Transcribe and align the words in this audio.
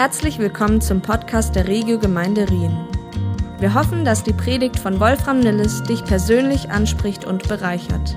Herzlich 0.00 0.38
willkommen 0.38 0.80
zum 0.80 1.02
Podcast 1.02 1.54
der 1.54 1.68
Regio 1.68 1.98
Gemeinde 1.98 2.48
Rien. 2.48 2.74
Wir 3.58 3.74
hoffen, 3.74 4.02
dass 4.02 4.24
die 4.24 4.32
Predigt 4.32 4.78
von 4.78 4.98
Wolfram 4.98 5.40
Nilles 5.40 5.82
dich 5.82 6.02
persönlich 6.02 6.70
anspricht 6.70 7.26
und 7.26 7.46
bereichert. 7.46 8.16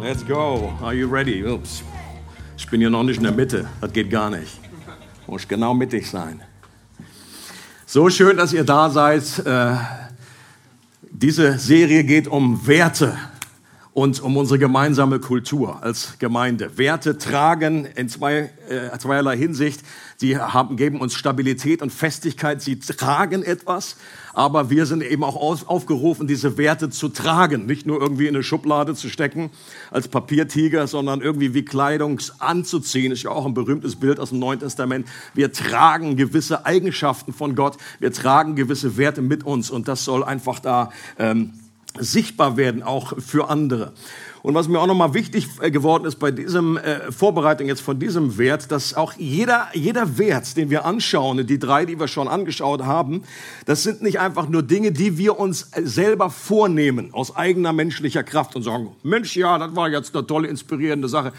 Let's 0.00 0.26
go. 0.26 0.72
Are 0.80 0.94
you 0.94 1.06
ready? 1.06 1.44
Ups. 1.44 1.82
Ich 2.56 2.66
bin 2.66 2.80
hier 2.80 2.88
noch 2.88 3.02
nicht 3.02 3.18
in 3.18 3.24
der 3.24 3.32
Mitte. 3.32 3.68
Das 3.82 3.92
geht 3.92 4.08
gar 4.08 4.30
nicht. 4.30 4.58
Muss 5.26 5.46
genau 5.46 5.74
mittig 5.74 6.08
sein. 6.08 6.40
So 7.84 8.08
schön, 8.08 8.38
dass 8.38 8.54
ihr 8.54 8.64
da 8.64 8.88
seid. 8.88 9.40
Äh, 9.44 9.74
diese 11.02 11.58
Serie 11.58 12.04
geht 12.04 12.26
um 12.26 12.66
Werte 12.66 13.18
und 13.98 14.20
um 14.20 14.36
unsere 14.36 14.60
gemeinsame 14.60 15.18
Kultur 15.18 15.82
als 15.82 16.20
Gemeinde. 16.20 16.78
Werte 16.78 17.18
tragen 17.18 17.84
in 17.84 18.08
zwei, 18.08 18.52
äh, 18.68 18.96
zweierlei 18.96 19.36
Hinsicht. 19.36 19.80
Sie 20.18 20.38
haben, 20.38 20.76
geben 20.76 21.00
uns 21.00 21.14
Stabilität 21.14 21.82
und 21.82 21.92
Festigkeit. 21.92 22.62
Sie 22.62 22.78
tragen 22.78 23.42
etwas, 23.42 23.96
aber 24.34 24.70
wir 24.70 24.86
sind 24.86 25.02
eben 25.02 25.24
auch 25.24 25.34
auf, 25.34 25.68
aufgerufen, 25.68 26.28
diese 26.28 26.56
Werte 26.56 26.90
zu 26.90 27.08
tragen. 27.08 27.66
Nicht 27.66 27.86
nur 27.86 28.00
irgendwie 28.00 28.28
in 28.28 28.36
eine 28.36 28.44
Schublade 28.44 28.94
zu 28.94 29.08
stecken 29.08 29.50
als 29.90 30.06
Papiertiger, 30.06 30.86
sondern 30.86 31.20
irgendwie 31.20 31.52
wie 31.52 31.64
Kleidung 31.64 32.20
anzuziehen. 32.38 33.10
Ist 33.10 33.24
ja 33.24 33.32
auch 33.32 33.46
ein 33.46 33.54
berühmtes 33.54 33.96
Bild 33.96 34.20
aus 34.20 34.28
dem 34.28 34.38
Neuen 34.38 34.60
Testament. 34.60 35.08
Wir 35.34 35.52
tragen 35.52 36.14
gewisse 36.14 36.64
Eigenschaften 36.64 37.32
von 37.32 37.56
Gott. 37.56 37.76
Wir 37.98 38.12
tragen 38.12 38.54
gewisse 38.54 38.96
Werte 38.96 39.22
mit 39.22 39.44
uns 39.44 39.72
und 39.72 39.88
das 39.88 40.04
soll 40.04 40.22
einfach 40.22 40.60
da 40.60 40.92
ähm, 41.18 41.52
sichtbar 42.00 42.56
werden, 42.56 42.82
auch 42.82 43.14
für 43.18 43.48
andere. 43.48 43.92
Und 44.42 44.54
was 44.54 44.68
mir 44.68 44.80
auch 44.80 44.86
nochmal 44.86 45.14
wichtig 45.14 45.48
äh, 45.60 45.70
geworden 45.70 46.04
ist 46.04 46.16
bei 46.16 46.30
diesem 46.30 46.76
äh, 46.76 47.10
Vorbereitung 47.10 47.66
jetzt 47.66 47.80
von 47.80 47.98
diesem 47.98 48.38
Wert, 48.38 48.70
dass 48.70 48.94
auch 48.94 49.14
jeder, 49.14 49.68
jeder 49.74 50.16
Wert, 50.18 50.56
den 50.56 50.70
wir 50.70 50.84
anschauen, 50.84 51.46
die 51.46 51.58
drei, 51.58 51.84
die 51.84 51.98
wir 51.98 52.08
schon 52.08 52.28
angeschaut 52.28 52.84
haben, 52.84 53.24
das 53.66 53.82
sind 53.82 54.02
nicht 54.02 54.20
einfach 54.20 54.48
nur 54.48 54.62
Dinge, 54.62 54.92
die 54.92 55.18
wir 55.18 55.38
uns 55.38 55.70
selber 55.82 56.30
vornehmen 56.30 57.12
aus 57.12 57.34
eigener 57.34 57.72
menschlicher 57.72 58.22
Kraft 58.22 58.54
und 58.54 58.62
sagen, 58.62 58.94
Mensch, 59.02 59.36
ja, 59.36 59.58
das 59.58 59.74
war 59.74 59.88
jetzt 59.88 60.14
eine 60.14 60.26
tolle, 60.26 60.48
inspirierende 60.48 61.08
Sache, 61.08 61.32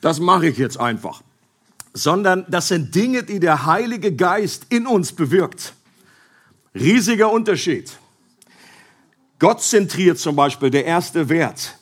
das 0.00 0.18
mache 0.20 0.48
ich 0.48 0.58
jetzt 0.58 0.80
einfach. 0.80 1.22
Sondern 1.92 2.44
das 2.48 2.68
sind 2.68 2.94
Dinge, 2.94 3.22
die 3.22 3.40
der 3.40 3.66
Heilige 3.66 4.14
Geist 4.14 4.66
in 4.70 4.86
uns 4.86 5.12
bewirkt. 5.12 5.74
Riesiger 6.74 7.30
Unterschied. 7.30 7.96
Gott 9.38 9.62
zentriert 9.62 10.18
zum 10.18 10.34
Beispiel 10.36 10.70
der 10.70 10.84
erste 10.84 11.28
Wert. 11.28 11.76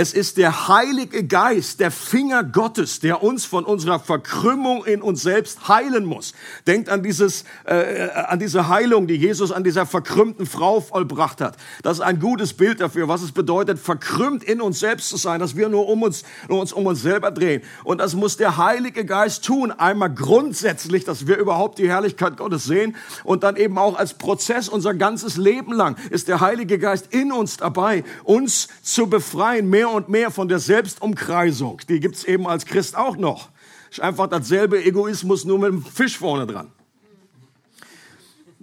Es 0.00 0.12
ist 0.12 0.36
der 0.36 0.68
Heilige 0.68 1.24
Geist, 1.24 1.80
der 1.80 1.90
Finger 1.90 2.44
Gottes, 2.44 3.00
der 3.00 3.20
uns 3.24 3.44
von 3.44 3.64
unserer 3.64 3.98
Verkrümmung 3.98 4.84
in 4.84 5.02
uns 5.02 5.22
selbst 5.22 5.66
heilen 5.66 6.04
muss. 6.04 6.34
Denkt 6.68 6.88
an 6.88 7.02
dieses, 7.02 7.42
äh, 7.64 8.08
an 8.10 8.38
diese 8.38 8.68
Heilung, 8.68 9.08
die 9.08 9.16
Jesus 9.16 9.50
an 9.50 9.64
dieser 9.64 9.86
verkrümmten 9.86 10.46
Frau 10.46 10.80
vollbracht 10.80 11.40
hat. 11.40 11.56
Das 11.82 11.96
ist 11.96 12.02
ein 12.02 12.20
gutes 12.20 12.52
Bild 12.52 12.80
dafür, 12.80 13.08
was 13.08 13.22
es 13.22 13.32
bedeutet, 13.32 13.80
verkrümmt 13.80 14.44
in 14.44 14.60
uns 14.60 14.78
selbst 14.78 15.08
zu 15.08 15.16
sein, 15.16 15.40
dass 15.40 15.56
wir 15.56 15.68
nur 15.68 15.88
um 15.88 16.04
uns, 16.04 16.22
nur 16.48 16.60
uns 16.60 16.72
um 16.72 16.86
uns 16.86 17.02
selber 17.02 17.32
drehen. 17.32 17.62
Und 17.82 17.98
das 17.98 18.14
muss 18.14 18.36
der 18.36 18.56
Heilige 18.56 19.04
Geist 19.04 19.44
tun. 19.44 19.72
Einmal 19.72 20.14
grundsätzlich, 20.14 21.06
dass 21.06 21.26
wir 21.26 21.38
überhaupt 21.38 21.80
die 21.80 21.88
Herrlichkeit 21.88 22.36
Gottes 22.36 22.62
sehen 22.66 22.94
und 23.24 23.42
dann 23.42 23.56
eben 23.56 23.76
auch 23.78 23.98
als 23.98 24.14
Prozess 24.14 24.68
unser 24.68 24.94
ganzes 24.94 25.36
Leben 25.36 25.72
lang 25.72 25.96
ist 26.10 26.28
der 26.28 26.38
Heilige 26.38 26.78
Geist 26.78 27.08
in 27.10 27.32
uns 27.32 27.56
dabei, 27.56 28.04
uns 28.22 28.68
zu 28.84 29.08
befreien, 29.08 29.68
mehr 29.68 29.87
und 29.94 30.08
mehr 30.08 30.30
von 30.30 30.48
der 30.48 30.58
Selbstumkreisung. 30.58 31.80
Die 31.88 32.00
gibt's 32.00 32.24
eben 32.24 32.46
als 32.46 32.66
Christ 32.66 32.96
auch 32.96 33.16
noch. 33.16 33.50
Ist 33.90 34.00
einfach 34.00 34.28
dasselbe 34.28 34.82
Egoismus, 34.82 35.44
nur 35.44 35.58
mit 35.58 35.70
dem 35.70 35.84
Fisch 35.84 36.18
vorne 36.18 36.46
dran. 36.46 36.70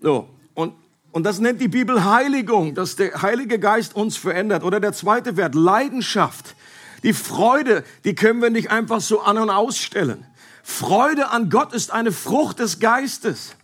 So, 0.02 0.30
und, 0.54 0.74
und 1.12 1.24
das 1.24 1.40
nennt 1.40 1.62
die 1.62 1.68
Bibel 1.68 2.04
Heiligung, 2.04 2.76
dass 2.76 2.96
der 2.96 3.22
Heilige 3.22 3.60
Geist 3.60 3.96
uns 3.96 4.18
verändert. 4.18 4.64
Oder 4.64 4.80
der 4.80 4.94
zweite 4.94 5.38
Wert, 5.38 5.56
Leidenschaft. 5.56 6.56
Die 7.04 7.14
Freude, 7.14 7.84
die 8.04 8.16
können 8.16 8.42
wir 8.42 8.50
nicht 8.50 8.72
einfach 8.72 9.02
so 9.02 9.22
an 9.22 9.38
und 9.38 9.50
ausstellen. 9.50 10.26
Freude 10.64 11.30
an 11.30 11.50
Gott 11.50 11.74
ist 11.74 11.92
eine 11.92 12.12
Frucht 12.12 12.60
des 12.60 12.80
Geistes. 12.80 13.56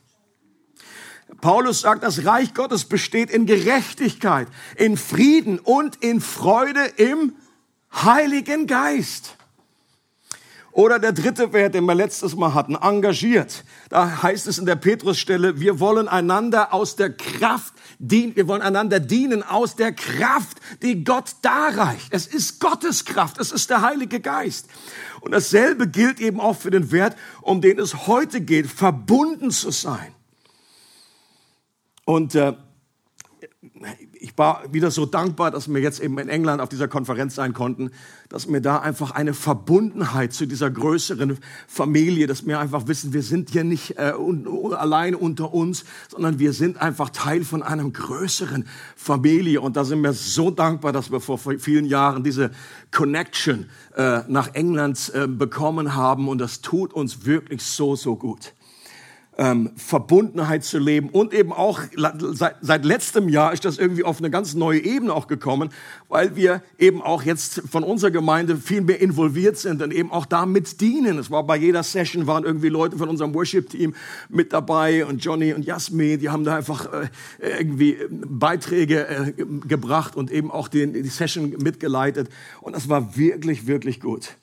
Paulus 1.41 1.81
sagt, 1.81 2.03
das 2.03 2.25
Reich 2.25 2.53
Gottes 2.53 2.85
besteht 2.85 3.31
in 3.31 3.45
Gerechtigkeit, 3.45 4.47
in 4.75 4.97
Frieden 4.97 5.57
und 5.59 5.95
in 5.97 6.21
Freude 6.21 6.85
im 6.97 7.33
Heiligen 7.93 8.67
Geist. 8.67 9.37
Oder 10.73 10.99
der 10.99 11.11
dritte 11.11 11.51
Wert, 11.51 11.75
den 11.75 11.83
wir 11.83 11.95
letztes 11.95 12.35
Mal 12.35 12.53
hatten, 12.53 12.75
engagiert. 12.75 13.65
Da 13.89 14.23
heißt 14.23 14.47
es 14.47 14.57
in 14.57 14.65
der 14.65 14.77
Petrusstelle, 14.77 15.59
wir 15.59 15.81
wollen 15.81 16.07
einander 16.07 16.73
aus 16.73 16.95
der 16.95 17.11
Kraft 17.11 17.73
dienen, 17.99 18.37
wir 18.37 18.47
wollen 18.47 18.61
einander 18.61 19.01
dienen 19.01 19.43
aus 19.43 19.75
der 19.75 19.91
Kraft, 19.91 20.61
die 20.81 21.03
Gott 21.03 21.35
darreicht. 21.41 22.07
Es 22.11 22.25
ist 22.25 22.61
Gottes 22.61 23.03
Kraft, 23.03 23.37
es 23.37 23.51
ist 23.51 23.69
der 23.69 23.81
Heilige 23.81 24.21
Geist. 24.21 24.67
Und 25.19 25.31
dasselbe 25.31 25.89
gilt 25.89 26.21
eben 26.21 26.39
auch 26.39 26.55
für 26.55 26.71
den 26.71 26.91
Wert, 26.93 27.17
um 27.41 27.59
den 27.59 27.77
es 27.77 28.07
heute 28.07 28.39
geht, 28.39 28.67
verbunden 28.67 29.51
zu 29.51 29.71
sein. 29.71 30.15
Und 32.05 32.33
äh, 32.35 32.53
ich 34.13 34.37
war 34.37 34.63
wieder 34.71 34.91
so 34.91 35.05
dankbar, 35.05 35.51
dass 35.51 35.67
wir 35.67 35.81
jetzt 35.81 35.99
eben 35.99 36.17
in 36.19 36.29
England 36.29 36.61
auf 36.61 36.69
dieser 36.69 36.87
Konferenz 36.87 37.35
sein 37.35 37.53
konnten, 37.53 37.91
dass 38.29 38.47
wir 38.47 38.61
da 38.61 38.79
einfach 38.79 39.11
eine 39.11 39.33
Verbundenheit 39.33 40.33
zu 40.33 40.45
dieser 40.45 40.69
größeren 40.69 41.39
Familie, 41.67 42.27
dass 42.27 42.45
wir 42.45 42.59
einfach 42.59 42.87
wissen, 42.87 43.13
wir 43.13 43.23
sind 43.23 43.49
hier 43.49 43.63
nicht 43.63 43.97
äh, 43.97 44.13
un, 44.17 44.73
allein 44.73 45.15
unter 45.15 45.53
uns, 45.53 45.85
sondern 46.09 46.39
wir 46.39 46.53
sind 46.53 46.81
einfach 46.81 47.09
Teil 47.09 47.43
von 47.43 47.63
einem 47.63 47.93
größeren 47.93 48.67
Familie. 48.95 49.61
Und 49.61 49.75
da 49.75 49.83
sind 49.83 50.01
wir 50.01 50.13
so 50.13 50.51
dankbar, 50.51 50.91
dass 50.91 51.11
wir 51.11 51.19
vor 51.19 51.37
vielen 51.37 51.85
Jahren 51.85 52.23
diese 52.23 52.51
Connection 52.91 53.69
äh, 53.95 54.21
nach 54.27 54.53
England 54.53 55.11
äh, 55.15 55.27
bekommen 55.27 55.95
haben. 55.95 56.27
Und 56.27 56.37
das 56.37 56.61
tut 56.61 56.93
uns 56.93 57.25
wirklich 57.25 57.63
so, 57.63 57.95
so 57.95 58.15
gut 58.15 58.53
ähm, 59.41 59.71
Verbundenheit 59.75 60.63
zu 60.63 60.77
leben 60.77 61.09
und 61.09 61.33
eben 61.33 61.51
auch 61.51 61.79
seit, 61.95 62.57
seit 62.61 62.85
letztem 62.85 63.27
Jahr 63.27 63.53
ist 63.53 63.65
das 63.65 63.79
irgendwie 63.79 64.03
auf 64.03 64.19
eine 64.19 64.29
ganz 64.29 64.53
neue 64.53 64.79
Ebene 64.79 65.11
auch 65.11 65.25
gekommen, 65.25 65.69
weil 66.09 66.35
wir 66.35 66.61
eben 66.77 67.01
auch 67.01 67.23
jetzt 67.23 67.63
von 67.67 67.83
unserer 67.83 68.11
Gemeinde 68.11 68.55
viel 68.55 68.81
mehr 68.81 69.01
involviert 69.01 69.57
sind 69.57 69.81
und 69.81 69.91
eben 69.91 70.11
auch 70.11 70.27
damit 70.27 70.79
dienen. 70.79 71.17
Es 71.17 71.31
war 71.31 71.43
bei 71.43 71.57
jeder 71.57 71.81
Session 71.81 72.27
waren 72.27 72.43
irgendwie 72.43 72.69
Leute 72.69 72.97
von 72.97 73.09
unserem 73.09 73.33
Worship-Team 73.33 73.95
mit 74.29 74.53
dabei 74.53 75.07
und 75.07 75.25
Johnny 75.25 75.53
und 75.53 75.65
Jasmin, 75.65 76.19
die 76.19 76.29
haben 76.29 76.43
da 76.43 76.57
einfach 76.57 76.85
äh, 76.93 77.07
irgendwie 77.39 77.97
Beiträge 78.11 79.07
äh, 79.07 79.33
gebracht 79.67 80.15
und 80.15 80.29
eben 80.29 80.51
auch 80.51 80.67
den, 80.67 80.93
die 80.93 81.01
Session 81.09 81.49
mitgeleitet 81.57 82.29
und 82.61 82.75
das 82.75 82.89
war 82.89 83.17
wirklich, 83.17 83.65
wirklich 83.65 84.01
gut, 84.01 84.35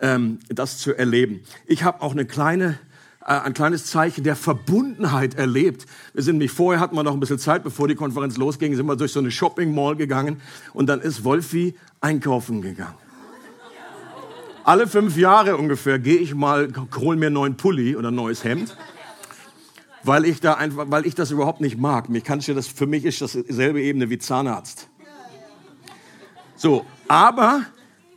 ähm, 0.00 0.40
das 0.48 0.78
zu 0.78 0.92
erleben. 0.92 1.42
Ich 1.66 1.84
habe 1.84 2.02
auch 2.02 2.10
eine 2.10 2.24
kleine 2.24 2.70
äh, 2.70 2.89
ein 3.20 3.52
kleines 3.52 3.86
Zeichen 3.86 4.24
der 4.24 4.34
Verbundenheit 4.34 5.34
erlebt. 5.34 5.86
Wir 6.14 6.22
sind 6.22 6.38
nicht 6.38 6.52
vorher, 6.52 6.80
hatten 6.80 6.96
wir 6.96 7.02
noch 7.02 7.12
ein 7.12 7.20
bisschen 7.20 7.38
Zeit, 7.38 7.62
bevor 7.62 7.86
die 7.86 7.94
Konferenz 7.94 8.36
losging, 8.36 8.74
sind 8.74 8.86
wir 8.86 8.96
durch 8.96 9.12
so 9.12 9.20
eine 9.20 9.30
Shopping 9.30 9.74
Mall 9.74 9.96
gegangen 9.96 10.40
und 10.72 10.86
dann 10.88 11.00
ist 11.00 11.22
Wolfi 11.22 11.74
einkaufen 12.00 12.62
gegangen. 12.62 12.94
Alle 14.64 14.86
fünf 14.86 15.16
Jahre 15.16 15.56
ungefähr 15.56 15.98
gehe 15.98 16.18
ich 16.18 16.34
mal, 16.34 16.68
hol 16.96 17.16
mir 17.16 17.26
einen 17.26 17.34
neuen 17.34 17.56
Pulli 17.56 17.96
oder 17.96 18.08
ein 18.08 18.14
neues 18.14 18.44
Hemd, 18.44 18.76
weil 20.02 20.24
ich 20.24 20.40
da 20.40 20.54
einfach, 20.54 20.86
weil 20.88 21.06
ich 21.06 21.14
das 21.14 21.30
überhaupt 21.30 21.60
nicht 21.60 21.78
mag. 21.78 22.08
Mich 22.08 22.24
kannst 22.24 22.48
du 22.48 22.54
das, 22.54 22.68
für 22.68 22.86
mich 22.86 23.04
ist 23.04 23.20
das 23.20 23.32
dieselbe 23.32 23.82
Ebene 23.82 24.10
wie 24.10 24.18
Zahnarzt. 24.18 24.88
So, 26.56 26.84
aber 27.08 27.62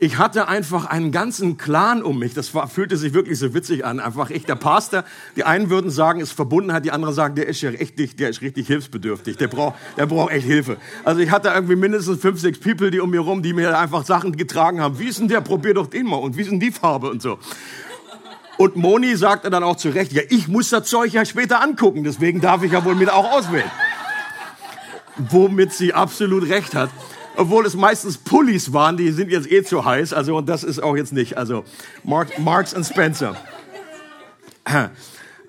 ich 0.04 0.18
hatte 0.18 0.50
einfach 0.50 0.84
einen 0.84 1.14
ganzen 1.14 1.56
Clan 1.56 2.04
um 2.04 2.20
mich. 2.20 2.34
Das 2.34 2.54
war, 2.54 2.68
fühlte 2.68 2.98
sich 2.98 3.14
wirklich 3.14 3.40
so 3.40 3.54
witzig 3.54 3.86
an. 3.86 4.02
Einfach 4.02 4.32
ich, 4.32 4.46
der 4.46 4.56
Pastor. 4.56 5.06
Die 5.38 5.46
einen 5.46 5.70
würden 5.70 5.90
sagen, 5.90 6.20
ist 6.20 6.34
Verbundenheit. 6.34 6.84
Die 6.84 6.92
anderen 6.92 7.16
sagen, 7.16 7.36
der 7.36 7.48
ist 7.48 7.62
ja 7.62 7.70
richtig, 7.70 8.18
der 8.18 8.30
ist 8.30 8.42
richtig 8.42 8.68
hilfsbedürftig. 8.68 9.38
Der 9.38 9.48
braucht, 9.48 9.76
der 9.96 10.06
braucht 10.06 10.34
echt 10.34 10.46
Hilfe. 10.46 10.76
Also 11.06 11.22
ich 11.22 11.32
hatte 11.32 11.48
irgendwie 11.56 11.78
mindestens 11.78 12.20
fünf, 12.20 12.42
sechs 12.42 12.60
People, 12.60 12.92
die 12.92 13.00
um 13.00 13.12
mir 13.12 13.22
rum, 13.22 13.42
die 13.44 13.54
mir 13.54 13.80
einfach 13.80 14.06
Sachen 14.06 14.36
getragen 14.36 14.82
haben. 14.82 15.00
Wie 15.00 15.06
ist 15.06 15.20
denn 15.20 15.30
der? 15.30 15.40
Probier 15.40 15.74
doch 15.74 15.88
den 15.88 16.06
mal. 16.06 16.18
Und 16.18 16.36
wie 16.36 16.42
ist 16.42 16.52
denn 16.52 16.60
die 16.60 16.72
Farbe 16.72 17.10
und 17.10 17.22
so. 17.22 17.40
Und 18.58 18.76
Moni 18.76 19.16
sagte 19.16 19.50
dann 19.50 19.64
auch 19.64 19.78
zu 19.78 19.88
Recht, 19.88 20.12
ja, 20.12 20.24
ich 20.30 20.50
muss 20.50 20.70
das 20.70 20.84
Zeug 20.84 21.14
ja 21.14 21.24
später 21.24 21.64
angucken. 21.64 22.04
Deswegen 22.04 22.42
darf 22.42 22.62
ich 22.62 22.74
ja 22.74 22.84
wohl 22.84 22.96
mit 22.96 23.10
auch 23.10 23.32
auswählen. 23.32 23.72
Womit 25.16 25.72
sie 25.72 25.94
absolut 25.94 26.50
recht 26.50 26.76
hat 26.76 26.90
obwohl 27.36 27.66
es 27.66 27.76
meistens 27.76 28.18
Pullis 28.18 28.74
waren, 28.74 28.98
die 28.98 29.12
sind 29.12 29.32
jetzt 29.32 29.52
eh 29.52 29.64
zu 29.64 29.86
heiß. 29.86 30.14
Also 30.14 30.38
und 30.38 30.48
das 30.48 30.64
ist 30.64 30.82
auch 30.82 30.96
jetzt 30.96 31.14
nicht. 31.14 31.38
Also 31.38 31.64
Mark, 32.04 32.40
Marks 32.40 32.74
und 32.74 32.86
Spencer. 32.86 33.36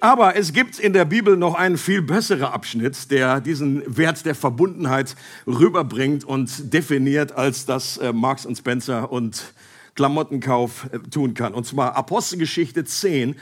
Aber 0.01 0.37
es 0.37 0.53
gibt 0.53 0.79
in 0.79 0.93
der 0.93 1.07
Bibel 1.07 1.37
noch 1.37 1.55
einen 1.55 1.79
viel 1.79 2.03
besseren 2.03 2.45
Abschnitt, 2.45 3.11
der 3.11 3.41
diesen 3.41 3.83
Wert 3.87 4.27
der 4.27 4.35
Verbundenheit 4.35 5.17
rüberbringt 5.47 6.25
und 6.25 6.75
definiert, 6.75 7.33
als 7.33 7.65
das 7.65 7.97
äh, 7.97 8.13
Marx 8.13 8.45
und 8.45 8.57
Spencer 8.57 9.11
und 9.11 9.55
Klamottenkauf 9.95 10.89
äh, 10.93 10.99
tun 11.11 11.33
kann. 11.33 11.55
Und 11.55 11.65
zwar 11.65 11.97
Apostelgeschichte 11.97 12.85
10, 12.85 13.37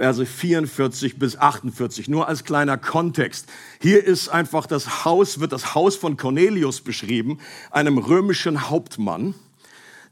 Verse 0.00 0.24
44 0.24 1.18
bis 1.18 1.36
48. 1.36 2.08
Nur 2.08 2.26
als 2.26 2.44
kleiner 2.44 2.78
Kontext. 2.78 3.50
Hier 3.82 4.02
ist 4.02 4.30
einfach 4.30 4.64
das 4.64 5.04
Haus, 5.04 5.40
wird 5.40 5.52
das 5.52 5.74
Haus 5.74 5.94
von 5.94 6.16
Cornelius 6.16 6.80
beschrieben, 6.80 7.38
einem 7.70 7.98
römischen 7.98 8.70
Hauptmann, 8.70 9.34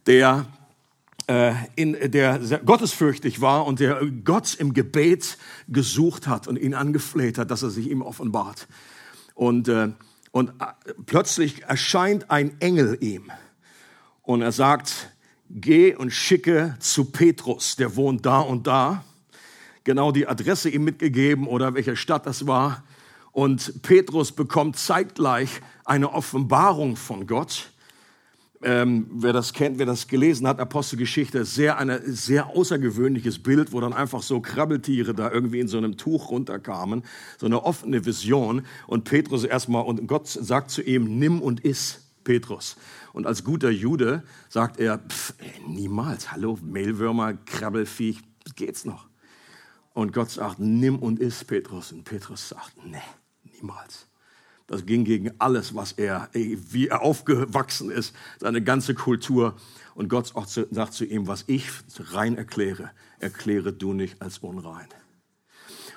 der 0.07 0.45
äh, 1.27 1.55
in 1.75 1.97
der 2.11 2.39
gottesfürchtig 2.67 3.41
war 3.41 3.65
und 3.65 3.81
der 3.81 4.03
Gott 4.25 4.57
im 4.57 4.75
Gebet 4.75 5.39
gesucht 5.69 6.27
hat 6.27 6.49
und 6.49 6.59
ihn 6.59 6.75
angefleht 6.75 7.39
hat, 7.39 7.51
dass 7.51 7.63
er 7.63 7.71
sich 7.71 7.89
ihm 7.89 8.03
offenbart. 8.03 8.69
Und, 9.35 9.69
äh, 9.69 9.89
und 10.33 10.51
äh, 10.51 10.93
plötzlich 11.07 11.63
erscheint 11.63 12.31
ein 12.31 12.61
Engel 12.61 12.99
ihm 13.01 13.33
und 14.21 14.43
er 14.43 14.53
sagt, 14.53 15.09
geh 15.49 15.95
und 15.95 16.11
schicke 16.11 16.77
zu 16.79 17.07
Petrus, 17.07 17.77
der 17.77 17.97
wohnt 17.97 18.27
da 18.27 18.41
und 18.41 18.67
da 18.67 19.03
genau 19.85 20.13
die 20.13 20.27
Adresse 20.27 20.69
ihm 20.69 20.85
mitgegeben 20.85 21.47
oder 21.47 21.75
welche 21.75 21.97
Stadt 21.97 22.27
das 22.27 22.47
war. 22.47 22.85
Und 23.33 23.83
Petrus 23.83 24.33
bekommt 24.33 24.77
zeitgleich 24.77 25.61
eine 25.85 26.13
Offenbarung 26.13 26.97
von 26.97 27.27
Gott. 27.27 27.71
Ähm, 28.61 29.07
wer 29.13 29.33
das 29.33 29.53
kennt, 29.53 29.79
wer 29.79 29.87
das 29.87 30.09
gelesen 30.09 30.49
hat, 30.49 30.59
Apostelgeschichte, 30.59 31.45
sehr 31.45 31.79
ein 31.79 32.01
sehr 32.07 32.49
außergewöhnliches 32.49 33.39
Bild, 33.39 33.73
wo 33.73 33.81
dann 33.81 33.93
einfach 33.93 34.23
so 34.23 34.41
Krabbeltiere 34.41 35.15
da 35.15 35.31
irgendwie 35.31 35.61
in 35.61 35.69
so 35.69 35.79
einem 35.79 35.97
Tuch 35.97 36.31
runterkamen, 36.31 37.05
so 37.39 37.47
eine 37.47 37.63
offene 37.63 38.05
Vision. 38.05 38.67
Und 38.89 39.05
Petrus 39.05 39.45
erstmal, 39.45 39.85
und 39.85 40.09
Gott 40.09 40.27
sagt 40.27 40.73
zu 40.73 40.83
ihm, 40.83 41.21
nimm 41.21 41.41
und 41.41 41.65
iss, 41.65 42.09
Petrus. 42.25 42.77
Und 43.13 43.27
als 43.27 43.45
guter 43.45 43.71
Jude 43.71 44.25
sagt 44.49 44.81
er, 44.81 44.99
pff, 44.99 45.35
niemals, 45.67 46.33
hallo, 46.33 46.59
Mehlwürmer, 46.61 47.35
Krabbelfiech, 47.35 48.19
geht's 48.57 48.85
noch? 48.85 49.08
Und 49.99 50.13
Gott 50.13 50.31
sagt, 50.31 50.61
nimm 50.61 51.01
und 51.01 51.19
iss, 51.19 51.43
Petrus. 51.43 51.91
Und 51.91 52.05
Petrus 52.05 52.51
sagt, 52.51 52.75
nee, 52.85 52.99
niemals. 53.43 54.07
Das 54.69 54.87
ging 54.87 55.03
gegen 55.03 55.33
alles, 55.41 55.75
was 55.75 55.91
er, 55.91 56.29
wie 56.33 56.87
er 56.87 57.03
aufgewachsen 57.03 57.91
ist, 57.91 58.15
seine 58.39 58.63
ganze 58.63 58.95
Kultur. 58.95 59.57
Und 59.97 60.09
Gott 60.09 60.33
sagt 60.71 60.93
zu 60.93 61.05
ihm, 61.05 61.27
was 61.27 61.43
ich 61.49 61.65
rein 62.13 62.37
erkläre, 62.37 62.93
erkläre 63.19 63.73
du 63.73 63.93
nicht 63.93 64.23
als 64.23 64.39
unrein. 64.39 64.87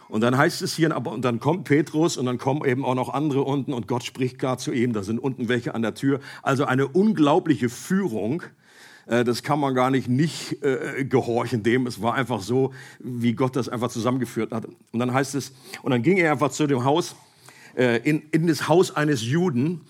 Und 0.10 0.22
dann 0.22 0.36
heißt 0.36 0.64
es 0.64 0.74
hier, 0.74 0.98
und 0.98 1.22
dann 1.24 1.40
kommt 1.40 1.66
Petrus 1.66 2.18
und 2.18 2.26
dann 2.26 2.40
kommen 2.40 2.66
eben 2.66 2.84
auch 2.84 2.96
noch 2.96 3.10
andere 3.10 3.44
unten 3.44 3.72
und 3.72 3.88
Gott 3.88 4.04
spricht 4.04 4.40
gar 4.40 4.58
zu 4.58 4.72
ihm, 4.72 4.94
da 4.94 5.04
sind 5.04 5.20
unten 5.20 5.48
welche 5.48 5.76
an 5.76 5.84
der 5.84 5.94
Tür. 5.94 6.22
Also 6.42 6.66
eine 6.66 6.88
unglaubliche 6.88 7.70
Führung 7.70 8.42
das 9.06 9.44
kann 9.44 9.60
man 9.60 9.74
gar 9.74 9.92
nicht 9.92 10.08
nicht 10.08 10.64
äh, 10.64 11.06
gehorchen 11.06 11.64
dem. 11.64 11.88
Es 11.88 12.02
war 12.02 12.14
einfach 12.14 12.42
so, 12.42 12.74
wie 13.00 13.34
Gott 13.34 13.56
das 13.56 13.70
einfach 13.70 13.90
zusammengeführt 13.90 14.52
hat. 14.52 14.66
Und 14.66 15.00
dann 15.00 15.14
heißt 15.14 15.36
es, 15.36 15.54
und 15.82 15.92
dann 15.92 16.04
ging 16.04 16.18
er 16.18 16.32
einfach 16.32 16.52
zu 16.52 16.68
dem 16.68 16.84
Haus, 16.84 17.16
äh, 17.76 17.98
in, 18.08 18.22
in 18.32 18.48
das 18.48 18.68
Haus 18.68 18.96
eines 18.96 19.24
Juden. 19.24 19.82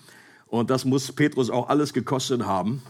Und 0.46 0.70
das 0.70 0.84
muss 0.84 1.12
Petrus 1.12 1.50
auch 1.50 1.68
alles 1.68 1.92
gekostet 1.92 2.44
haben 2.44 2.82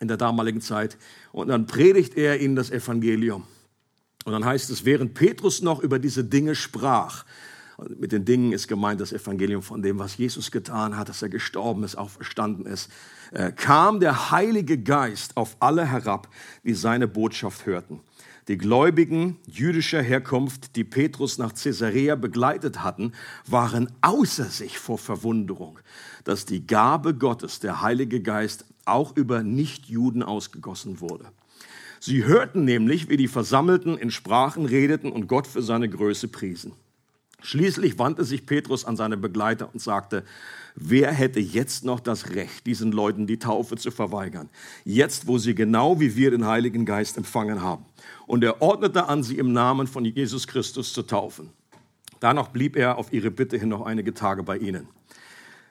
in 0.00 0.08
der 0.08 0.16
damaligen 0.16 0.60
Zeit. 0.60 0.96
Und 1.32 1.48
dann 1.48 1.66
predigt 1.66 2.16
er 2.16 2.40
ihnen 2.40 2.56
das 2.56 2.70
Evangelium. 2.70 3.44
Und 4.24 4.32
dann 4.32 4.44
heißt 4.44 4.70
es, 4.70 4.84
während 4.84 5.14
Petrus 5.14 5.62
noch 5.62 5.80
über 5.80 5.98
diese 5.98 6.24
Dinge 6.24 6.54
sprach, 6.54 7.24
mit 7.98 8.12
den 8.12 8.24
Dingen 8.24 8.52
ist 8.52 8.68
gemeint 8.68 9.00
das 9.00 9.12
Evangelium 9.12 9.62
von 9.62 9.82
dem, 9.82 9.98
was 9.98 10.16
Jesus 10.16 10.50
getan 10.50 10.96
hat, 10.96 11.08
dass 11.08 11.22
er 11.22 11.28
gestorben 11.28 11.82
ist, 11.82 11.96
auch 11.96 12.08
verstanden 12.08 12.66
ist, 12.66 12.86
äh, 12.86 12.90
kam 13.56 14.00
der 14.00 14.30
Heilige 14.30 14.78
Geist 14.78 15.36
auf 15.36 15.56
alle 15.60 15.84
herab, 15.86 16.28
die 16.64 16.74
seine 16.74 17.08
Botschaft 17.08 17.66
hörten. 17.66 18.00
Die 18.48 18.58
Gläubigen 18.58 19.38
jüdischer 19.46 20.02
Herkunft, 20.02 20.76
die 20.76 20.84
Petrus 20.84 21.38
nach 21.38 21.54
Caesarea 21.54 22.14
begleitet 22.14 22.82
hatten, 22.82 23.12
waren 23.46 23.90
außer 24.02 24.44
sich 24.44 24.78
vor 24.78 24.98
Verwunderung, 24.98 25.78
dass 26.24 26.44
die 26.44 26.66
Gabe 26.66 27.14
Gottes, 27.14 27.60
der 27.60 27.80
Heilige 27.80 28.20
Geist, 28.20 28.66
auch 28.84 29.16
über 29.16 29.42
Nichtjuden 29.42 30.22
ausgegossen 30.22 31.00
wurde. 31.00 31.24
Sie 32.00 32.24
hörten 32.24 32.66
nämlich, 32.66 33.08
wie 33.08 33.16
die 33.16 33.28
Versammelten 33.28 33.96
in 33.96 34.10
Sprachen 34.10 34.66
redeten 34.66 35.10
und 35.10 35.26
Gott 35.26 35.46
für 35.46 35.62
seine 35.62 35.88
Größe 35.88 36.28
priesen. 36.28 36.72
Schließlich 37.40 37.98
wandte 37.98 38.24
sich 38.24 38.44
Petrus 38.44 38.84
an 38.84 38.96
seine 38.96 39.16
Begleiter 39.16 39.70
und 39.72 39.80
sagte, 39.80 40.24
wer 40.74 41.12
hätte 41.12 41.40
jetzt 41.40 41.84
noch 41.84 42.00
das 42.00 42.30
Recht, 42.30 42.66
diesen 42.66 42.92
Leuten 42.92 43.26
die 43.26 43.38
Taufe 43.38 43.76
zu 43.76 43.90
verweigern, 43.90 44.48
jetzt 44.84 45.26
wo 45.26 45.38
sie 45.38 45.54
genau 45.54 46.00
wie 46.00 46.16
wir 46.16 46.30
den 46.30 46.46
Heiligen 46.46 46.84
Geist 46.84 47.16
empfangen 47.16 47.62
haben. 47.62 47.84
Und 48.26 48.44
er 48.44 48.62
ordnete 48.62 49.08
an, 49.08 49.22
sie 49.22 49.38
im 49.38 49.52
Namen 49.52 49.86
von 49.86 50.04
Jesus 50.04 50.46
Christus 50.46 50.92
zu 50.92 51.02
taufen. 51.02 51.50
Danach 52.20 52.48
blieb 52.48 52.76
er 52.76 52.98
auf 52.98 53.12
ihre 53.12 53.30
Bitte 53.30 53.58
hin 53.58 53.68
noch 53.68 53.82
einige 53.82 54.14
Tage 54.14 54.42
bei 54.42 54.56
ihnen. 54.58 54.88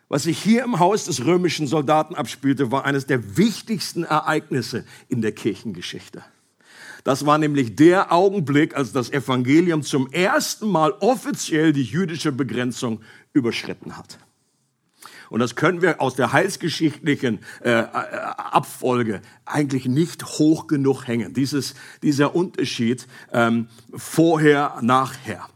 Was 0.09 0.23
sich 0.23 0.37
hier 0.37 0.63
im 0.63 0.79
Haus 0.79 1.05
des 1.05 1.25
römischen 1.25 1.65
Soldaten 1.65 2.13
abspielte, 2.13 2.71
war 2.71 2.85
eines 2.85 3.07
der 3.07 3.37
wichtigsten 3.37 4.03
Ereignisse 4.03 4.85
in 5.07 5.21
der 5.21 5.31
Kirchengeschichte. 5.31 6.23
Das 7.03 7.25
war 7.25 7.37
nämlich 7.37 7.75
der 7.75 8.11
Augenblick, 8.11 8.77
als 8.77 8.93
das 8.93 9.09
Evangelium 9.09 9.81
zum 9.81 10.11
ersten 10.11 10.67
Mal 10.67 10.91
offiziell 10.99 11.73
die 11.73 11.83
jüdische 11.83 12.31
Begrenzung 12.31 13.01
überschritten 13.33 13.97
hat. 13.97 14.19
Und 15.33 15.39
das 15.39 15.55
können 15.55 15.81
wir 15.81 15.99
aus 15.99 16.13
der 16.13 16.31
heilsgeschichtlichen 16.31 17.39
äh, 17.63 17.71
äh 17.71 17.85
Abfolge 17.85 19.19
eigentlich 19.45 19.87
nicht 19.87 20.23
hoch 20.37 20.67
genug 20.67 21.07
hängen. 21.07 21.33
Dieses, 21.33 21.73
dieser 22.03 22.35
Unterschied 22.35 23.07
ähm, 23.31 23.67
vorher, 23.95 24.77
nachher. 24.83 25.49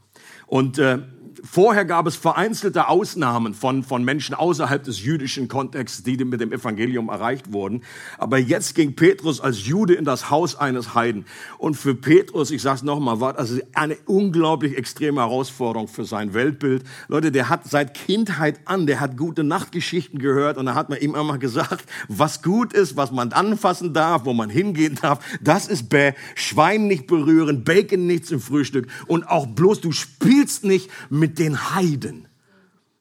Und 0.48 0.80
äh, 0.80 0.98
Vorher 1.44 1.86
gab 1.86 2.08
es 2.08 2.16
vereinzelte 2.16 2.88
Ausnahmen 2.88 3.54
von, 3.54 3.84
von 3.84 4.04
Menschen 4.04 4.36
außerhalb 4.36 4.84
des 4.84 5.04
jüdischen 5.04 5.48
Kontexts, 5.48 6.04
die 6.04 6.18
mit 6.24 6.42
dem 6.42 6.52
Evangelium 6.52 7.10
erreicht 7.10 7.52
wurden. 7.52 7.84
Aber 8.18 8.38
jetzt 8.38 8.76
ging 8.76 8.96
Petrus 8.96 9.40
als 9.42 9.66
Jude 9.66 9.94
in 9.94 10.06
das 10.06 10.30
Haus 10.30 10.56
eines 10.56 10.96
Heiden. 10.96 11.26
Und 11.58 11.76
für 11.76 11.96
Petrus, 11.96 12.52
ich 12.52 12.62
sage 12.62 12.78
es 12.78 12.84
nochmal, 12.84 13.20
war 13.20 13.34
das 13.34 13.54
eine 13.74 13.98
unglaublich 14.06 14.78
extreme 14.78 15.22
Herausforderung 15.22 15.88
für 15.88 16.06
sein 16.06 16.34
Weltbild. 16.34 16.84
Leute, 17.08 17.32
der 17.32 17.50
hat 17.50 17.70
seit 17.70 17.94
Kindheit 17.94 18.60
an, 18.66 18.88
der 18.88 19.00
hat 19.00 19.18
gute 19.18 19.44
Nachtgeschichten 19.44 20.20
gehört 20.20 20.58
und 20.58 20.66
da 20.66 20.76
hat 20.76 20.90
man 20.90 21.00
ihm 21.00 21.16
immer 21.16 21.38
gesagt, 21.38 21.86
was 22.08 22.42
gut 22.42 22.74
ist, 22.74 22.96
was 22.96 23.12
man 23.12 23.34
anfassen 23.34 23.94
darf, 23.94 24.26
wo 24.26 24.34
man 24.34 24.50
hingehen 24.50 24.98
darf, 25.02 25.20
das 25.42 25.68
ist 25.68 25.90
bäh. 25.90 26.14
Schwein 26.36 26.88
nicht 26.88 27.08
berühren, 27.08 27.64
Bacon 27.64 28.08
nicht 28.08 28.26
zum 28.26 28.40
Frühstück 28.40 28.88
und 29.08 29.28
auch 29.28 29.48
bloß 29.48 29.82
du 29.82 29.92
spielst 29.92 30.64
nicht 30.64 30.90
mit 31.10 31.27
mit 31.28 31.40
den 31.40 31.76
Heiden. 31.76 32.28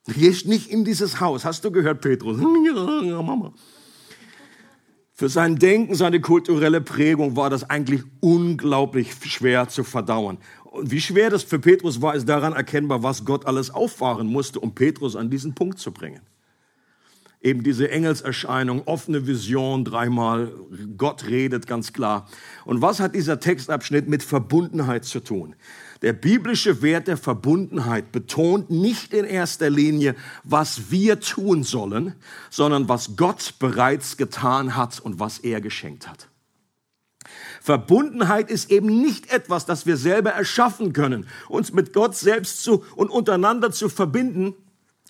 Du 0.07 0.13
gehst 0.13 0.47
nicht 0.47 0.69
in 0.69 0.85
dieses 0.85 1.21
Haus. 1.21 1.45
Hast 1.45 1.65
du 1.65 1.71
gehört, 1.71 2.01
Petrus? 2.01 2.41
Für 5.13 5.29
sein 5.29 5.57
Denken, 5.57 5.95
seine 5.95 6.21
kulturelle 6.21 6.81
Prägung 6.81 7.37
war 7.37 7.49
das 7.51 7.71
eigentlich 7.71 8.03
unglaublich 8.21 9.15
schwer 9.25 9.69
zu 9.69 9.85
verdauen. 9.85 10.39
Und 10.65 10.91
wie 10.91 11.01
schwer 11.01 11.31
das 11.31 11.43
für 11.43 11.59
Petrus 11.59 12.03
war, 12.03 12.15
ist 12.15 12.29
daran 12.29 12.53
erkennbar, 12.53 13.03
was 13.03 13.25
Gott 13.25 13.47
alles 13.47 13.71
auffahren 13.71 14.27
musste, 14.27 14.61
um 14.61 14.75
Petrus 14.75 15.17
an 15.17 15.31
diesen 15.31 15.55
Punkt 15.55 15.79
zu 15.79 15.91
bringen. 15.91 16.21
Eben 17.41 17.63
diese 17.63 17.91
Engelserscheinung, 17.91 18.83
offene 18.87 19.27
Vision 19.27 19.87
dreimal, 19.87 20.53
Gott 20.99 21.27
redet 21.29 21.67
ganz 21.67 21.95
klar. 21.95 22.29
Und 22.67 22.83
was 22.83 23.01
hat 23.01 23.15
dieser 23.15 23.41
Textabschnitt 23.41 24.09
mit 24.09 24.23
Verbundenheit 24.23 25.07
zu 25.07 25.21
tun? 25.21 25.57
Der 26.03 26.13
biblische 26.13 26.83
Wert 26.83 27.09
der 27.09 27.17
Verbundenheit 27.17 28.13
betont 28.13 28.71
nicht 28.71 29.13
in 29.13 29.25
erster 29.25 29.71
Linie, 29.71 30.15
was 30.45 30.91
wir 30.91 31.21
tun 31.21 31.63
sollen, 31.63 32.15
sondern 32.51 32.89
was 32.89 33.17
Gott 33.17 33.55
bereits 33.59 34.17
getan 34.17 34.77
hat 34.77 35.01
und 35.01 35.19
was 35.19 35.39
er 35.39 35.61
geschenkt 35.61 36.09
hat. 36.09 36.29
Verbundenheit 37.61 38.51
ist 38.51 38.71
eben 38.71 39.01
nicht 39.01 39.33
etwas, 39.33 39.67
das 39.67 39.87
wir 39.87 39.97
selber 39.97 40.31
erschaffen 40.31 40.93
können. 40.93 41.27
Uns 41.49 41.73
mit 41.73 41.93
Gott 41.93 42.15
selbst 42.15 42.63
zu 42.63 42.85
und 42.95 43.11
untereinander 43.11 43.73
zu 43.73 43.89
verbinden, 43.89 44.55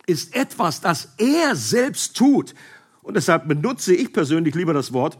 ist 0.06 0.34
etwas, 0.34 0.80
das 0.80 1.14
er 1.18 1.56
selbst 1.56 2.16
tut. 2.16 2.54
Und 3.02 3.14
deshalb 3.14 3.48
benutze 3.48 3.94
ich 3.94 4.12
persönlich 4.12 4.54
lieber 4.54 4.72
das 4.72 4.92
Wort 4.92 5.18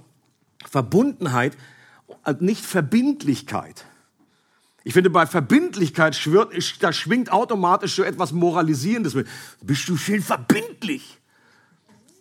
Verbundenheit 0.65 1.57
nicht 2.41 2.65
Verbindlichkeit. 2.65 3.85
Ich 4.87 4.93
finde, 4.93 5.11
bei 5.11 5.27
Verbindlichkeit 5.27 6.15
schwirrt, 6.15 6.53
da 6.79 6.93
schwingt 6.93 7.33
automatisch 7.33 7.97
so 7.97 8.05
etwas 8.05 8.31
Moralisierendes 8.31 9.17
mit. 9.17 9.27
Bist 9.61 9.89
du 9.89 9.97
schön 9.97 10.23
verbindlich? 10.23 11.19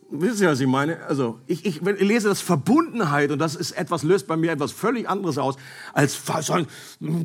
Wisst 0.10 0.42
ihr, 0.42 0.50
was 0.50 0.60
ich 0.60 0.66
meine? 0.66 1.04
Also, 1.06 1.40
ich, 1.46 1.64
ich, 1.64 1.84
ich 1.84 2.00
lese 2.00 2.28
das 2.28 2.42
Verbundenheit 2.42 3.30
und 3.30 3.38
das 3.38 3.54
ist 3.56 3.74
etwas, 3.74 4.02
löst 4.02 4.26
bei 4.26 4.36
mir 4.36 4.52
etwas 4.52 4.72
völlig 4.72 5.08
anderes 5.08 5.38
aus 5.38 5.58
als 5.94 6.20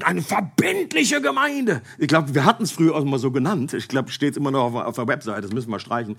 eine 0.05 0.21
verbindliche 0.21 1.23
Gemeinde. 1.23 1.81
Ich 1.97 2.09
glaube, 2.09 2.35
wir 2.35 2.45
hatten 2.45 2.65
es 2.65 2.73
früher 2.73 2.95
auch 2.95 3.05
mal 3.05 3.19
so 3.19 3.31
genannt. 3.31 3.73
Ich 3.73 3.89
glaube, 3.89 4.11
steht 4.11 4.37
immer 4.37 4.51
noch 4.51 4.65
auf, 4.65 4.75
auf 4.75 4.97
der 4.97 5.09
Webseite, 5.09 5.41
das 5.41 5.53
müssen 5.55 5.71
wir 5.71 5.81
streichen. 5.81 6.17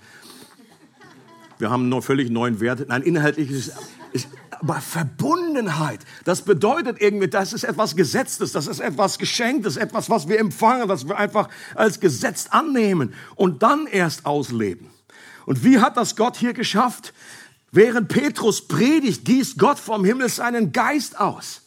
Wir 1.58 1.70
haben 1.70 1.92
einen 1.92 2.02
völlig 2.02 2.28
neuen 2.28 2.58
Wert. 2.58 2.88
Nein, 2.88 3.02
inhaltlich 3.02 3.52
ist, 3.52 3.72
ist 4.12 4.26
Aber 4.62 4.80
Verbundenheit, 4.80 6.00
das 6.24 6.42
bedeutet 6.42 7.00
irgendwie, 7.00 7.26
das 7.26 7.52
ist 7.52 7.64
etwas 7.64 7.96
Gesetztes, 7.96 8.52
das 8.52 8.68
ist 8.68 8.78
etwas 8.78 9.18
Geschenktes, 9.18 9.76
etwas, 9.76 10.08
was 10.08 10.28
wir 10.28 10.38
empfangen, 10.38 10.88
was 10.88 11.08
wir 11.08 11.18
einfach 11.18 11.48
als 11.74 11.98
Gesetz 11.98 12.46
annehmen 12.48 13.12
und 13.34 13.64
dann 13.64 13.88
erst 13.88 14.24
ausleben. 14.24 14.88
Und 15.46 15.64
wie 15.64 15.80
hat 15.80 15.96
das 15.96 16.14
Gott 16.14 16.36
hier 16.36 16.52
geschafft? 16.52 17.12
Während 17.72 18.06
Petrus 18.06 18.68
predigt, 18.68 19.24
gießt 19.24 19.58
Gott 19.58 19.80
vom 19.80 20.04
Himmel 20.04 20.28
seinen 20.28 20.70
Geist 20.70 21.18
aus. 21.18 21.61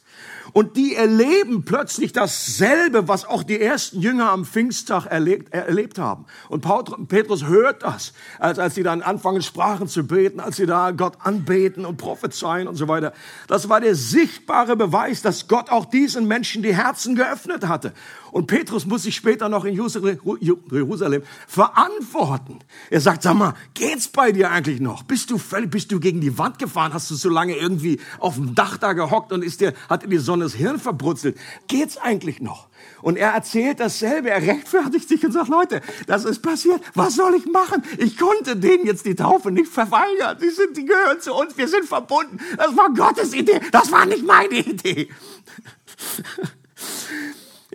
Und 0.58 0.78
die 0.78 0.96
erleben 0.96 1.66
plötzlich 1.66 2.14
dasselbe, 2.14 3.10
was 3.10 3.26
auch 3.26 3.44
die 3.44 3.60
ersten 3.60 4.00
Jünger 4.00 4.32
am 4.32 4.46
Pfingsttag 4.46 5.06
erlebt, 5.06 5.54
erlebt 5.54 6.00
haben. 6.00 6.28
Und 6.48 6.66
Petrus 7.10 7.46
hört 7.46 7.84
das, 7.84 8.14
als, 8.40 8.58
als 8.58 8.74
sie 8.76 8.84
dann 8.84 9.02
anfangen, 9.02 9.42
Sprachen 9.42 9.90
zu 9.90 10.08
beten, 10.08 10.40
als 10.40 10.56
sie 10.56 10.66
da 10.66 10.92
Gott 10.92 11.18
anbeten 11.20 11.86
und 11.86 11.98
prophezeien 11.98 12.70
und 12.70 12.76
so 12.78 12.88
weiter. 12.88 13.12
Das 13.50 13.68
war 13.68 13.82
der 13.82 13.96
sichtbare 13.96 14.78
Beweis, 14.78 15.22
dass 15.22 15.50
Gott 15.50 15.70
auch 15.70 15.84
diesen 15.84 16.26
Menschen 16.26 16.64
die 16.64 16.74
Herzen 16.74 17.16
geöffnet 17.16 17.68
hatte. 17.68 17.92
Und 18.36 18.48
Petrus 18.48 18.86
muss 18.86 19.04
sich 19.04 19.16
später 19.16 19.48
noch 19.48 19.64
in 19.64 19.76
Jerusalem 19.76 21.24
verantworten. 21.48 22.60
Er 22.90 23.00
sagt, 23.00 23.24
sag 23.24 23.36
mal, 23.36 23.54
geht's 23.74 24.10
bei 24.10 24.34
dir 24.34 24.52
eigentlich 24.52 24.82
noch? 24.82 25.04
Bist 25.04 25.32
du 25.32 25.38
völlig, 25.38 25.72
bist 25.72 25.90
du 25.94 26.02
gegen 26.02 26.20
die 26.20 26.38
Wand 26.38 26.60
gefahren? 26.60 26.94
Hast 26.94 27.10
du 27.10 27.16
so 27.16 27.30
lange 27.30 27.56
irgendwie 27.56 27.98
auf 28.20 28.36
dem 28.36 28.54
Dach 28.54 28.76
da 28.76 28.92
gehockt 28.92 29.32
und 29.32 29.42
ist 29.42 29.62
dir, 29.62 29.74
hat 29.88 30.04
dir 30.04 30.10
die 30.10 30.18
Sonne 30.18 30.44
das 30.44 30.54
Hirn 30.54 30.80
verbrutzelt? 30.80 31.38
Geht's 31.70 31.96
eigentlich 31.96 32.42
noch? 32.42 32.68
Und 33.02 33.16
er 33.16 33.30
erzählt 33.30 33.80
dasselbe, 33.80 34.32
er 34.32 34.42
rechtfertigt 34.42 35.08
sich 35.08 35.24
und 35.24 35.32
sagt, 35.32 35.48
Leute, 35.48 35.80
das 36.06 36.26
ist 36.26 36.42
passiert, 36.42 36.82
was 36.94 37.16
soll 37.16 37.36
ich 37.36 37.46
machen? 37.46 37.84
Ich 38.00 38.18
konnte 38.18 38.58
denen 38.58 38.86
jetzt 38.86 39.06
die 39.06 39.16
Taufe 39.16 39.50
nicht 39.50 39.72
verweigern. 39.72 40.38
Die, 40.42 40.50
sind, 40.50 40.76
die 40.76 40.84
gehören 40.84 41.22
zu 41.22 41.34
uns, 41.34 41.58
wir 41.58 41.70
sind 41.70 41.86
verbunden. 41.86 42.38
Das 42.58 42.76
war 42.76 42.94
Gottes 42.94 43.34
Idee, 43.34 43.62
das 43.72 43.94
war 43.94 44.06
nicht 44.06 44.26
meine 44.26 44.58
Idee. 44.58 45.08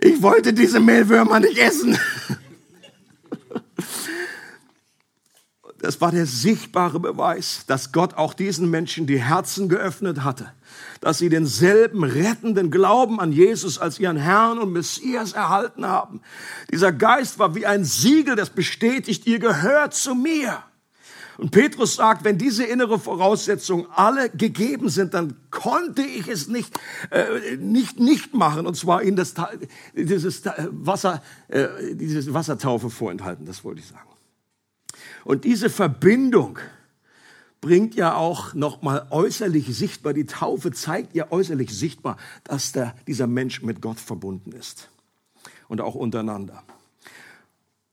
Ich 0.03 0.21
wollte 0.21 0.51
diese 0.51 0.79
Mehlwürmer 0.79 1.39
nicht 1.39 1.57
essen. 1.57 1.97
Das 5.77 6.01
war 6.01 6.11
der 6.11 6.25
sichtbare 6.25 6.99
Beweis, 6.99 7.65
dass 7.67 7.91
Gott 7.91 8.15
auch 8.15 8.33
diesen 8.33 8.69
Menschen 8.69 9.07
die 9.07 9.19
Herzen 9.19 9.69
geöffnet 9.69 10.23
hatte, 10.23 10.51
dass 11.01 11.17
sie 11.17 11.29
denselben 11.29 12.03
rettenden 12.03 12.69
Glauben 12.69 13.19
an 13.19 13.31
Jesus 13.31 13.79
als 13.79 13.99
ihren 13.99 14.17
Herrn 14.17 14.59
und 14.59 14.73
Messias 14.73 15.33
erhalten 15.33 15.85
haben. 15.85 16.21
Dieser 16.71 16.91
Geist 16.91 17.39
war 17.39 17.55
wie 17.55 17.65
ein 17.65 17.83
Siegel, 17.83 18.35
das 18.35 18.51
bestätigt, 18.51 19.25
ihr 19.25 19.39
gehört 19.39 19.95
zu 19.95 20.13
mir. 20.13 20.63
Und 21.37 21.51
Petrus 21.51 21.95
sagt, 21.95 22.23
wenn 22.23 22.37
diese 22.37 22.63
innere 22.63 22.99
Voraussetzungen 22.99 23.87
alle 23.95 24.29
gegeben 24.29 24.89
sind, 24.89 25.13
dann 25.13 25.35
konnte 25.49 26.01
ich 26.01 26.27
es 26.27 26.47
nicht 26.47 26.77
äh, 27.09 27.57
nicht 27.57 27.99
nicht 27.99 28.33
machen. 28.33 28.67
Und 28.67 28.75
zwar 28.75 29.01
in 29.01 29.15
das 29.15 29.33
dieses 29.93 30.43
Wasser 30.71 31.21
äh, 31.47 31.95
diese 31.95 32.33
Wassertaufe 32.33 32.89
vorenthalten. 32.89 33.45
Das 33.45 33.63
wollte 33.63 33.79
ich 33.79 33.87
sagen. 33.87 34.09
Und 35.23 35.45
diese 35.45 35.69
Verbindung 35.69 36.59
bringt 37.61 37.93
ja 37.95 38.15
auch 38.15 38.53
noch 38.55 38.81
mal 38.81 39.07
äußerlich 39.11 39.75
sichtbar. 39.77 40.13
Die 40.13 40.25
Taufe 40.25 40.71
zeigt 40.71 41.15
ja 41.15 41.31
äußerlich 41.31 41.69
sichtbar, 41.69 42.17
dass 42.43 42.71
der, 42.71 42.95
dieser 43.07 43.27
Mensch 43.27 43.61
mit 43.61 43.81
Gott 43.81 43.99
verbunden 43.99 44.51
ist 44.51 44.89
und 45.67 45.79
auch 45.79 45.95
untereinander. 45.95 46.63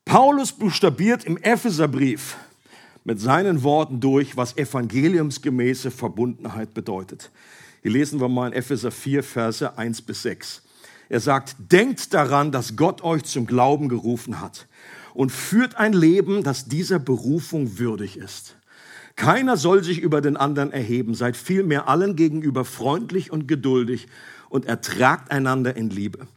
Paulus 0.06 0.52
buchstabiert 0.52 1.24
im 1.24 1.36
Epheserbrief 1.36 2.36
mit 3.04 3.20
seinen 3.20 3.62
Worten 3.62 4.00
durch, 4.00 4.36
was 4.36 4.56
evangeliumsgemäße 4.56 5.90
Verbundenheit 5.90 6.74
bedeutet. 6.74 7.30
Hier 7.82 7.92
lesen 7.92 8.20
wir 8.20 8.28
mal 8.28 8.48
in 8.48 8.52
Epheser 8.52 8.90
4, 8.90 9.22
Verse 9.22 9.78
1 9.78 10.02
bis 10.02 10.22
6. 10.22 10.62
Er 11.08 11.20
sagt, 11.20 11.56
denkt 11.72 12.12
daran, 12.12 12.52
dass 12.52 12.76
Gott 12.76 13.02
euch 13.02 13.24
zum 13.24 13.46
Glauben 13.46 13.88
gerufen 13.88 14.40
hat 14.40 14.66
und 15.14 15.32
führt 15.32 15.76
ein 15.76 15.92
Leben, 15.92 16.42
das 16.42 16.66
dieser 16.66 16.98
Berufung 16.98 17.78
würdig 17.78 18.16
ist. 18.16 18.56
Keiner 19.16 19.56
soll 19.56 19.82
sich 19.82 19.98
über 19.98 20.20
den 20.20 20.36
anderen 20.36 20.70
erheben, 20.70 21.14
seid 21.14 21.36
vielmehr 21.36 21.88
allen 21.88 22.14
gegenüber 22.14 22.64
freundlich 22.64 23.32
und 23.32 23.48
geduldig 23.48 24.06
und 24.48 24.66
ertragt 24.66 25.32
einander 25.32 25.76
in 25.76 25.90
Liebe. 25.90 26.28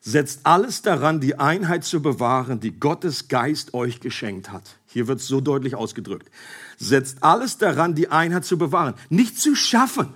Setzt 0.00 0.40
alles 0.44 0.82
daran, 0.82 1.20
die 1.20 1.38
Einheit 1.38 1.84
zu 1.84 2.00
bewahren, 2.00 2.58
die 2.58 2.72
Gottes 2.78 3.28
Geist 3.28 3.74
euch 3.74 4.00
geschenkt 4.00 4.50
hat. 4.50 4.62
Hier 4.92 5.08
wird 5.08 5.20
es 5.20 5.26
so 5.26 5.40
deutlich 5.40 5.74
ausgedrückt. 5.74 6.30
Setzt 6.76 7.22
alles 7.22 7.56
daran, 7.56 7.94
die 7.94 8.08
Einheit 8.08 8.44
zu 8.44 8.58
bewahren, 8.58 8.94
nicht 9.08 9.40
zu 9.40 9.54
schaffen. 9.54 10.14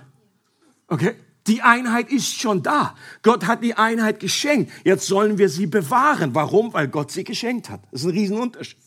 Okay? 0.87 1.15
Die 1.47 1.61
Einheit 1.61 2.11
ist 2.11 2.39
schon 2.39 2.61
da. 2.61 2.93
Gott 3.23 3.47
hat 3.47 3.63
die 3.63 3.73
Einheit 3.73 4.19
geschenkt. 4.19 4.71
Jetzt 4.83 5.07
sollen 5.07 5.37
wir 5.37 5.49
sie 5.49 5.65
bewahren. 5.65 6.35
Warum? 6.35 6.73
Weil 6.73 6.89
Gott 6.89 7.11
sie 7.11 7.23
geschenkt 7.23 7.69
hat. 7.69 7.81
Das 7.91 8.01
ist 8.01 8.07
ein 8.07 8.11
Riesenunterschied. 8.11 8.77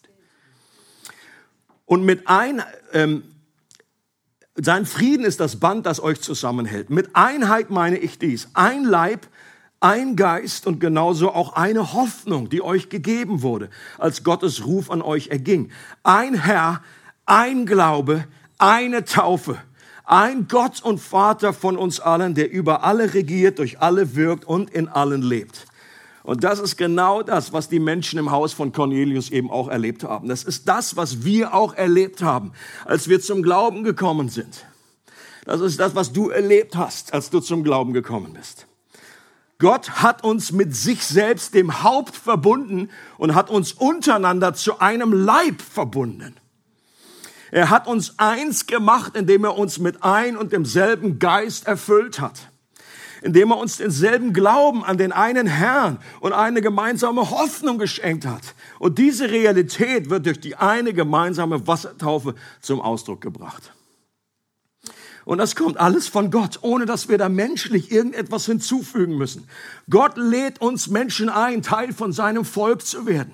Und 1.86 2.04
mit 2.04 2.28
ein, 2.28 2.62
ähm, 2.92 3.24
sein 4.54 4.86
Frieden 4.86 5.24
ist 5.24 5.40
das 5.40 5.58
Band, 5.58 5.86
das 5.86 6.00
euch 6.00 6.20
zusammenhält. 6.20 6.90
Mit 6.90 7.16
Einheit 7.16 7.70
meine 7.70 7.98
ich 7.98 8.18
dies. 8.18 8.48
Ein 8.52 8.84
Leib, 8.84 9.26
ein 9.80 10.14
Geist 10.14 10.66
und 10.66 10.78
genauso 10.78 11.32
auch 11.32 11.54
eine 11.54 11.94
Hoffnung, 11.94 12.50
die 12.50 12.62
euch 12.62 12.90
gegeben 12.90 13.42
wurde, 13.42 13.70
als 13.98 14.22
Gottes 14.22 14.66
Ruf 14.66 14.90
an 14.90 15.00
euch 15.00 15.28
erging. 15.28 15.70
Ein 16.02 16.34
Herr, 16.34 16.82
ein 17.24 17.64
Glaube, 17.64 18.24
eine 18.58 19.04
Taufe, 19.06 19.58
ein 20.04 20.48
Gott 20.48 20.82
und 20.82 20.98
Vater 20.98 21.54
von 21.54 21.78
uns 21.78 21.98
allen, 21.98 22.34
der 22.34 22.50
über 22.50 22.84
alle 22.84 23.14
regiert, 23.14 23.58
durch 23.58 23.80
alle 23.80 24.14
wirkt 24.14 24.44
und 24.44 24.70
in 24.70 24.88
allen 24.88 25.22
lebt. 25.22 25.66
Und 26.22 26.44
das 26.44 26.58
ist 26.58 26.76
genau 26.76 27.22
das, 27.22 27.54
was 27.54 27.70
die 27.70 27.78
Menschen 27.78 28.18
im 28.18 28.30
Haus 28.30 28.52
von 28.52 28.72
Cornelius 28.72 29.30
eben 29.30 29.50
auch 29.50 29.68
erlebt 29.68 30.04
haben. 30.04 30.28
Das 30.28 30.44
ist 30.44 30.68
das, 30.68 30.94
was 30.96 31.24
wir 31.24 31.54
auch 31.54 31.74
erlebt 31.74 32.22
haben, 32.22 32.52
als 32.84 33.08
wir 33.08 33.20
zum 33.20 33.42
Glauben 33.42 33.82
gekommen 33.82 34.28
sind. 34.28 34.66
Das 35.46 35.62
ist 35.62 35.80
das, 35.80 35.94
was 35.94 36.12
du 36.12 36.28
erlebt 36.28 36.76
hast, 36.76 37.14
als 37.14 37.30
du 37.30 37.40
zum 37.40 37.64
Glauben 37.64 37.94
gekommen 37.94 38.34
bist. 38.34 38.66
Gott 39.60 40.02
hat 40.02 40.24
uns 40.24 40.52
mit 40.52 40.74
sich 40.74 41.04
selbst, 41.04 41.54
dem 41.54 41.82
Haupt, 41.84 42.16
verbunden 42.16 42.90
und 43.18 43.34
hat 43.34 43.50
uns 43.50 43.72
untereinander 43.72 44.54
zu 44.54 44.80
einem 44.80 45.12
Leib 45.12 45.60
verbunden. 45.60 46.34
Er 47.52 47.68
hat 47.68 47.86
uns 47.86 48.18
eins 48.18 48.66
gemacht, 48.66 49.16
indem 49.16 49.44
er 49.44 49.58
uns 49.58 49.78
mit 49.78 50.02
ein 50.02 50.36
und 50.36 50.52
demselben 50.52 51.18
Geist 51.18 51.66
erfüllt 51.66 52.20
hat. 52.20 52.48
Indem 53.22 53.50
er 53.50 53.58
uns 53.58 53.76
denselben 53.76 54.32
Glauben 54.32 54.82
an 54.82 54.96
den 54.96 55.12
einen 55.12 55.46
Herrn 55.46 55.98
und 56.20 56.32
eine 56.32 56.62
gemeinsame 56.62 57.30
Hoffnung 57.30 57.76
geschenkt 57.78 58.24
hat. 58.24 58.54
Und 58.78 58.96
diese 58.96 59.30
Realität 59.30 60.08
wird 60.08 60.24
durch 60.24 60.40
die 60.40 60.56
eine 60.56 60.94
gemeinsame 60.94 61.66
Wassertaufe 61.66 62.34
zum 62.62 62.80
Ausdruck 62.80 63.20
gebracht. 63.20 63.72
Und 65.24 65.38
das 65.38 65.54
kommt 65.54 65.78
alles 65.78 66.08
von 66.08 66.30
Gott, 66.30 66.58
ohne 66.62 66.86
dass 66.86 67.08
wir 67.08 67.18
da 67.18 67.28
menschlich 67.28 67.92
irgendetwas 67.92 68.46
hinzufügen 68.46 69.16
müssen. 69.16 69.46
Gott 69.88 70.16
lädt 70.16 70.60
uns 70.60 70.88
Menschen 70.88 71.28
ein, 71.28 71.62
Teil 71.62 71.92
von 71.92 72.12
seinem 72.12 72.44
Volk 72.44 72.86
zu 72.86 73.06
werden. 73.06 73.32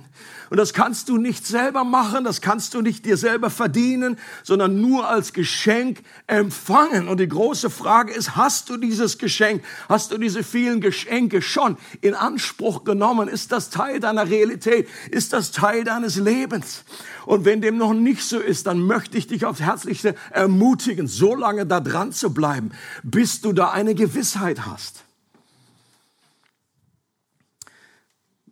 Und 0.51 0.59
das 0.59 0.73
kannst 0.73 1.09
du 1.09 1.17
nicht 1.17 1.47
selber 1.47 1.85
machen, 1.85 2.25
das 2.25 2.41
kannst 2.41 2.75
du 2.75 2.81
nicht 2.81 3.05
dir 3.05 3.17
selber 3.17 3.51
verdienen, 3.51 4.19
sondern 4.43 4.81
nur 4.81 5.09
als 5.09 5.33
Geschenk 5.33 6.03
empfangen. 6.27 7.09
Und 7.09 7.19
die 7.19 7.29
große 7.29 7.71
Frage 7.71 8.13
ist, 8.13 8.37
hast 8.37 8.69
du 8.69 8.77
dieses 8.77 9.19
Geschenk, 9.19 9.63
hast 9.89 10.13
du 10.13 10.19
diese 10.19 10.43
vielen 10.43 10.81
Geschenke 10.81 11.43
schon 11.43 11.77
in 12.01 12.15
Anspruch 12.15 12.85
genommen? 12.85 13.29
Ist 13.29 13.53
das 13.53 13.71
Teil 13.71 14.01
deiner 14.01 14.29
Realität? 14.29 14.89
Ist 15.11 15.33
das 15.33 15.51
Teil 15.51 15.85
deines 15.85 16.17
Lebens? 16.17 16.85
Und 17.25 17.45
wenn 17.45 17.61
dem 17.61 17.77
noch 17.77 17.93
nicht 17.93 18.23
so 18.23 18.39
ist, 18.39 18.67
dann 18.67 18.81
möchte 18.81 19.19
ich 19.19 19.27
dich 19.27 19.45
aufs 19.45 19.61
Herzlichste 19.61 20.15
ermutigen, 20.31 21.09
so 21.09 21.35
lange 21.35 21.67
da 21.67 21.81
dran 21.81 22.13
zu 22.13 22.33
bleiben, 22.33 22.71
bis 23.03 23.41
du 23.41 23.53
da 23.53 23.71
eine 23.71 23.95
Gewissheit 23.95 24.65
hast. 24.67 25.06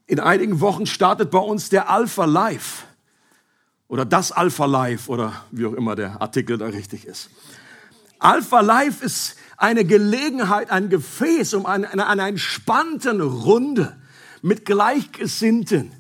In 0.07 0.21
einigen 0.21 0.61
Wochen 0.61 0.87
startet 0.87 1.31
bei 1.31 1.39
uns 1.39 1.71
der 1.71 1.89
Alpha 1.89 2.27
Live 2.27 2.85
oder 3.89 4.05
das 4.05 4.33
Alpha 4.33 4.67
Live 4.67 5.09
oder 5.09 5.45
wie 5.51 5.67
auch 5.67 5.73
immer 5.73 5.97
der 5.97 6.21
Artikel 6.21 6.59
da 6.59 6.67
richtig 6.67 7.07
ist. 7.07 7.31
Alpha 8.19 8.61
Live 8.61 9.03
ist 9.03 9.37
eine 9.57 9.85
Gelegenheit, 9.85 10.71
ein 10.71 10.91
Gefäß, 10.91 11.55
um 11.55 11.67
eine, 11.67 11.91
eine, 11.91 12.07
eine 12.07 12.29
entspannten 12.29 13.21
Runde 13.21 13.97
mit 14.43 14.67
Gleichgesinnten 14.67 15.93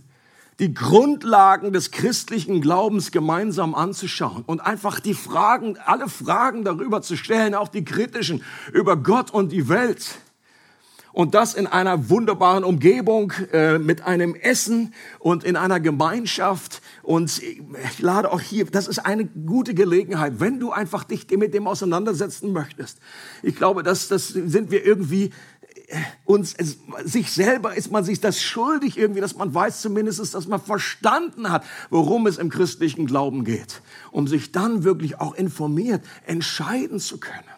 die 0.58 0.73
Grundlagen 0.73 1.73
des 1.73 1.90
christlichen 1.90 2.61
Glaubens 2.61 3.11
gemeinsam 3.11 3.75
anzuschauen 3.75 4.44
und 4.46 4.61
einfach 4.61 5.00
die 5.00 5.14
Fragen, 5.14 5.78
alle 5.84 6.08
Fragen 6.08 6.64
darüber 6.64 7.02
zu 7.02 7.16
stellen, 7.16 7.54
auch 7.54 7.68
die 7.68 7.84
kritischen 7.84 8.44
über 8.73 8.96
Gott 8.96 9.32
und 9.32 9.50
die 9.50 9.68
Welt 9.68 10.18
Und 11.14 11.37
das 11.37 11.54
in 11.54 11.68
einer 11.68 12.11
wunderbaren 12.11 12.64
Umgebung, 12.64 13.33
äh, 13.52 13.78
mit 13.78 14.02
einem 14.02 14.35
Essen 14.35 14.92
und 15.21 15.44
in 15.44 15.54
einer 15.54 15.78
Gemeinschaft. 15.78 16.83
Und 17.04 17.40
ich 17.40 17.99
lade 18.00 18.33
auch 18.33 18.40
hier, 18.40 18.64
das 18.66 18.88
ist 18.88 18.99
eine 18.99 19.25
gute 19.25 19.75
Gelegenheit, 19.75 20.40
wenn 20.40 20.59
du 20.59 20.73
einfach 20.73 21.04
dich 21.04 21.30
mit 21.30 21.54
dem 21.54 21.68
auseinandersetzen 21.68 22.52
möchtest. 22.52 22.99
Ich 23.44 23.54
glaube, 23.54 23.85
das, 23.85 24.09
das 24.09 24.26
sind 24.26 24.73
wir 24.73 24.85
irgendwie 24.85 25.30
äh, 25.87 25.97
uns, 26.25 26.52
es, 26.59 26.78
sich 27.04 27.30
selber 27.30 27.76
ist 27.76 27.92
man 27.92 28.02
sich 28.02 28.21
das 28.21 28.42
schuldig 28.42 28.99
irgendwie, 28.99 29.21
dass 29.21 29.37
man 29.37 29.54
weiß 29.54 29.83
zumindest, 29.83 30.35
dass 30.35 30.49
man 30.49 30.61
verstanden 30.61 31.49
hat, 31.49 31.64
worum 31.90 32.26
es 32.26 32.38
im 32.38 32.50
christlichen 32.50 33.06
Glauben 33.06 33.44
geht, 33.44 33.83
um 34.11 34.26
sich 34.26 34.50
dann 34.50 34.83
wirklich 34.83 35.21
auch 35.21 35.37
informiert 35.37 36.02
entscheiden 36.26 36.99
zu 36.99 37.18
können. 37.21 37.53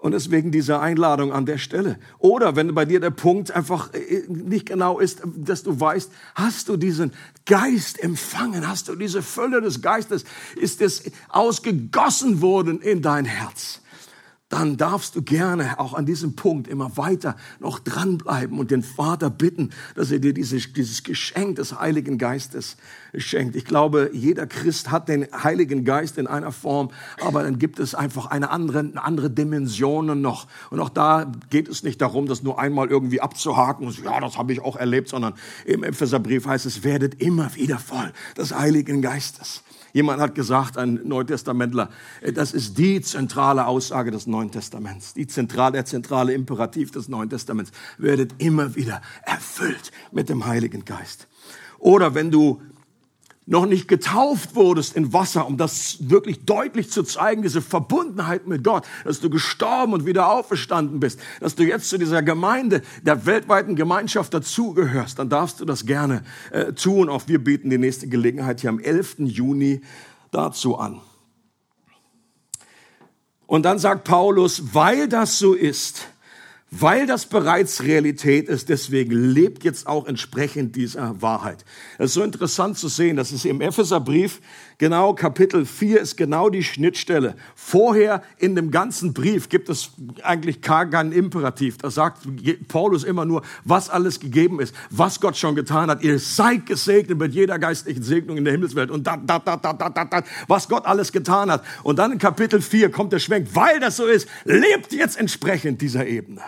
Und 0.00 0.12
deswegen 0.12 0.50
diese 0.50 0.80
Einladung 0.80 1.30
an 1.30 1.44
der 1.44 1.58
Stelle. 1.58 1.98
Oder 2.18 2.56
wenn 2.56 2.74
bei 2.74 2.86
dir 2.86 3.00
der 3.00 3.10
Punkt 3.10 3.50
einfach 3.50 3.92
äh, 3.92 4.24
nicht 4.28 4.64
genau 4.64 4.98
ist, 4.98 5.20
dass 5.36 5.62
du 5.62 5.78
weißt, 5.78 6.10
hast 6.34 6.70
du 6.70 6.78
diesen 6.78 7.12
Geist 7.44 8.02
empfangen? 8.02 8.66
Hast 8.66 8.88
du 8.88 8.96
diese 8.96 9.22
Fülle 9.22 9.60
des 9.60 9.82
Geistes? 9.82 10.24
Ist 10.56 10.80
es 10.80 11.02
ausgegossen 11.28 12.40
worden 12.40 12.80
in 12.80 13.02
dein 13.02 13.26
Herz? 13.26 13.82
Dann 14.50 14.76
darfst 14.76 15.14
du 15.14 15.22
gerne 15.22 15.78
auch 15.78 15.94
an 15.94 16.04
diesem 16.04 16.34
Punkt 16.34 16.68
immer 16.68 16.96
weiter 16.96 17.36
noch 17.60 17.78
dranbleiben 17.78 18.58
und 18.58 18.72
den 18.72 18.82
Vater 18.82 19.30
bitten, 19.30 19.70
dass 19.94 20.10
er 20.10 20.18
dir 20.18 20.34
dieses, 20.34 20.72
dieses 20.72 21.04
Geschenk 21.04 21.56
des 21.56 21.78
Heiligen 21.78 22.18
Geistes 22.18 22.76
schenkt. 23.16 23.54
Ich 23.54 23.64
glaube, 23.64 24.10
jeder 24.12 24.48
Christ 24.48 24.90
hat 24.90 25.08
den 25.08 25.26
Heiligen 25.32 25.84
Geist 25.84 26.18
in 26.18 26.26
einer 26.26 26.50
Form, 26.50 26.90
aber 27.20 27.44
dann 27.44 27.60
gibt 27.60 27.78
es 27.78 27.94
einfach 27.94 28.26
eine 28.26 28.50
andere, 28.50 28.80
eine 28.80 29.02
andere 29.02 29.30
Dimension 29.30 30.20
noch. 30.20 30.48
Und 30.70 30.80
auch 30.80 30.90
da 30.90 31.30
geht 31.50 31.68
es 31.68 31.84
nicht 31.84 32.00
darum, 32.00 32.26
das 32.26 32.42
nur 32.42 32.58
einmal 32.58 32.88
irgendwie 32.88 33.20
abzuhaken 33.20 33.86
und 33.86 33.92
so, 33.92 34.02
ja, 34.02 34.18
das 34.18 34.36
habe 34.36 34.52
ich 34.52 34.60
auch 34.60 34.74
erlebt, 34.74 35.08
sondern 35.08 35.34
im 35.64 35.84
Epheserbrief 35.84 36.46
heißt 36.46 36.66
es, 36.66 36.82
werdet 36.82 37.22
immer 37.22 37.54
wieder 37.54 37.78
voll 37.78 38.12
des 38.36 38.52
Heiligen 38.52 39.00
Geistes. 39.00 39.62
Jemand 39.92 40.20
hat 40.20 40.34
gesagt, 40.34 40.78
ein 40.78 41.00
Neutestamentler, 41.04 41.90
äh, 42.20 42.32
das 42.32 42.52
ist 42.52 42.78
die 42.78 43.00
zentrale 43.00 43.66
Aussage 43.66 44.10
des 44.10 44.26
Neuen 44.26 44.50
Testaments, 44.50 45.14
die 45.14 45.26
zentrale, 45.26 45.72
der 45.72 45.84
zentrale 45.84 46.32
Imperativ 46.32 46.90
des 46.90 47.08
Neuen 47.08 47.30
Testaments. 47.30 47.72
Werdet 47.98 48.34
immer 48.38 48.74
wieder 48.76 49.02
erfüllt 49.22 49.90
mit 50.12 50.28
dem 50.28 50.46
Heiligen 50.46 50.84
Geist. 50.84 51.26
Oder 51.78 52.14
wenn 52.14 52.30
du 52.30 52.60
noch 53.50 53.66
nicht 53.66 53.88
getauft 53.88 54.54
wurdest 54.54 54.96
in 54.96 55.12
Wasser, 55.12 55.44
um 55.44 55.56
das 55.56 56.08
wirklich 56.08 56.44
deutlich 56.44 56.90
zu 56.90 57.02
zeigen, 57.02 57.42
diese 57.42 57.60
Verbundenheit 57.60 58.46
mit 58.46 58.62
Gott, 58.62 58.86
dass 59.04 59.18
du 59.18 59.28
gestorben 59.28 59.92
und 59.92 60.06
wieder 60.06 60.30
auferstanden 60.30 61.00
bist, 61.00 61.18
dass 61.40 61.56
du 61.56 61.64
jetzt 61.64 61.88
zu 61.88 61.98
dieser 61.98 62.22
Gemeinde, 62.22 62.80
der 63.02 63.26
weltweiten 63.26 63.74
Gemeinschaft 63.74 64.32
dazugehörst, 64.32 65.18
dann 65.18 65.28
darfst 65.28 65.58
du 65.58 65.64
das 65.64 65.84
gerne 65.84 66.22
äh, 66.52 66.72
tun. 66.74 67.08
Auch 67.08 67.26
wir 67.26 67.42
bieten 67.42 67.70
die 67.70 67.78
nächste 67.78 68.06
Gelegenheit 68.06 68.60
hier 68.60 68.70
am 68.70 68.78
11. 68.78 69.16
Juni 69.18 69.80
dazu 70.30 70.78
an. 70.78 71.00
Und 73.48 73.64
dann 73.64 73.80
sagt 73.80 74.04
Paulus, 74.04 74.74
weil 74.74 75.08
das 75.08 75.40
so 75.40 75.54
ist, 75.54 76.06
weil 76.70 77.06
das 77.06 77.26
bereits 77.26 77.82
Realität 77.82 78.48
ist, 78.48 78.68
deswegen 78.68 79.12
lebt 79.12 79.64
jetzt 79.64 79.88
auch 79.88 80.06
entsprechend 80.06 80.76
dieser 80.76 81.20
Wahrheit. 81.20 81.64
Es 81.98 82.10
ist 82.10 82.14
so 82.14 82.22
interessant 82.22 82.78
zu 82.78 82.86
sehen, 82.86 83.16
dass 83.16 83.32
es 83.32 83.44
im 83.44 83.60
Epheserbrief 83.60 84.40
genau 84.78 85.12
Kapitel 85.14 85.66
4 85.66 86.00
ist 86.00 86.16
genau 86.16 86.48
die 86.48 86.62
Schnittstelle. 86.62 87.34
Vorher 87.56 88.22
in 88.38 88.54
dem 88.54 88.70
ganzen 88.70 89.12
Brief 89.12 89.48
gibt 89.48 89.68
es 89.68 89.90
eigentlich 90.22 90.60
gar 90.62 90.86
keinen 90.86 91.10
Imperativ. 91.10 91.76
Da 91.78 91.90
sagt 91.90 92.22
Paulus 92.68 93.02
immer 93.02 93.24
nur, 93.24 93.42
was 93.64 93.90
alles 93.90 94.20
gegeben 94.20 94.60
ist, 94.60 94.72
was 94.90 95.20
Gott 95.20 95.36
schon 95.36 95.56
getan 95.56 95.90
hat. 95.90 96.04
Ihr 96.04 96.20
seid 96.20 96.66
gesegnet 96.66 97.18
mit 97.18 97.34
jeder 97.34 97.58
geistlichen 97.58 98.04
Segnung 98.04 98.36
in 98.36 98.44
der 98.44 98.52
Himmelswelt 98.52 98.92
und 98.92 99.08
da, 99.08 99.16
da, 99.16 99.40
da, 99.40 99.56
da, 99.56 99.72
da, 99.72 99.90
da, 99.90 100.04
da, 100.04 100.22
was 100.46 100.68
Gott 100.68 100.86
alles 100.86 101.10
getan 101.10 101.50
hat. 101.50 101.64
Und 101.82 101.98
dann 101.98 102.12
in 102.12 102.18
Kapitel 102.18 102.62
4 102.62 102.92
kommt 102.92 103.12
der 103.12 103.18
Schwenk, 103.18 103.48
weil 103.54 103.80
das 103.80 103.96
so 103.96 104.06
ist, 104.06 104.28
lebt 104.44 104.92
jetzt 104.92 105.18
entsprechend 105.18 105.80
dieser 105.82 106.06
Ebene. 106.06 106.42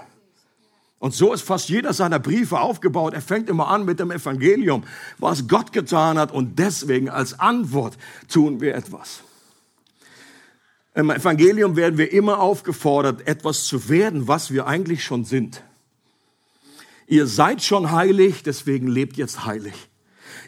Und 1.03 1.13
so 1.15 1.33
ist 1.33 1.43
fast 1.43 1.69
jeder 1.69 1.93
seiner 1.93 2.21
Briefe 2.21 2.61
aufgebaut. 2.61 3.13
Er 3.13 3.23
fängt 3.23 3.49
immer 3.49 3.67
an 3.67 3.85
mit 3.85 3.99
dem 3.99 4.13
Evangelium, 4.13 4.85
was 5.19 5.49
Gott 5.49 5.73
getan 5.73 6.17
hat 6.17 6.31
und 6.31 6.61
deswegen 6.61 7.09
als 7.11 7.41
Antwort 7.41 7.99
tun 8.29 8.61
wir 8.61 8.77
etwas. 8.77 9.25
Im 10.95 11.11
Evangelium 11.11 11.75
werden 11.75 11.99
wir 11.99 12.13
immer 12.13 12.39
aufgefordert, 12.39 13.27
etwas 13.27 13.65
zu 13.65 13.89
werden, 13.89 14.29
was 14.29 14.53
wir 14.53 14.69
eigentlich 14.69 15.03
schon 15.03 15.25
sind. 15.25 15.65
Ihr 17.09 17.27
seid 17.27 17.65
schon 17.65 17.91
heilig, 17.91 18.45
deswegen 18.45 18.87
lebt 18.87 19.17
jetzt 19.17 19.45
heilig. 19.45 19.75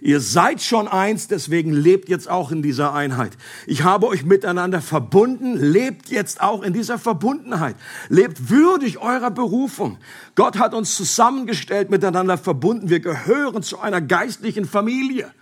Ihr 0.04 0.20
seid 0.20 0.60
schon 0.60 0.86
eins, 0.86 1.28
deswegen 1.28 1.72
lebt 1.72 2.10
jetzt 2.10 2.28
auch 2.28 2.50
in 2.50 2.60
dieser 2.60 2.92
Einheit. 2.92 3.38
Ich 3.66 3.84
habe 3.84 4.06
euch 4.06 4.22
miteinander 4.22 4.82
verbunden, 4.82 5.56
lebt 5.56 6.10
jetzt 6.10 6.42
auch 6.42 6.62
in 6.62 6.74
dieser 6.74 6.98
Verbundenheit. 6.98 7.74
Lebt 8.10 8.50
würdig 8.50 8.98
eurer 8.98 9.30
Berufung. 9.30 9.96
Gott 10.34 10.58
hat 10.58 10.74
uns 10.74 10.94
zusammengestellt, 10.94 11.88
miteinander 11.88 12.36
verbunden. 12.36 12.90
Wir 12.90 13.00
gehören 13.00 13.62
zu 13.62 13.80
einer 13.80 14.02
geistlichen 14.02 14.66
Familie. 14.66 15.32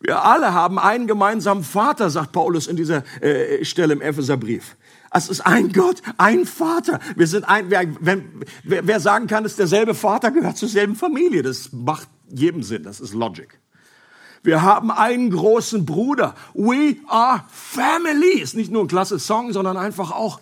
Wir 0.00 0.24
alle 0.24 0.52
haben 0.52 0.80
einen 0.80 1.06
gemeinsamen 1.06 1.62
Vater, 1.62 2.10
sagt 2.10 2.32
Paulus 2.32 2.66
in 2.66 2.74
dieser 2.74 3.04
äh, 3.22 3.64
Stelle 3.64 3.92
im 3.92 4.00
Epheserbrief. 4.00 4.74
Es 5.12 5.28
ist 5.28 5.42
ein 5.42 5.72
Gott, 5.72 6.02
ein 6.18 6.44
Vater. 6.44 6.98
Wir 7.14 7.28
sind 7.28 7.44
ein, 7.44 7.70
wer, 7.70 7.84
wenn, 8.00 8.42
wer, 8.64 8.84
wer 8.84 8.98
sagen 8.98 9.28
kann, 9.28 9.44
dass 9.44 9.54
derselbe 9.54 9.94
Vater 9.94 10.32
gehört 10.32 10.56
zur 10.56 10.68
selben 10.68 10.96
Familie, 10.96 11.44
das 11.44 11.70
macht 11.72 12.08
jedem 12.28 12.64
Sinn, 12.64 12.82
das 12.82 12.98
ist 12.98 13.14
Logic. 13.14 13.62
Wir 14.42 14.62
haben 14.62 14.90
einen 14.90 15.30
großen 15.30 15.86
Bruder. 15.86 16.34
We 16.54 16.96
are 17.06 17.44
family. 17.48 18.40
Ist 18.40 18.56
nicht 18.56 18.72
nur 18.72 18.82
ein 18.82 18.88
klasse 18.88 19.18
Song, 19.18 19.52
sondern 19.52 19.76
einfach 19.76 20.10
auch 20.10 20.40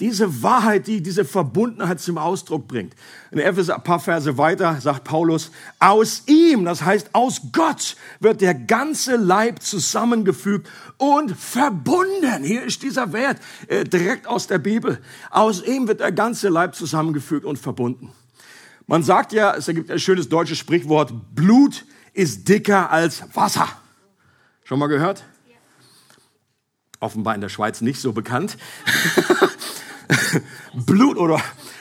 diese 0.00 0.42
Wahrheit, 0.42 0.86
die 0.86 1.02
diese 1.02 1.26
Verbundenheit 1.26 2.00
zum 2.00 2.16
Ausdruck 2.16 2.66
bringt. 2.66 2.94
In 3.30 3.38
Epheser, 3.38 3.76
ein 3.76 3.84
paar 3.84 4.00
Verse 4.00 4.38
weiter 4.38 4.80
sagt 4.80 5.04
Paulus, 5.04 5.50
aus 5.78 6.22
ihm, 6.26 6.64
das 6.64 6.82
heißt 6.82 7.10
aus 7.14 7.42
Gott, 7.52 7.96
wird 8.18 8.40
der 8.40 8.54
ganze 8.54 9.16
Leib 9.16 9.62
zusammengefügt 9.62 10.68
und 10.96 11.36
verbunden. 11.36 12.42
Hier 12.42 12.62
ist 12.62 12.82
dieser 12.82 13.12
Wert 13.12 13.38
äh, 13.68 13.84
direkt 13.84 14.26
aus 14.26 14.46
der 14.46 14.58
Bibel. 14.58 14.98
Aus 15.30 15.62
ihm 15.62 15.86
wird 15.86 16.00
der 16.00 16.12
ganze 16.12 16.48
Leib 16.48 16.74
zusammengefügt 16.74 17.44
und 17.44 17.58
verbunden. 17.58 18.10
Man 18.86 19.02
sagt 19.02 19.32
ja, 19.32 19.54
es 19.54 19.66
gibt 19.66 19.90
ein 19.90 19.98
schönes 20.00 20.28
deutsches 20.30 20.58
Sprichwort, 20.58 21.12
Blut 21.34 21.84
ist 22.12 22.48
dicker 22.48 22.90
als 22.90 23.24
Wasser. 23.34 23.68
Schon 24.64 24.78
mal 24.78 24.86
gehört? 24.86 25.24
Offenbar 27.00 27.34
in 27.34 27.40
der 27.40 27.48
Schweiz 27.48 27.80
nicht 27.80 28.00
so 28.00 28.12
bekannt. 28.12 28.56
Blut 30.74 31.16
oder 31.16 31.40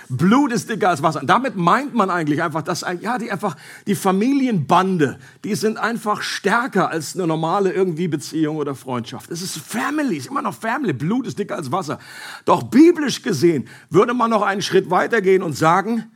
Blut 0.10 0.52
ist 0.52 0.70
dicker 0.70 0.90
als 0.90 1.04
Wasser. 1.04 1.22
Damit 1.24 1.56
meint 1.56 1.94
man 1.94 2.10
eigentlich 2.10 2.42
einfach, 2.42 2.64
dass 2.64 2.84
ja 3.02 3.18
die 3.20 3.32
einfach 3.32 3.56
die 3.86 3.94
Familienbande, 3.94 5.20
die 5.44 5.54
sind 5.54 5.78
einfach 5.78 6.24
stärker 6.24 6.90
als 6.90 7.16
eine 7.16 7.28
normale 7.28 7.72
irgendwie 7.72 8.08
Beziehung 8.08 8.58
oder 8.58 8.74
Freundschaft. 8.74 9.30
Es 9.30 9.44
ist 9.44 9.58
Family, 9.58 10.18
es 10.18 10.24
ist 10.24 10.32
immer 10.32 10.42
noch 10.42 10.56
Family. 10.56 10.94
Blut 10.94 11.28
ist 11.28 11.38
dicker 11.38 11.58
als 11.58 11.72
Wasser. 11.72 12.00
Doch 12.46 12.64
biblisch 12.64 13.22
gesehen 13.22 13.68
würde 13.92 14.16
man 14.16 14.32
noch 14.32 14.42
einen 14.42 14.64
Schritt 14.64 14.90
weitergehen 14.90 15.44
und 15.44 15.54
sagen, 15.54 16.10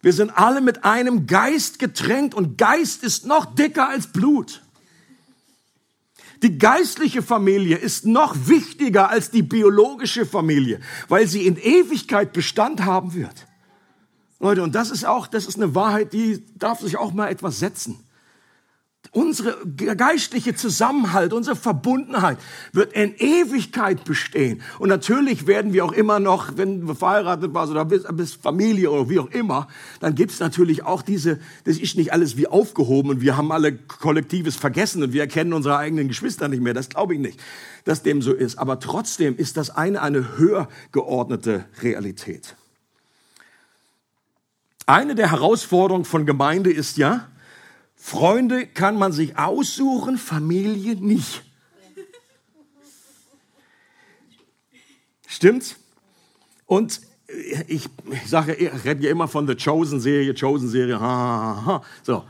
wir 0.00 0.12
sind 0.12 0.30
alle 0.30 0.60
mit 0.60 0.84
einem 0.84 1.26
Geist 1.26 1.78
getränkt 1.78 2.34
und 2.34 2.56
Geist 2.56 3.02
ist 3.02 3.26
noch 3.26 3.54
dicker 3.54 3.88
als 3.88 4.08
Blut. 4.08 4.62
Die 6.42 6.56
geistliche 6.56 7.20
Familie 7.20 7.76
ist 7.76 8.06
noch 8.06 8.36
wichtiger 8.46 9.10
als 9.10 9.30
die 9.30 9.42
biologische 9.42 10.24
Familie, 10.24 10.80
weil 11.08 11.26
sie 11.26 11.46
in 11.46 11.56
Ewigkeit 11.56 12.32
Bestand 12.32 12.84
haben 12.84 13.14
wird. 13.14 13.46
Leute, 14.38 14.62
und 14.62 14.76
das 14.76 14.90
ist 14.90 15.04
auch, 15.04 15.26
das 15.26 15.46
ist 15.46 15.56
eine 15.56 15.74
Wahrheit, 15.74 16.12
die 16.12 16.44
darf 16.54 16.80
sich 16.80 16.96
auch 16.96 17.12
mal 17.12 17.28
etwas 17.28 17.58
setzen. 17.58 17.98
Unsere 19.12 19.56
geistliche 19.96 20.54
Zusammenhalt, 20.54 21.32
unsere 21.32 21.56
Verbundenheit 21.56 22.36
wird 22.72 22.92
in 22.92 23.14
Ewigkeit 23.16 24.04
bestehen. 24.04 24.60
Und 24.78 24.90
natürlich 24.90 25.46
werden 25.46 25.72
wir 25.72 25.86
auch 25.86 25.92
immer 25.92 26.20
noch, 26.20 26.56
wenn 26.56 26.86
wir 26.86 26.94
verheiratet 26.94 27.54
waren 27.54 27.70
oder 27.70 27.86
bis, 27.86 28.04
bis 28.12 28.34
Familie 28.34 28.90
oder 28.90 29.08
wie 29.08 29.18
auch 29.18 29.30
immer, 29.30 29.68
dann 30.00 30.14
gibt's 30.14 30.40
natürlich 30.40 30.84
auch 30.84 31.00
diese, 31.00 31.40
das 31.64 31.78
ist 31.78 31.96
nicht 31.96 32.12
alles 32.12 32.36
wie 32.36 32.48
aufgehoben 32.48 33.10
und 33.10 33.20
wir 33.22 33.36
haben 33.38 33.50
alle 33.50 33.72
Kollektives 33.72 34.56
vergessen 34.56 35.02
und 35.02 35.14
wir 35.14 35.22
erkennen 35.22 35.54
unsere 35.54 35.78
eigenen 35.78 36.08
Geschwister 36.08 36.48
nicht 36.48 36.62
mehr. 36.62 36.74
Das 36.74 36.90
glaube 36.90 37.14
ich 37.14 37.20
nicht, 37.20 37.40
dass 37.84 38.02
dem 38.02 38.20
so 38.20 38.34
ist. 38.34 38.58
Aber 38.58 38.78
trotzdem 38.78 39.36
ist 39.36 39.56
das 39.56 39.70
eine, 39.70 40.02
eine 40.02 40.36
höher 40.36 40.68
geordnete 40.92 41.64
Realität. 41.80 42.56
Eine 44.84 45.14
der 45.14 45.30
Herausforderungen 45.30 46.04
von 46.04 46.26
Gemeinde 46.26 46.70
ist 46.70 46.98
ja, 46.98 47.28
Freunde 48.08 48.66
kann 48.66 48.96
man 48.96 49.12
sich 49.12 49.36
aussuchen, 49.36 50.16
Familie 50.16 50.96
nicht. 50.96 51.42
Stimmt's? 55.26 55.76
Und 56.64 57.02
ich, 57.66 57.86
ich 58.10 58.26
sage, 58.26 58.54
ich 58.54 58.70
rede 58.86 59.04
ja 59.04 59.10
immer 59.10 59.28
von 59.28 59.46
der 59.46 59.56
Chosen-Serie, 59.62 60.32
Chosen-Serie, 60.32 60.98
ha, 60.98 61.06
ha, 61.06 61.66
ha. 61.66 61.82
So. 62.02 62.24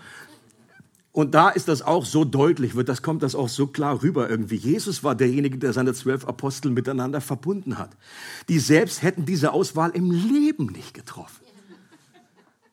Und 1.12 1.36
da 1.36 1.48
ist 1.48 1.68
das 1.68 1.82
auch 1.82 2.04
so 2.04 2.24
deutlich, 2.24 2.74
wird 2.74 2.88
das 2.88 3.02
kommt 3.02 3.22
das 3.22 3.36
auch 3.36 3.48
so 3.48 3.68
klar 3.68 4.02
rüber 4.02 4.28
irgendwie. 4.28 4.56
Jesus 4.56 5.04
war 5.04 5.14
derjenige, 5.14 5.58
der 5.58 5.72
seine 5.72 5.94
zwölf 5.94 6.26
Apostel 6.26 6.72
miteinander 6.72 7.20
verbunden 7.20 7.78
hat. 7.78 7.90
Die 8.48 8.58
selbst 8.58 9.02
hätten 9.02 9.26
diese 9.26 9.52
Auswahl 9.52 9.90
im 9.90 10.10
Leben 10.10 10.66
nicht 10.66 10.92
getroffen. 10.92 11.47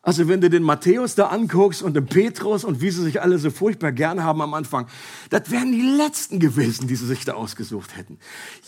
Also 0.06 0.28
wenn 0.28 0.40
du 0.40 0.52
den 0.52 0.62
Matthäus 0.62 1.16
da 1.16 1.30
anguckst 1.30 1.82
und 1.82 1.96
den 1.96 2.06
Petrus 2.06 2.64
und 2.64 2.80
wie 2.80 2.92
sie 2.92 3.02
sich 3.02 3.24
alle 3.24 3.40
so 3.40 3.50
furchtbar 3.50 3.92
gern 3.92 4.24
haben 4.24 4.40
am 4.40 4.54
Anfang, 4.54 4.86
das 5.32 5.50
wären 5.50 5.72
die 5.72 5.82
Letzten 5.82 6.40
gewesen, 6.40 6.88
die 6.88 6.96
sie 6.96 7.08
sich 7.08 7.26
da 7.26 7.34
ausgesucht 7.34 7.98
hätten. 7.98 8.20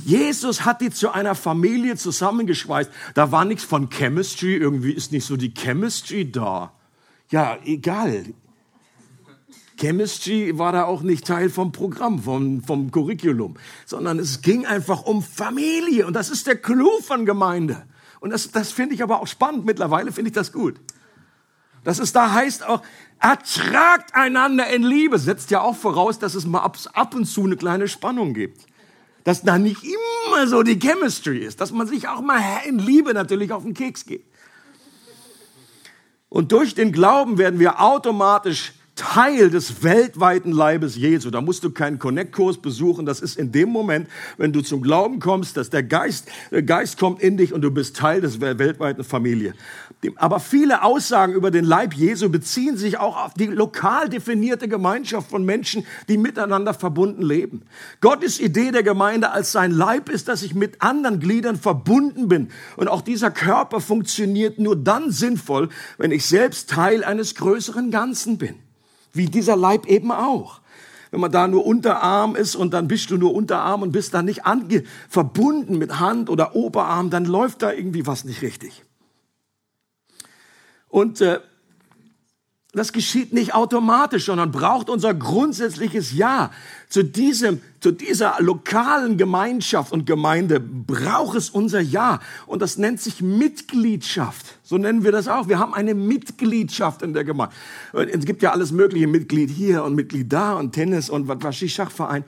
Jesus 0.04 0.65
hat 0.65 0.82
die 0.82 0.89
zu 0.89 1.12
einer 1.12 1.36
Familie 1.36 1.95
zusammengeschweißt. 1.95 2.89
Da 3.13 3.32
war 3.32 3.45
nichts 3.45 3.63
von 3.63 3.91
Chemistry, 3.91 4.56
irgendwie 4.56 4.91
ist 4.91 5.12
nicht 5.12 5.28
so 5.28 5.38
die 5.38 5.54
Chemistry 5.54 6.32
da. 6.32 6.73
Ja, 7.30 7.60
egal. 7.65 8.26
Chemistry 9.80 10.58
war 10.58 10.71
da 10.71 10.86
auch 10.86 11.04
nicht 11.04 11.28
Teil 11.28 11.52
vom 11.52 11.71
Programm, 11.71 12.17
vom, 12.23 12.63
vom 12.63 12.89
Curriculum, 12.89 13.58
sondern 13.86 14.17
es 14.17 14.41
ging 14.41 14.65
einfach 14.65 15.04
um 15.04 15.21
Familie 15.21 16.08
und 16.08 16.13
das 16.13 16.32
ist 16.32 16.47
der 16.47 16.56
Clou 16.56 17.00
von 17.04 17.28
Gemeinde. 17.28 17.84
Und 18.21 18.32
das, 18.32 18.50
das 18.50 18.71
finde 18.71 18.95
ich 18.95 19.04
aber 19.04 19.21
auch 19.21 19.28
spannend. 19.28 19.65
Mittlerweile 19.65 20.12
finde 20.12 20.30
ich 20.30 20.34
das 20.36 20.52
gut. 20.52 20.80
Dass 21.88 22.00
es 22.00 22.12
da 22.12 22.34
heißt 22.34 22.67
auch, 22.67 22.82
ertragt 23.17 24.13
einander 24.13 24.67
in 24.67 24.84
Liebe, 24.84 25.17
setzt 25.19 25.52
ja 25.52 25.62
auch 25.62 25.78
voraus, 25.78 26.19
dass 26.19 26.36
es 26.36 26.45
mal 26.45 26.60
ab, 26.60 26.78
ab 26.91 27.15
und 27.15 27.23
zu 27.23 27.45
eine 27.45 27.56
kleine 27.56 27.88
Spannung 27.88 28.34
gibt. 28.34 28.65
Dass 29.23 29.41
da 29.41 29.58
nicht 29.58 29.86
immer 29.86 30.47
so 30.47 30.63
die 30.63 30.78
Chemistry 30.78 31.38
ist, 31.38 31.62
dass 31.62 31.71
man 31.71 31.88
sich 31.88 32.10
auch 32.10 32.19
mal 32.19 32.41
in 32.67 32.78
Liebe 32.78 33.13
natürlich 33.13 33.54
auf 33.54 33.63
den 33.63 33.73
Keks 33.73 34.06
geht. 34.06 34.26
Und 36.28 36.52
durch 36.52 36.76
den 36.76 36.91
Glauben 36.91 37.38
werden 37.38 37.58
wir 37.58 37.82
automatisch 37.82 38.73
Teil 38.97 39.50
des 39.50 39.84
weltweiten 39.84 40.52
Leibes 40.52 40.97
Jesu. 40.97 41.30
Da 41.30 41.39
musst 41.39 41.63
du 41.63 41.71
keinen 41.71 42.00
Connect-Kurs 42.00 42.58
besuchen. 42.58 43.06
Das 43.06 43.21
ist 43.21 43.38
in 43.38 43.52
dem 43.54 43.69
Moment, 43.69 44.10
wenn 44.38 44.52
du 44.52 44.62
zum 44.62 44.82
Glauben 44.82 45.19
kommst, 45.19 45.56
dass 45.56 45.69
der 45.69 45.84
Geist, 45.84 46.28
der 46.52 46.63
Geist 46.63 47.00
kommt 47.00 47.21
in 47.21 47.38
dich 47.38 47.54
und 47.54 47.62
du 47.62 47.71
bist 47.71 47.95
Teil 47.95 48.19
des 48.19 48.41
weltweiten 48.41 49.04
Familie. 49.06 49.54
Aber 50.18 50.40
viele 50.40 50.84
Aussagen 50.84 51.34
über 51.34 51.50
den 51.50 51.66
Leib 51.66 51.94
Jesu 51.94 52.30
beziehen 52.30 52.78
sich 52.78 53.00
auch 53.00 53.18
auf 53.18 53.34
die 53.34 53.48
lokal 53.48 54.10
definierte 54.10 54.68
Gemeinschaft 54.68 55.30
von 55.30 55.44
Menschen, 55.44 55.86
die 56.08 56.18
miteinander 56.18 56.74
verbunden 56.76 57.24
leben. 57.24 57.64
Gottes 58.00 58.40
Idee 58.40 58.72
der 58.72 58.84
Gemeinde 58.84 59.32
als 59.32 59.52
sein 59.52 59.72
Leib 59.72 60.10
ist, 60.10 60.28
dass 60.28 60.44
ich 60.44 60.54
mit 60.54 60.82
anderen 60.84 61.20
Gliedern 61.20 61.58
verbunden 61.58 62.28
bin. 62.28 62.50
Und 62.76 62.90
auch 62.90 63.02
dieser 63.02 63.32
Körper 63.32 63.82
funktioniert 63.82 64.60
nur 64.60 64.76
dann 64.76 65.12
sinnvoll, 65.12 65.70
wenn 65.98 66.12
ich 66.12 66.26
selbst 66.26 66.70
Teil 66.70 67.04
eines 67.04 67.34
größeren 67.36 67.90
Ganzen 67.90 68.38
bin 68.38 68.56
wie 69.18 69.26
dieser 69.26 69.58
Leib 69.58 69.86
eben 69.88 70.12
auch. 70.12 70.62
Wenn 71.12 71.22
man 71.22 71.32
da 71.32 71.48
nur 71.48 71.66
Unterarm 71.66 72.36
ist 72.36 72.56
und 72.56 72.74
dann 72.74 72.88
bist 72.88 73.10
du 73.12 73.18
nur 73.18 73.34
Unterarm 73.34 73.82
und 73.82 73.92
bist 73.92 74.14
da 74.14 74.22
nicht 74.22 74.42
verbunden 75.10 75.78
mit 75.78 76.00
Hand 76.00 76.30
oder 76.30 76.56
Oberarm, 76.56 77.10
dann 77.10 77.26
läuft 77.26 77.62
da 77.62 77.72
irgendwie 77.72 78.06
was 78.06 78.26
nicht 78.26 78.42
richtig. 78.42 78.84
Und 80.89 81.21
äh, 81.21 81.39
das 82.73 82.93
geschieht 82.93 83.34
nicht 83.34 83.56
automatisch, 83.56 84.26
sondern 84.26 84.52
braucht 84.52 84.89
unser 84.89 85.13
grundsätzliches 85.13 86.13
Ja. 86.13 86.52
Zu, 86.89 87.04
diesem, 87.04 87.60
zu 87.80 87.91
dieser 87.91 88.36
lokalen 88.39 89.17
Gemeinschaft 89.17 89.91
und 89.91 90.06
Gemeinde 90.06 90.60
braucht 90.60 91.38
es 91.38 91.50
unser 91.50 91.82
Ja. 91.82 92.19
Und 92.45 92.62
das 92.62 92.78
nennt 92.78 93.02
sich 93.02 93.21
Mitgliedschaft. 93.21 94.45
So 94.63 94.78
nennen 94.78 95.04
wir 95.04 95.12
das 95.12 95.28
auch. 95.28 95.47
Wir 95.47 95.60
haben 95.60 95.73
eine 95.73 95.95
Mitgliedschaft 95.95 97.02
in 97.02 97.13
der 97.13 97.23
Gemeinde. 97.23 97.54
Es 97.93 98.26
gibt 98.26 98.41
ja 98.41 98.52
alles 98.52 98.71
mögliche, 98.71 99.08
Mitglied 99.08 99.50
hier 99.50 99.84
und 99.84 99.95
Mitglied 99.95 100.32
da 100.32 100.54
und 100.54 100.73
Tennis 100.73 101.10
und 101.10 101.28
was 101.28 101.41
weiß 101.41 101.62
ich, 101.63 101.73
Schachverein. 101.73 102.23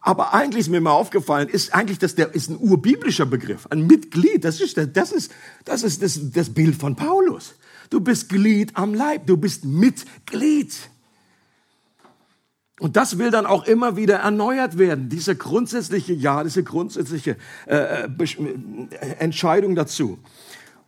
Aber 0.00 0.34
eigentlich 0.34 0.62
ist 0.62 0.68
mir 0.68 0.80
mal 0.80 0.92
aufgefallen, 0.92 1.48
ist 1.48 1.74
eigentlich 1.74 1.98
das 1.98 2.14
der 2.14 2.34
ist 2.34 2.50
ein 2.50 2.58
urbiblischer 2.58 3.24
Begriff, 3.26 3.66
ein 3.70 3.86
Mitglied. 3.86 4.44
Das 4.44 4.60
ist 4.60 4.76
das 4.76 5.12
ist 5.12 5.32
das 5.64 5.82
ist 5.82 6.02
das, 6.02 6.18
das 6.32 6.50
Bild 6.50 6.76
von 6.76 6.96
Paulus. 6.96 7.54
Du 7.92 8.00
bist 8.00 8.30
Glied 8.30 8.74
am 8.74 8.94
Leib, 8.94 9.26
du 9.26 9.36
bist 9.36 9.66
Mitglied. 9.66 10.74
Und 12.80 12.96
das 12.96 13.18
will 13.18 13.30
dann 13.30 13.44
auch 13.44 13.66
immer 13.66 13.98
wieder 13.98 14.16
erneuert 14.16 14.78
werden, 14.78 15.10
diese 15.10 15.36
grundsätzliche 15.36 16.14
Ja, 16.14 16.42
diese 16.42 16.62
grundsätzliche 16.62 17.36
äh, 17.66 18.06
äh 18.06 18.08
Entscheidung 19.18 19.74
dazu. 19.74 20.18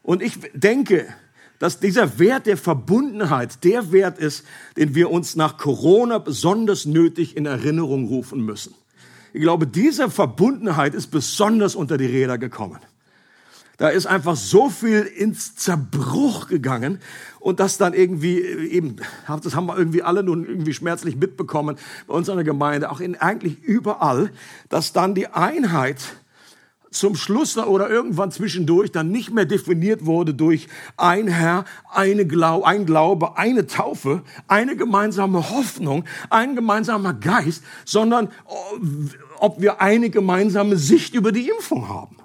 Und 0.02 0.22
ich 0.22 0.38
denke, 0.54 1.06
dass 1.58 1.78
dieser 1.78 2.18
Wert 2.18 2.46
der 2.46 2.56
Verbundenheit 2.56 3.62
der 3.64 3.92
Wert 3.92 4.18
ist, 4.18 4.46
den 4.78 4.94
wir 4.94 5.10
uns 5.10 5.36
nach 5.36 5.58
Corona 5.58 6.16
besonders 6.16 6.86
nötig 6.86 7.36
in 7.36 7.44
Erinnerung 7.44 8.06
rufen 8.08 8.40
müssen. 8.40 8.74
Ich 9.34 9.42
glaube, 9.42 9.66
diese 9.66 10.08
Verbundenheit 10.08 10.94
ist 10.94 11.08
besonders 11.08 11.74
unter 11.74 11.98
die 11.98 12.06
Räder 12.06 12.38
gekommen. 12.38 12.80
Da 13.76 13.88
ist 13.88 14.06
einfach 14.06 14.36
so 14.36 14.70
viel 14.70 15.00
ins 15.00 15.56
Zerbruch 15.56 16.46
gegangen 16.46 17.00
und 17.40 17.58
das 17.58 17.76
dann 17.76 17.92
irgendwie 17.92 18.40
eben, 18.40 18.96
das 19.26 19.56
haben 19.56 19.66
wir 19.66 19.76
irgendwie 19.76 20.02
alle 20.02 20.22
nun 20.22 20.46
irgendwie 20.46 20.72
schmerzlich 20.74 21.16
mitbekommen 21.16 21.76
bei 22.06 22.14
uns 22.14 22.28
in 22.28 22.36
der 22.36 22.44
Gemeinde, 22.44 22.90
auch 22.90 23.00
in 23.00 23.16
eigentlich 23.16 23.62
überall, 23.62 24.30
dass 24.68 24.92
dann 24.92 25.14
die 25.14 25.26
Einheit 25.26 25.98
zum 26.94 27.16
Schluss 27.16 27.58
oder 27.58 27.90
irgendwann 27.90 28.30
zwischendurch 28.30 28.92
dann 28.92 29.10
nicht 29.10 29.32
mehr 29.32 29.44
definiert 29.44 30.06
wurde 30.06 30.32
durch 30.32 30.68
ein 30.96 31.26
Herr, 31.26 31.64
eine 31.92 32.26
Glau 32.26 32.62
ein 32.62 32.86
Glaube, 32.86 33.36
eine 33.36 33.66
Taufe, 33.66 34.22
eine 34.46 34.76
gemeinsame 34.76 35.50
Hoffnung, 35.50 36.04
ein 36.30 36.54
gemeinsamer 36.54 37.12
Geist, 37.12 37.64
sondern 37.84 38.28
ob 39.40 39.60
wir 39.60 39.80
eine 39.80 40.10
gemeinsame 40.10 40.76
Sicht 40.76 41.14
über 41.14 41.32
die 41.32 41.48
Impfung 41.48 41.88
haben. 41.88 42.16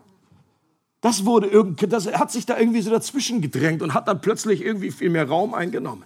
Das 1.01 1.25
wurde 1.25 1.47
irgendwie, 1.47 1.87
das 1.87 2.07
hat 2.07 2.31
sich 2.31 2.45
da 2.45 2.57
irgendwie 2.57 2.81
so 2.81 2.91
dazwischen 2.91 3.41
gedrängt 3.41 3.81
und 3.81 3.93
hat 3.93 4.07
dann 4.07 4.19
plötzlich 4.19 4.61
irgendwie 4.61 4.91
viel 4.91 5.09
mehr 5.09 5.27
Raum 5.27 5.53
eingenommen. 5.53 6.03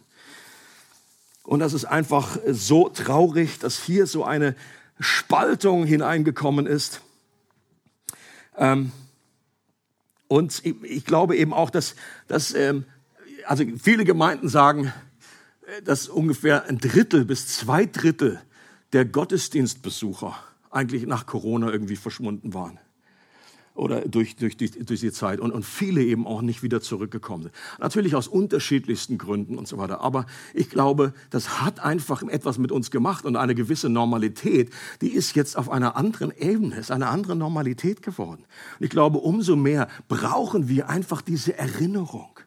Und 1.43 1.59
das 1.59 1.73
ist 1.73 1.85
einfach 1.85 2.37
so 2.47 2.89
traurig, 2.89 3.59
dass 3.59 3.79
hier 3.79 4.05
so 4.05 4.23
eine 4.23 4.55
Spaltung 4.99 5.85
hineingekommen 5.85 6.67
ist. 6.67 7.01
Ähm, 8.55 8.91
und 10.27 10.61
ich 10.63 11.05
glaube 11.05 11.35
eben 11.37 11.53
auch, 11.53 11.69
dass, 11.69 11.95
dass 12.27 12.53
ähm, 12.53 12.85
also 13.45 13.65
viele 13.81 14.05
Gemeinden 14.05 14.47
sagen, 14.47 14.93
dass 15.83 16.07
ungefähr 16.07 16.65
ein 16.65 16.77
Drittel 16.77 17.25
bis 17.25 17.47
zwei 17.47 17.85
Drittel 17.85 18.39
der 18.93 19.05
Gottesdienstbesucher 19.05 20.37
eigentlich 20.69 21.05
nach 21.07 21.25
Corona 21.25 21.71
irgendwie 21.71 21.95
verschwunden 21.95 22.53
waren 22.53 22.79
oder 23.75 24.01
durch, 24.01 24.35
durch, 24.35 24.55
die, 24.55 24.69
durch 24.69 24.99
die 24.99 25.11
Zeit 25.11 25.39
und, 25.39 25.51
und 25.51 25.65
viele 25.65 26.03
eben 26.03 26.27
auch 26.27 26.41
nicht 26.41 26.61
wieder 26.61 26.81
zurückgekommen 26.81 27.43
sind. 27.43 27.55
Natürlich 27.79 28.15
aus 28.15 28.27
unterschiedlichsten 28.27 29.17
Gründen 29.17 29.57
und 29.57 29.67
so 29.67 29.77
weiter. 29.77 30.01
Aber 30.01 30.25
ich 30.53 30.69
glaube, 30.69 31.13
das 31.31 31.61
hat 31.61 31.79
einfach 31.79 32.21
etwas 32.23 32.57
mit 32.59 32.71
uns 32.71 32.91
gemacht 32.91 33.25
und 33.25 33.35
eine 33.35 33.55
gewisse 33.55 33.89
Normalität, 33.89 34.71
die 35.01 35.09
ist 35.09 35.35
jetzt 35.35 35.57
auf 35.57 35.69
einer 35.69 35.95
anderen 35.95 36.31
Ebene, 36.37 36.75
ist 36.75 36.91
eine 36.91 37.07
andere 37.07 37.35
Normalität 37.35 38.03
geworden. 38.03 38.45
Und 38.79 38.85
ich 38.85 38.91
glaube, 38.91 39.17
umso 39.17 39.55
mehr 39.55 39.87
brauchen 40.07 40.69
wir 40.69 40.89
einfach 40.89 41.21
diese 41.21 41.57
Erinnerung. 41.57 42.39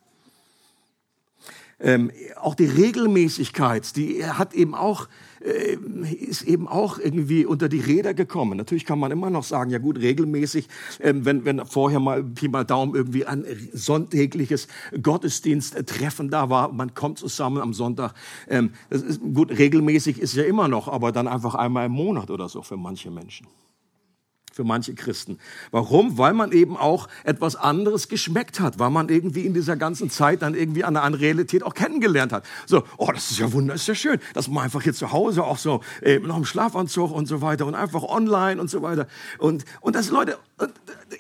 Ähm, 1.79 2.11
auch 2.37 2.55
die 2.55 2.67
Regelmäßigkeit, 2.67 3.97
die 3.97 4.25
hat 4.25 4.55
eben 4.55 4.75
auch 4.75 5.09
äh, 5.41 5.77
ist 6.15 6.43
eben 6.43 6.69
auch 6.69 6.99
irgendwie 6.99 7.45
unter 7.45 7.69
die 7.69 7.81
Räder 7.81 8.15
gekommen. 8.15 8.57
Natürlich 8.57 8.85
kann 8.85 8.99
man 8.99 9.11
immer 9.11 9.31
noch 9.31 9.45
sagen, 9.45 9.71
ja 9.71 9.79
gut, 9.79 9.99
regelmäßig, 9.99 10.69
ähm, 11.01 11.25
wenn, 11.25 11.45
wenn 11.45 11.65
vorher 11.67 12.01
mal 12.01 12.23
Pi 12.23 12.49
mal 12.49 12.65
Daumen 12.65 12.95
irgendwie 12.95 13.27
ein 13.27 13.45
sonntägliches 13.73 14.69
Gottesdiensttreffen 15.03 16.31
da 16.31 16.51
war, 16.51 16.73
man 16.73 16.95
kommt 16.95 17.19
zusammen 17.19 17.61
am 17.61 17.75
Sonntag. 17.75 18.15
Ähm, 18.49 18.71
das 18.91 19.03
ist, 19.03 19.21
gut, 19.21 19.51
regelmäßig 19.51 20.21
ist 20.21 20.35
ja 20.35 20.45
immer 20.45 20.69
noch, 20.69 20.89
aber 20.89 21.13
dann 21.13 21.29
einfach 21.29 21.55
einmal 21.55 21.87
im 21.87 21.93
Monat 21.93 22.31
oder 22.31 22.49
so 22.49 22.63
für 22.63 22.77
manche 22.77 23.11
Menschen 23.11 23.47
für 24.57 24.65
manche 24.65 24.95
Christen. 24.95 25.39
Warum? 25.71 26.17
Weil 26.17 26.33
man 26.33 26.51
eben 26.51 26.79
auch 26.79 27.09
etwas 27.25 27.57
anderes 27.57 28.09
geschmeckt 28.09 28.59
hat, 28.59 28.79
weil 28.79 28.89
man 28.89 29.11
irgendwie 29.11 29.45
in 29.45 29.53
dieser 29.53 29.77
ganzen 29.77 30.09
Zeit 30.09 30.41
dann 30.41 30.55
irgendwie 30.55 30.83
eine 30.83 31.03
andere 31.03 31.21
Realität 31.21 31.63
auch 31.63 31.75
kennengelernt 31.75 32.33
hat. 32.33 32.43
So, 32.65 32.83
oh, 32.97 33.11
das 33.13 33.31
ist 33.31 33.39
ja 33.39 33.53
wunderbar, 33.53 33.77
ist 33.77 33.87
ja 33.87 33.95
schön, 33.95 34.19
dass 34.33 34.49
man 34.49 34.65
einfach 34.65 34.83
hier 34.83 34.95
zu 34.95 35.13
Hause 35.13 35.45
auch 35.45 35.59
so 35.59 35.83
äh, 36.01 36.19
noch 36.21 36.39
im 36.39 36.47
Schlafanzug 36.47 37.11
und 37.11 37.27
so 37.27 37.43
weiter 37.43 37.67
und 37.67 37.75
einfach 37.75 38.03
online 38.03 38.59
und 38.59 38.71
so 38.71 38.81
weiter. 38.81 39.07
Und, 39.39 39.67
und 39.83 39.95
das, 39.95 40.09
Leute, 40.09 40.39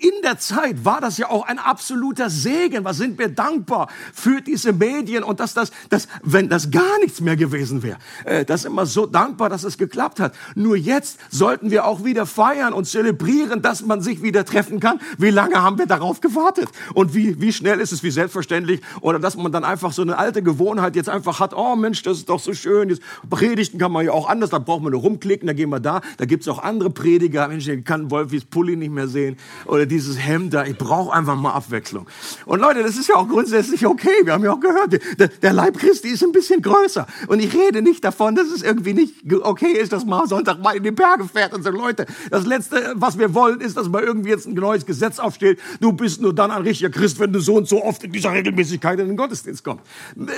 in 0.00 0.22
der 0.24 0.38
Zeit 0.38 0.86
war 0.86 1.02
das 1.02 1.18
ja 1.18 1.28
auch 1.28 1.46
ein 1.46 1.58
absoluter 1.58 2.30
Segen. 2.30 2.84
Was 2.84 2.96
sind 2.96 3.18
wir 3.18 3.28
dankbar 3.28 3.88
für 4.14 4.40
diese 4.40 4.72
Medien 4.72 5.22
und 5.24 5.40
dass 5.40 5.52
das, 5.52 5.72
das 5.90 6.08
wenn 6.22 6.48
das 6.48 6.70
gar 6.70 6.98
nichts 7.00 7.20
mehr 7.20 7.36
gewesen 7.36 7.82
wäre, 7.82 7.98
äh, 8.24 8.46
das 8.46 8.64
immer 8.64 8.86
so 8.86 9.04
dankbar, 9.04 9.50
dass 9.50 9.62
es 9.62 9.76
geklappt 9.76 10.20
hat. 10.20 10.34
Nur 10.54 10.74
jetzt 10.74 11.18
sollten 11.30 11.70
wir 11.70 11.84
auch 11.84 12.02
wieder 12.02 12.24
feiern 12.24 12.72
und 12.72 12.86
zelebrieren 12.86 13.25
zelebrieren, 13.26 13.62
dass 13.62 13.84
man 13.84 14.00
sich 14.00 14.22
wieder 14.22 14.44
treffen 14.44 14.80
kann. 14.80 15.00
Wie 15.18 15.30
lange 15.30 15.62
haben 15.62 15.78
wir 15.78 15.86
darauf 15.86 16.20
gewartet? 16.20 16.68
Und 16.94 17.14
wie, 17.14 17.40
wie 17.40 17.52
schnell 17.52 17.80
ist 17.80 17.92
es, 17.92 18.02
wie 18.02 18.10
selbstverständlich? 18.10 18.80
Oder 19.00 19.18
dass 19.18 19.36
man 19.36 19.52
dann 19.52 19.64
einfach 19.64 19.92
so 19.92 20.02
eine 20.02 20.18
alte 20.18 20.42
Gewohnheit 20.42 20.96
jetzt 20.96 21.08
einfach 21.08 21.40
hat, 21.40 21.54
oh 21.54 21.76
Mensch, 21.76 22.02
das 22.02 22.18
ist 22.18 22.28
doch 22.28 22.40
so 22.40 22.54
schön. 22.54 22.88
Jetzt 22.88 23.02
Predigten 23.28 23.78
kann 23.78 23.92
man 23.92 24.06
ja 24.06 24.12
auch 24.12 24.28
anders, 24.28 24.50
da 24.50 24.58
braucht 24.58 24.82
man 24.82 24.92
nur 24.92 25.00
rumklicken, 25.00 25.46
da 25.46 25.52
gehen 25.52 25.70
wir 25.70 25.80
da. 25.80 26.00
Da 26.18 26.24
gibt's 26.24 26.48
auch 26.48 26.62
andere 26.62 26.90
Prediger. 26.90 27.48
Mensch, 27.48 27.66
ich 27.68 27.84
kann 27.84 28.10
Wolfis 28.10 28.44
Pulli 28.44 28.76
nicht 28.76 28.92
mehr 28.92 29.08
sehen. 29.08 29.36
Oder 29.66 29.86
dieses 29.86 30.18
Hemd 30.18 30.54
da. 30.54 30.64
Ich 30.64 30.78
brauche 30.78 31.12
einfach 31.12 31.36
mal 31.36 31.52
Abwechslung. 31.52 32.06
Und 32.44 32.60
Leute, 32.60 32.82
das 32.82 32.96
ist 32.96 33.08
ja 33.08 33.16
auch 33.16 33.28
grundsätzlich 33.28 33.86
okay. 33.86 34.08
Wir 34.24 34.32
haben 34.32 34.44
ja 34.44 34.52
auch 34.52 34.60
gehört, 34.60 34.98
der, 35.18 35.28
der 35.28 35.52
Leib 35.52 35.78
Christi 35.78 36.08
ist 36.08 36.22
ein 36.22 36.32
bisschen 36.32 36.62
größer. 36.62 37.06
Und 37.28 37.40
ich 37.40 37.54
rede 37.54 37.82
nicht 37.82 38.04
davon, 38.04 38.34
dass 38.34 38.48
es 38.48 38.62
irgendwie 38.62 38.94
nicht 38.94 39.14
okay 39.42 39.72
ist, 39.72 39.92
dass 39.92 40.04
man 40.04 40.26
Sonntag 40.26 40.62
mal 40.62 40.76
in 40.76 40.82
die 40.82 40.90
Berge 40.90 41.24
fährt 41.24 41.54
und 41.54 41.62
sagt, 41.62 41.76
Leute, 41.76 42.06
das 42.30 42.46
Letzte, 42.46 42.94
was 42.96 43.15
wir 43.18 43.34
wollen, 43.34 43.60
ist, 43.60 43.76
dass 43.76 43.88
man 43.88 44.04
irgendwie 44.04 44.30
jetzt 44.30 44.46
ein 44.46 44.54
neues 44.54 44.86
Gesetz 44.86 45.18
aufstellt. 45.18 45.58
Du 45.80 45.92
bist 45.92 46.20
nur 46.20 46.34
dann 46.34 46.50
ein 46.50 46.62
richtiger 46.62 46.90
Christ, 46.90 47.18
wenn 47.18 47.32
du 47.32 47.40
so 47.40 47.54
und 47.54 47.68
so 47.68 47.82
oft 47.82 48.02
in 48.04 48.12
dieser 48.12 48.32
Regelmäßigkeit 48.32 48.98
in 48.98 49.08
den 49.08 49.16
Gottesdienst 49.16 49.64
kommst. 49.64 49.84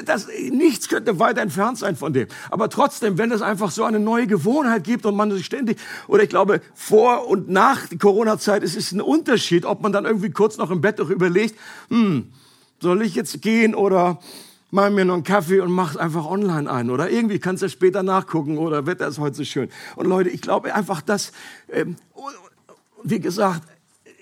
Das, 0.05 0.29
nichts 0.51 0.89
könnte 0.89 1.19
weiter 1.19 1.41
entfernt 1.41 1.79
sein 1.79 1.97
von 1.97 2.13
dem. 2.13 2.29
Aber 2.51 2.69
trotzdem, 2.69 3.19
wenn 3.19 3.33
es 3.33 3.43
einfach 3.43 3.71
so 3.71 3.85
eine 3.85 4.01
neue 4.01 4.27
Gewohnheit 4.27 4.85
gibt 4.85 5.07
und 5.07 5.17
man 5.17 5.31
sich 5.33 5.47
ständig, 5.47 5.79
oder 6.07 6.23
ich 6.23 6.29
glaube, 6.29 6.61
vor 6.75 7.29
und 7.29 7.49
nach 7.49 7.87
der 7.87 7.99
Corona-Zeit 7.99 8.63
ist 8.63 8.77
es 8.77 8.93
ein 8.93 9.01
Unterschied, 9.01 9.65
ob 9.65 9.83
man 9.83 9.93
dann 9.93 10.05
irgendwie 10.05 10.31
kurz 10.31 10.57
noch 10.57 10.71
im 10.71 10.81
Bett 10.81 10.99
doch 10.99 11.11
überlegt, 11.11 11.59
hm, 11.89 12.29
soll 12.81 13.03
ich 13.03 13.15
jetzt 13.15 13.43
gehen 13.43 13.75
oder 13.75 14.19
mach 14.71 14.91
mir 14.91 15.05
noch 15.05 15.15
einen 15.15 15.25
Kaffee 15.25 15.61
und 15.61 15.71
mach's 15.71 15.97
einfach 15.97 16.27
online 16.27 16.71
ein. 16.71 16.91
Oder 16.91 17.11
irgendwie 17.11 17.39
kannst 17.39 17.63
du 17.63 17.69
später 17.69 18.03
nachgucken 18.03 18.59
oder 18.59 18.87
Wetter 18.87 19.09
ist 19.09 19.19
heute 19.19 19.37
so 19.37 19.45
schön. 19.45 19.69
Und 19.97 20.07
Leute, 20.07 20.31
ich 20.31 20.43
glaube 20.43 20.75
einfach, 20.75 21.01
dass, 21.01 21.33
ähm, 21.71 21.97
wie 23.03 23.21
gesagt, 23.21 23.63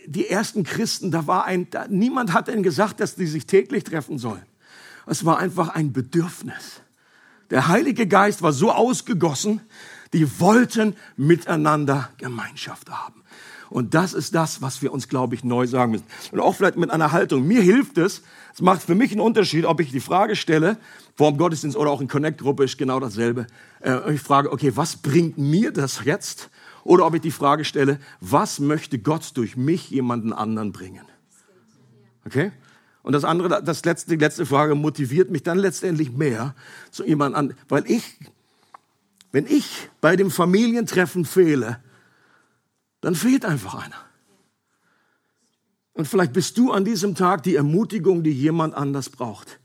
die 0.06 0.28
ersten 0.28 0.62
Christen, 0.62 1.10
da 1.10 1.26
war 1.26 1.44
ein, 1.44 1.68
da, 1.70 1.86
niemand 1.88 2.32
hat 2.32 2.48
ihnen 2.48 2.62
gesagt, 2.62 3.00
dass 3.00 3.16
die 3.16 3.26
sich 3.26 3.46
täglich 3.46 3.84
treffen 3.84 4.18
sollen. 4.18 4.44
Es 5.06 5.24
war 5.24 5.38
einfach 5.38 5.68
ein 5.70 5.92
Bedürfnis. 5.92 6.80
Der 7.50 7.68
Heilige 7.68 8.06
Geist 8.06 8.42
war 8.42 8.52
so 8.52 8.72
ausgegossen, 8.72 9.60
die 10.12 10.40
wollten 10.40 10.96
miteinander 11.16 12.10
Gemeinschaft 12.18 12.90
haben. 12.90 13.22
Und 13.68 13.94
das 13.94 14.14
ist 14.14 14.34
das, 14.34 14.62
was 14.62 14.82
wir 14.82 14.92
uns, 14.92 15.08
glaube 15.08 15.34
ich, 15.34 15.42
neu 15.42 15.66
sagen 15.66 15.92
müssen. 15.92 16.06
Und 16.30 16.40
auch 16.40 16.54
vielleicht 16.54 16.76
mit 16.76 16.90
einer 16.90 17.12
Haltung. 17.12 17.46
Mir 17.46 17.62
hilft 17.62 17.98
es, 17.98 18.22
es 18.54 18.60
macht 18.60 18.82
für 18.82 18.94
mich 18.94 19.10
einen 19.10 19.20
Unterschied, 19.20 19.64
ob 19.64 19.80
ich 19.80 19.90
die 19.90 20.00
Frage 20.00 20.36
stelle, 20.36 20.78
vor 21.16 21.30
dem 21.30 21.38
Gottesdienst 21.38 21.76
oder 21.76 21.90
auch 21.90 22.00
in 22.00 22.08
Connect-Gruppe 22.08 22.64
ist 22.64 22.78
genau 22.78 23.00
dasselbe. 23.00 23.46
Äh, 23.80 24.14
ich 24.14 24.20
frage, 24.20 24.52
okay, 24.52 24.72
was 24.74 24.96
bringt 24.96 25.36
mir 25.38 25.72
das 25.72 26.04
jetzt? 26.04 26.48
Oder 26.86 27.04
ob 27.04 27.14
ich 27.14 27.20
die 27.20 27.32
Frage 27.32 27.64
stelle, 27.64 27.98
was 28.20 28.60
möchte 28.60 29.00
Gott 29.00 29.36
durch 29.36 29.56
mich 29.56 29.90
jemanden 29.90 30.32
anderen 30.32 30.70
bringen? 30.70 31.04
Okay? 32.24 32.52
Und 33.02 33.12
das 33.12 33.24
andere, 33.24 33.62
das 33.62 33.84
letzte, 33.84 34.10
die 34.10 34.22
letzte 34.22 34.46
Frage 34.46 34.76
motiviert 34.76 35.30
mich 35.30 35.42
dann 35.42 35.58
letztendlich 35.58 36.12
mehr 36.12 36.54
zu 36.92 37.04
jemandem 37.04 37.50
an, 37.50 37.54
weil 37.68 37.90
ich, 37.90 38.18
wenn 39.32 39.46
ich 39.46 39.90
bei 40.00 40.14
dem 40.14 40.30
Familientreffen 40.30 41.24
fehle, 41.24 41.82
dann 43.00 43.16
fehlt 43.16 43.44
einfach 43.44 43.74
einer. 43.74 44.00
Und 45.92 46.06
vielleicht 46.06 46.32
bist 46.32 46.56
du 46.56 46.70
an 46.70 46.84
diesem 46.84 47.16
Tag 47.16 47.42
die 47.42 47.56
Ermutigung, 47.56 48.22
die 48.22 48.32
jemand 48.32 48.74
anders 48.74 49.10
braucht. 49.10 49.58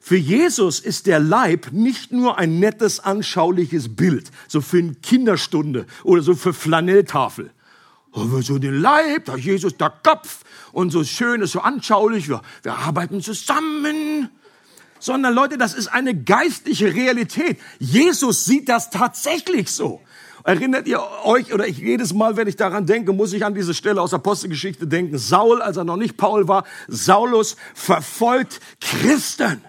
Für 0.00 0.16
Jesus 0.16 0.80
ist 0.80 1.06
der 1.06 1.20
Leib 1.20 1.72
nicht 1.72 2.12
nur 2.12 2.38
ein 2.38 2.58
nettes, 2.60 3.00
anschauliches 3.00 3.94
Bild, 3.94 4.30
so 4.46 4.60
für 4.60 4.78
eine 4.78 4.94
Kinderstunde 4.94 5.86
oder 6.04 6.22
so 6.22 6.34
für 6.34 6.52
Flanelltafel. 6.52 7.50
Aber 8.12 8.42
so 8.42 8.58
den 8.58 8.80
Leib, 8.80 9.26
da 9.26 9.36
Jesus 9.36 9.76
der 9.76 9.90
Kopf 9.90 10.44
und 10.72 10.90
so 10.90 11.04
schön 11.04 11.42
ist, 11.42 11.52
so 11.52 11.60
anschaulich, 11.60 12.28
wir, 12.28 12.42
wir 12.62 12.74
arbeiten 12.74 13.20
zusammen. 13.20 14.30
Sondern 15.00 15.34
Leute, 15.34 15.58
das 15.58 15.74
ist 15.74 15.88
eine 15.88 16.14
geistliche 16.14 16.92
Realität. 16.94 17.58
Jesus 17.78 18.44
sieht 18.44 18.68
das 18.68 18.90
tatsächlich 18.90 19.70
so. 19.70 20.00
Erinnert 20.44 20.88
ihr 20.88 21.02
euch, 21.24 21.52
oder 21.52 21.66
ich 21.66 21.78
jedes 21.78 22.14
Mal, 22.14 22.36
wenn 22.36 22.48
ich 22.48 22.56
daran 22.56 22.86
denke, 22.86 23.12
muss 23.12 23.32
ich 23.32 23.44
an 23.44 23.54
diese 23.54 23.74
Stelle 23.74 24.00
aus 24.00 24.14
Apostelgeschichte 24.14 24.86
denken. 24.86 25.18
Saul, 25.18 25.60
als 25.60 25.76
er 25.76 25.84
noch 25.84 25.96
nicht 25.96 26.16
Paul 26.16 26.48
war, 26.48 26.64
Saulus 26.88 27.56
verfolgt 27.74 28.60
Christen. 28.80 29.62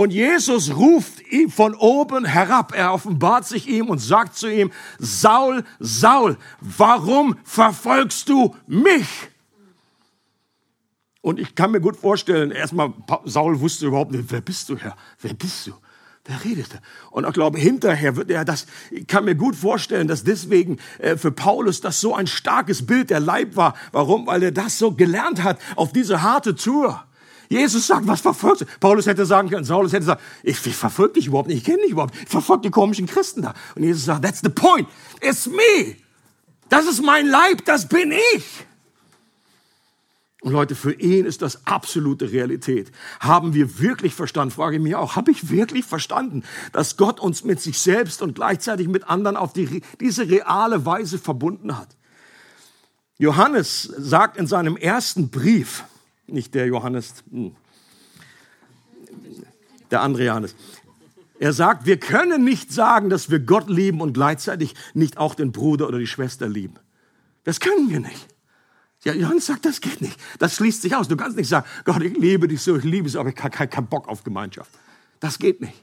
Und 0.00 0.14
Jesus 0.14 0.74
ruft 0.76 1.20
ihn 1.30 1.50
von 1.50 1.74
oben 1.74 2.24
herab. 2.24 2.72
Er 2.74 2.94
offenbart 2.94 3.46
sich 3.46 3.68
ihm 3.68 3.90
und 3.90 3.98
sagt 3.98 4.34
zu 4.34 4.50
ihm, 4.50 4.72
Saul, 4.98 5.62
Saul, 5.78 6.38
warum 6.62 7.36
verfolgst 7.44 8.30
du 8.30 8.56
mich? 8.66 9.06
Und 11.20 11.38
ich 11.38 11.54
kann 11.54 11.72
mir 11.72 11.82
gut 11.82 11.98
vorstellen, 11.98 12.50
erstmal, 12.50 12.94
Saul 13.26 13.60
wusste 13.60 13.88
überhaupt 13.88 14.12
nicht, 14.12 14.32
wer 14.32 14.40
bist 14.40 14.70
du, 14.70 14.78
Herr? 14.78 14.96
Wer 15.20 15.34
bist 15.34 15.66
du? 15.66 15.74
Wer 16.24 16.42
redete? 16.44 16.80
Und 17.10 17.26
ich 17.26 17.34
glaube, 17.34 17.58
hinterher 17.58 18.16
wird 18.16 18.30
er 18.30 18.46
das, 18.46 18.64
ich 18.90 19.06
kann 19.06 19.26
mir 19.26 19.34
gut 19.34 19.54
vorstellen, 19.54 20.08
dass 20.08 20.24
deswegen 20.24 20.78
äh, 20.96 21.18
für 21.18 21.30
Paulus 21.30 21.82
das 21.82 22.00
so 22.00 22.14
ein 22.14 22.26
starkes 22.26 22.86
Bild 22.86 23.10
der 23.10 23.20
Leib 23.20 23.54
war. 23.54 23.74
Warum? 23.92 24.26
Weil 24.26 24.44
er 24.44 24.52
das 24.52 24.78
so 24.78 24.92
gelernt 24.92 25.42
hat 25.42 25.58
auf 25.76 25.92
diese 25.92 26.22
harte 26.22 26.54
Tour. 26.54 27.04
Jesus 27.50 27.88
sagt, 27.88 28.06
was 28.06 28.20
verfolgst 28.20 28.62
du? 28.62 28.66
Paulus 28.78 29.06
hätte 29.06 29.26
sagen 29.26 29.50
können, 29.50 29.64
Saulus 29.64 29.92
hätte 29.92 30.06
sagen, 30.06 30.20
ich, 30.44 30.64
ich 30.64 30.76
verfolge 30.76 31.14
dich 31.14 31.26
überhaupt 31.26 31.48
nicht, 31.48 31.58
ich 31.58 31.64
kenne 31.64 31.82
dich 31.82 31.90
überhaupt 31.90 32.14
nicht, 32.14 32.22
ich 32.22 32.30
verfolge 32.30 32.62
die 32.62 32.70
komischen 32.70 33.06
Christen 33.06 33.42
da. 33.42 33.54
Und 33.74 33.82
Jesus 33.82 34.04
sagt, 34.04 34.24
that's 34.24 34.40
the 34.40 34.48
point, 34.48 34.88
it's 35.20 35.46
me. 35.46 35.96
Das 36.68 36.86
ist 36.86 37.02
mein 37.02 37.26
Leib, 37.26 37.64
das 37.64 37.88
bin 37.88 38.12
ich. 38.12 38.44
Und 40.42 40.52
Leute, 40.52 40.76
für 40.76 40.92
ihn 40.92 41.26
ist 41.26 41.42
das 41.42 41.66
absolute 41.66 42.30
Realität. 42.30 42.92
Haben 43.18 43.52
wir 43.52 43.80
wirklich 43.80 44.14
verstanden, 44.14 44.54
frage 44.54 44.76
ich 44.76 44.82
mich 44.82 44.94
auch, 44.94 45.16
habe 45.16 45.32
ich 45.32 45.50
wirklich 45.50 45.84
verstanden, 45.84 46.44
dass 46.72 46.96
Gott 46.96 47.18
uns 47.18 47.42
mit 47.42 47.60
sich 47.60 47.80
selbst 47.80 48.22
und 48.22 48.36
gleichzeitig 48.36 48.86
mit 48.86 49.10
anderen 49.10 49.36
auf 49.36 49.52
die, 49.52 49.82
diese 49.98 50.28
reale 50.28 50.86
Weise 50.86 51.18
verbunden 51.18 51.76
hat? 51.76 51.96
Johannes 53.18 53.82
sagt 53.82 54.36
in 54.36 54.46
seinem 54.46 54.76
ersten 54.76 55.30
Brief, 55.30 55.82
nicht 56.32 56.54
der 56.54 56.66
Johannes, 56.66 57.24
hm, 57.30 57.54
der 59.90 60.02
andere 60.02 60.24
Johannes, 60.24 60.54
er 61.38 61.52
sagt, 61.52 61.86
wir 61.86 61.98
können 61.98 62.44
nicht 62.44 62.70
sagen, 62.70 63.08
dass 63.08 63.30
wir 63.30 63.40
Gott 63.40 63.70
lieben 63.70 64.00
und 64.02 64.12
gleichzeitig 64.12 64.74
nicht 64.92 65.16
auch 65.16 65.34
den 65.34 65.52
Bruder 65.52 65.88
oder 65.88 65.98
die 65.98 66.06
Schwester 66.06 66.46
lieben. 66.46 66.74
Das 67.44 67.60
können 67.60 67.88
wir 67.88 68.00
nicht. 68.00 68.28
Ja, 69.04 69.14
Johannes 69.14 69.46
sagt, 69.46 69.64
das 69.64 69.80
geht 69.80 70.02
nicht. 70.02 70.20
Das 70.38 70.56
schließt 70.56 70.82
sich 70.82 70.94
aus. 70.94 71.08
Du 71.08 71.16
kannst 71.16 71.38
nicht 71.38 71.48
sagen, 71.48 71.66
Gott, 71.84 72.02
ich 72.02 72.16
liebe 72.18 72.46
dich 72.46 72.60
so, 72.60 72.76
ich 72.76 72.84
liebe 72.84 73.08
es, 73.08 73.16
aber 73.16 73.30
ich 73.30 73.42
habe 73.42 73.68
keinen 73.68 73.86
Bock 73.86 74.06
auf 74.08 74.22
Gemeinschaft. 74.22 74.70
Das 75.18 75.38
geht 75.38 75.62
nicht. 75.62 75.82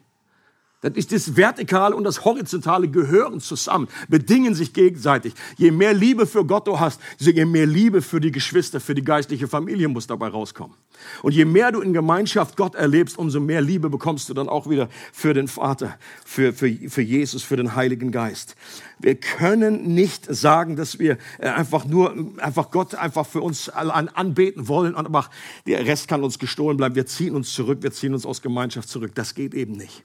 Das 0.81 0.93
ist 0.93 1.11
das 1.11 1.35
Vertikale 1.35 1.95
und 1.95 2.03
das 2.03 2.23
Horizontale 2.23 2.87
gehören 2.87 3.39
zusammen, 3.39 3.87
bedingen 4.09 4.53
sich 4.53 4.73
gegenseitig. 4.73 5.33
Je 5.57 5.71
mehr 5.71 5.93
Liebe 5.93 6.27
für 6.27 6.45
Gott 6.45 6.67
du 6.67 6.79
hast, 6.79 7.01
je 7.17 7.45
mehr 7.45 7.65
Liebe 7.65 8.03
für 8.03 8.19
die 8.19 8.31
Geschwister, 8.31 8.79
für 8.79 8.93
die 8.93 9.03
geistliche 9.03 9.47
Familie 9.47 9.87
muss 9.87 10.05
dabei 10.05 10.27
rauskommen. 10.27 10.77
Und 11.23 11.33
je 11.33 11.45
mehr 11.45 11.71
du 11.71 11.81
in 11.81 11.93
Gemeinschaft 11.93 12.57
Gott 12.57 12.75
erlebst, 12.75 13.17
umso 13.17 13.39
mehr 13.39 13.62
Liebe 13.62 13.89
bekommst 13.89 14.29
du 14.29 14.33
dann 14.33 14.49
auch 14.49 14.69
wieder 14.69 14.89
für 15.12 15.33
den 15.33 15.47
Vater, 15.47 15.97
für, 16.25 16.53
für, 16.53 16.71
für 16.89 17.01
Jesus, 17.01 17.43
für 17.43 17.57
den 17.57 17.75
Heiligen 17.75 18.12
Geist. 18.12 18.55
Wir 18.99 19.15
können 19.15 19.93
nicht 19.93 20.25
sagen, 20.33 20.75
dass 20.75 20.99
wir 20.99 21.17
äh, 21.38 21.49
einfach 21.49 21.86
nur, 21.86 22.15
einfach 22.38 22.71
Gott 22.71 22.95
einfach 22.95 23.25
für 23.25 23.41
uns 23.41 23.69
anbeten 23.69 24.67
wollen 24.67 24.95
und 24.95 25.05
aber 25.05 25.29
der 25.67 25.86
Rest 25.86 26.07
kann 26.07 26.23
uns 26.23 26.39
gestohlen 26.39 26.77
bleiben. 26.77 26.95
Wir 26.95 27.05
ziehen 27.05 27.36
uns 27.36 27.53
zurück, 27.53 27.79
wir 27.81 27.91
ziehen 27.91 28.13
uns 28.13 28.25
aus 28.25 28.41
Gemeinschaft 28.41 28.89
zurück. 28.89 29.12
Das 29.15 29.36
geht 29.36 29.53
eben 29.53 29.73
nicht. 29.73 30.03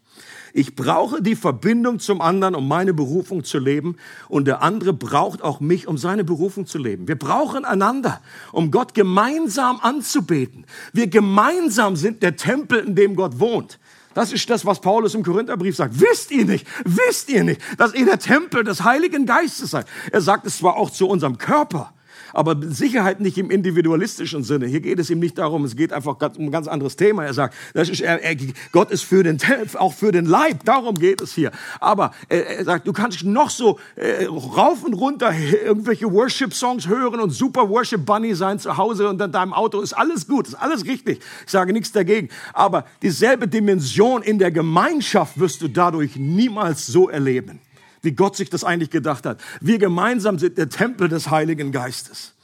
Ich 0.54 0.76
brauche 0.76 1.22
die 1.22 1.34
Verbindung 1.34 1.98
zum 1.98 2.20
anderen, 2.20 2.54
um 2.54 2.68
meine 2.68 2.92
Berufung 2.92 3.42
zu 3.42 3.58
leben. 3.58 3.96
Und 4.28 4.46
der 4.46 4.62
andere 4.62 4.92
braucht 4.92 5.42
auch 5.42 5.60
mich, 5.60 5.88
um 5.88 5.96
seine 5.96 6.24
Berufung 6.24 6.66
zu 6.66 6.78
leben. 6.78 7.08
Wir 7.08 7.18
brauchen 7.18 7.64
einander, 7.64 8.20
um 8.52 8.70
Gott 8.70 8.92
gemeinsam 8.92 9.80
anzubeten. 9.80 10.66
Wir 10.92 11.06
gemeinsam 11.06 11.96
sind 11.96 12.22
der 12.22 12.36
Tempel, 12.36 12.80
in 12.80 12.94
dem 12.94 13.16
Gott 13.16 13.38
wohnt. 13.38 13.78
Das 14.14 14.32
ist 14.32 14.48
das, 14.50 14.66
was 14.66 14.80
Paulus 14.80 15.14
im 15.14 15.22
Korintherbrief 15.22 15.76
sagt. 15.76 16.00
Wisst 16.00 16.30
ihr 16.30 16.44
nicht, 16.44 16.66
wisst 16.84 17.30
ihr 17.30 17.44
nicht, 17.44 17.60
dass 17.78 17.94
ihr 17.94 18.04
der 18.04 18.18
Tempel 18.18 18.62
des 18.64 18.84
Heiligen 18.84 19.26
Geistes 19.26 19.70
seid? 19.70 19.86
Er 20.10 20.20
sagt 20.20 20.46
es 20.46 20.58
zwar 20.58 20.76
auch 20.76 20.90
zu 20.90 21.08
unserem 21.08 21.38
Körper, 21.38 21.94
aber 22.32 22.56
Sicherheit 22.62 23.20
nicht 23.20 23.38
im 23.38 23.50
individualistischen 23.50 24.42
Sinne. 24.44 24.66
Hier 24.66 24.80
geht 24.80 24.98
es 24.98 25.10
ihm 25.10 25.18
nicht 25.18 25.38
darum, 25.38 25.64
es 25.64 25.76
geht 25.76 25.92
einfach 25.92 26.16
um 26.36 26.46
ein 26.46 26.50
ganz 26.50 26.68
anderes 26.68 26.96
Thema. 26.96 27.24
Er 27.24 27.34
sagt, 27.34 27.54
ist, 27.74 28.00
er, 28.00 28.22
er, 28.22 28.36
Gott 28.72 28.90
ist 28.90 29.02
für 29.02 29.22
den, 29.22 29.38
auch 29.74 29.92
für 29.92 30.12
den 30.12 30.26
Leib, 30.26 30.64
darum 30.64 30.96
geht 30.96 31.20
es 31.20 31.34
hier. 31.34 31.50
Aber 31.80 32.12
er, 32.28 32.46
er 32.58 32.64
sagt, 32.64 32.86
du 32.86 32.92
kannst 32.92 33.24
noch 33.24 33.50
so 33.50 33.78
äh, 33.96 34.26
rauf 34.26 34.84
und 34.84 34.94
runter 34.94 35.32
irgendwelche 35.64 36.10
Worship-Songs 36.10 36.88
hören 36.88 37.20
und 37.20 37.30
super 37.30 37.68
Worship-Bunny 37.68 38.34
sein 38.34 38.58
zu 38.58 38.76
Hause 38.76 39.08
und 39.08 39.20
in 39.20 39.32
deinem 39.32 39.52
Auto, 39.52 39.80
ist 39.80 39.92
alles 39.92 40.26
gut, 40.26 40.48
ist 40.48 40.54
alles 40.54 40.84
richtig. 40.84 41.20
Ich 41.44 41.52
sage 41.52 41.72
nichts 41.72 41.92
dagegen. 41.92 42.28
Aber 42.52 42.84
dieselbe 43.02 43.48
Dimension 43.48 44.22
in 44.22 44.38
der 44.38 44.50
Gemeinschaft 44.50 45.38
wirst 45.38 45.62
du 45.62 45.68
dadurch 45.68 46.16
niemals 46.16 46.86
so 46.86 47.08
erleben. 47.08 47.60
Wie 48.02 48.12
Gott 48.12 48.36
sich 48.36 48.50
das 48.50 48.64
eigentlich 48.64 48.90
gedacht 48.90 49.24
hat. 49.24 49.40
Wir 49.60 49.78
gemeinsam 49.78 50.38
sind 50.38 50.58
der 50.58 50.68
Tempel 50.68 51.08
des 51.08 51.30
Heiligen 51.30 51.72
Geistes. 51.72 52.34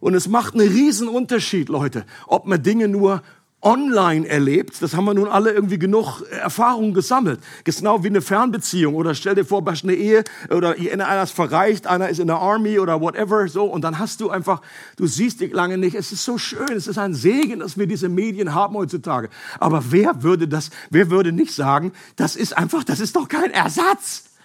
Und 0.00 0.14
es 0.14 0.28
macht 0.28 0.54
einen 0.54 0.68
riesen 0.68 1.08
Unterschied, 1.08 1.68
Leute, 1.68 2.04
ob 2.26 2.46
man 2.46 2.62
Dinge 2.62 2.88
nur 2.88 3.22
online 3.62 4.28
erlebt. 4.28 4.80
Das 4.80 4.94
haben 4.94 5.06
wir 5.06 5.14
nun 5.14 5.28
alle 5.28 5.50
irgendwie 5.50 5.78
genug 5.78 6.22
Erfahrungen 6.30 6.94
gesammelt. 6.94 7.40
Genau 7.64 8.04
wie 8.04 8.08
eine 8.08 8.20
Fernbeziehung 8.20 8.94
oder 8.94 9.14
stell 9.14 9.34
dir 9.34 9.44
vor, 9.44 9.64
hast 9.66 9.82
eine 9.82 9.94
Ehe 9.94 10.22
oder 10.50 10.76
einer 10.76 11.22
ist 11.22 11.32
verreicht, 11.32 11.86
einer 11.86 12.08
ist 12.08 12.20
in 12.20 12.28
der 12.28 12.36
Army 12.36 12.78
oder 12.78 13.00
whatever 13.00 13.48
so 13.48 13.64
und 13.64 13.82
dann 13.82 13.98
hast 13.98 14.20
du 14.20 14.30
einfach, 14.30 14.60
du 14.96 15.06
siehst 15.06 15.40
dich 15.40 15.52
lange 15.52 15.78
nicht. 15.78 15.96
Es 15.96 16.12
ist 16.12 16.24
so 16.24 16.38
schön, 16.38 16.72
es 16.76 16.86
ist 16.86 16.98
ein 16.98 17.14
Segen, 17.14 17.60
dass 17.60 17.76
wir 17.76 17.86
diese 17.86 18.08
Medien 18.08 18.54
haben 18.54 18.76
heutzutage. 18.76 19.30
Aber 19.58 19.90
wer 19.90 20.22
würde 20.22 20.46
das, 20.46 20.70
wer 20.90 21.10
würde 21.10 21.32
nicht 21.32 21.52
sagen, 21.52 21.92
das 22.14 22.36
ist 22.36 22.56
einfach, 22.56 22.84
das 22.84 23.00
ist 23.00 23.16
doch 23.16 23.28
kein 23.28 23.50
Ersatz. 23.50 24.35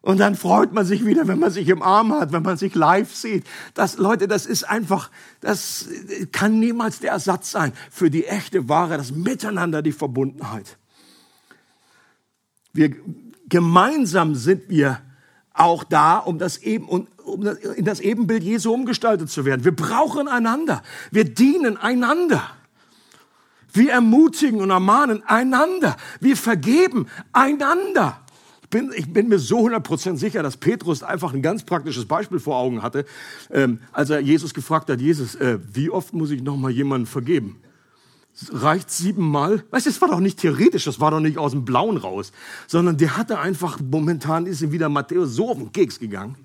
Und 0.00 0.20
dann 0.20 0.36
freut 0.36 0.72
man 0.72 0.86
sich 0.86 1.04
wieder, 1.04 1.26
wenn 1.26 1.40
man 1.40 1.50
sich 1.50 1.68
im 1.68 1.82
Arm 1.82 2.12
hat, 2.12 2.32
wenn 2.32 2.42
man 2.42 2.56
sich 2.56 2.74
live 2.74 3.12
sieht. 3.14 3.44
Das, 3.74 3.98
Leute, 3.98 4.28
das 4.28 4.46
ist 4.46 4.62
einfach, 4.62 5.10
das 5.40 5.88
kann 6.30 6.60
niemals 6.60 7.00
der 7.00 7.12
Ersatz 7.12 7.50
sein 7.50 7.72
für 7.90 8.08
die 8.10 8.26
echte 8.26 8.68
Wahre, 8.68 8.96
das 8.96 9.10
Miteinander, 9.10 9.82
die 9.82 9.92
Verbundenheit. 9.92 10.78
Wir, 12.72 12.94
gemeinsam 13.48 14.36
sind 14.36 14.68
wir 14.68 15.00
auch 15.52 15.82
da, 15.82 16.18
um 16.18 16.38
das 16.38 16.58
eben, 16.58 16.88
um 16.88 17.08
in 17.74 17.84
das 17.84 17.98
Ebenbild 17.98 18.44
Jesu 18.44 18.72
umgestaltet 18.72 19.28
zu 19.30 19.44
werden. 19.44 19.64
Wir 19.64 19.74
brauchen 19.74 20.28
einander. 20.28 20.82
Wir 21.10 21.24
dienen 21.24 21.76
einander. 21.76 22.48
Wir 23.72 23.92
ermutigen 23.92 24.60
und 24.60 24.70
ermahnen 24.70 25.24
einander. 25.26 25.96
Wir 26.20 26.36
vergeben 26.36 27.08
einander 27.32 28.20
bin, 28.70 28.92
ich 28.94 29.12
bin 29.12 29.28
mir 29.28 29.38
so 29.38 29.66
100% 29.66 30.16
sicher, 30.16 30.42
dass 30.42 30.56
Petrus 30.56 31.02
einfach 31.02 31.32
ein 31.32 31.42
ganz 31.42 31.64
praktisches 31.64 32.06
Beispiel 32.06 32.38
vor 32.38 32.56
Augen 32.56 32.82
hatte, 32.82 33.04
ähm, 33.50 33.80
als 33.92 34.10
er 34.10 34.20
Jesus 34.20 34.54
gefragt 34.54 34.90
hat, 34.90 35.00
Jesus, 35.00 35.34
äh, 35.36 35.58
wie 35.72 35.90
oft 35.90 36.12
muss 36.12 36.30
ich 36.30 36.42
noch 36.42 36.56
mal 36.56 36.70
jemanden 36.70 37.06
vergeben? 37.06 37.60
Reicht 38.50 38.90
siebenmal? 38.90 39.64
Weißt 39.70 39.86
du, 39.86 39.90
das 39.90 40.00
war 40.00 40.08
doch 40.08 40.20
nicht 40.20 40.38
theoretisch, 40.38 40.84
das 40.84 41.00
war 41.00 41.10
doch 41.10 41.20
nicht 41.20 41.38
aus 41.38 41.52
dem 41.52 41.64
Blauen 41.64 41.96
raus, 41.96 42.32
sondern 42.66 42.96
der 42.96 43.16
hatte 43.16 43.38
einfach, 43.40 43.80
momentan 43.80 44.46
ist 44.46 44.60
ihm 44.60 44.70
wieder 44.70 44.88
Matthäus 44.88 45.34
so 45.34 45.50
auf 45.50 45.58
den 45.58 45.72
Keks 45.72 45.98
gegangen. 45.98 46.36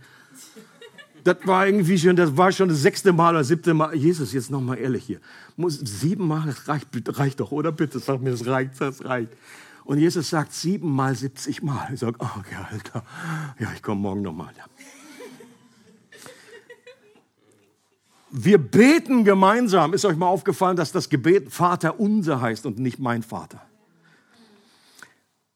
Das 1.23 1.37
war 1.45 1.65
irgendwie 1.67 1.97
schon, 1.97 2.15
das 2.15 2.35
war 2.35 2.51
schon 2.51 2.69
das 2.69 2.81
sechste 2.81 3.13
Mal 3.13 3.35
oder 3.35 3.43
siebte 3.43 3.73
Mal. 3.73 3.95
Jesus, 3.95 4.33
jetzt 4.33 4.51
noch 4.51 4.59
mal 4.59 4.75
ehrlich 4.75 5.05
hier. 5.05 5.19
Muss 5.55 5.79
siebenmal, 5.79 6.47
das 6.47 6.67
reicht, 6.67 6.87
reicht 7.17 7.39
doch, 7.39 7.51
oder? 7.51 7.71
Bitte 7.71 7.99
sag 7.99 8.21
mir, 8.21 8.31
das 8.31 8.45
reicht, 8.45 8.81
das 8.81 9.05
reicht. 9.05 9.29
Und 9.85 9.99
Jesus 9.99 10.29
sagt 10.29 10.53
siebenmal, 10.53 11.15
siebzig 11.15 11.61
Mal. 11.61 11.89
Ich 11.93 11.99
sage, 11.99 12.17
oh, 12.19 12.29
okay, 12.39 12.55
Alter, 12.71 13.03
ja, 13.59 13.71
ich 13.73 13.81
komme 13.81 14.01
morgen 14.01 14.21
nochmal. 14.21 14.53
Wir 18.31 18.57
beten 18.57 19.25
gemeinsam. 19.25 19.93
Ist 19.93 20.05
euch 20.05 20.17
mal 20.17 20.27
aufgefallen, 20.27 20.75
dass 20.75 20.91
das 20.91 21.09
Gebet 21.09 21.53
Vater 21.53 21.99
unser 21.99 22.41
heißt 22.41 22.65
und 22.65 22.79
nicht 22.79 22.97
mein 22.97 23.21
Vater? 23.21 23.61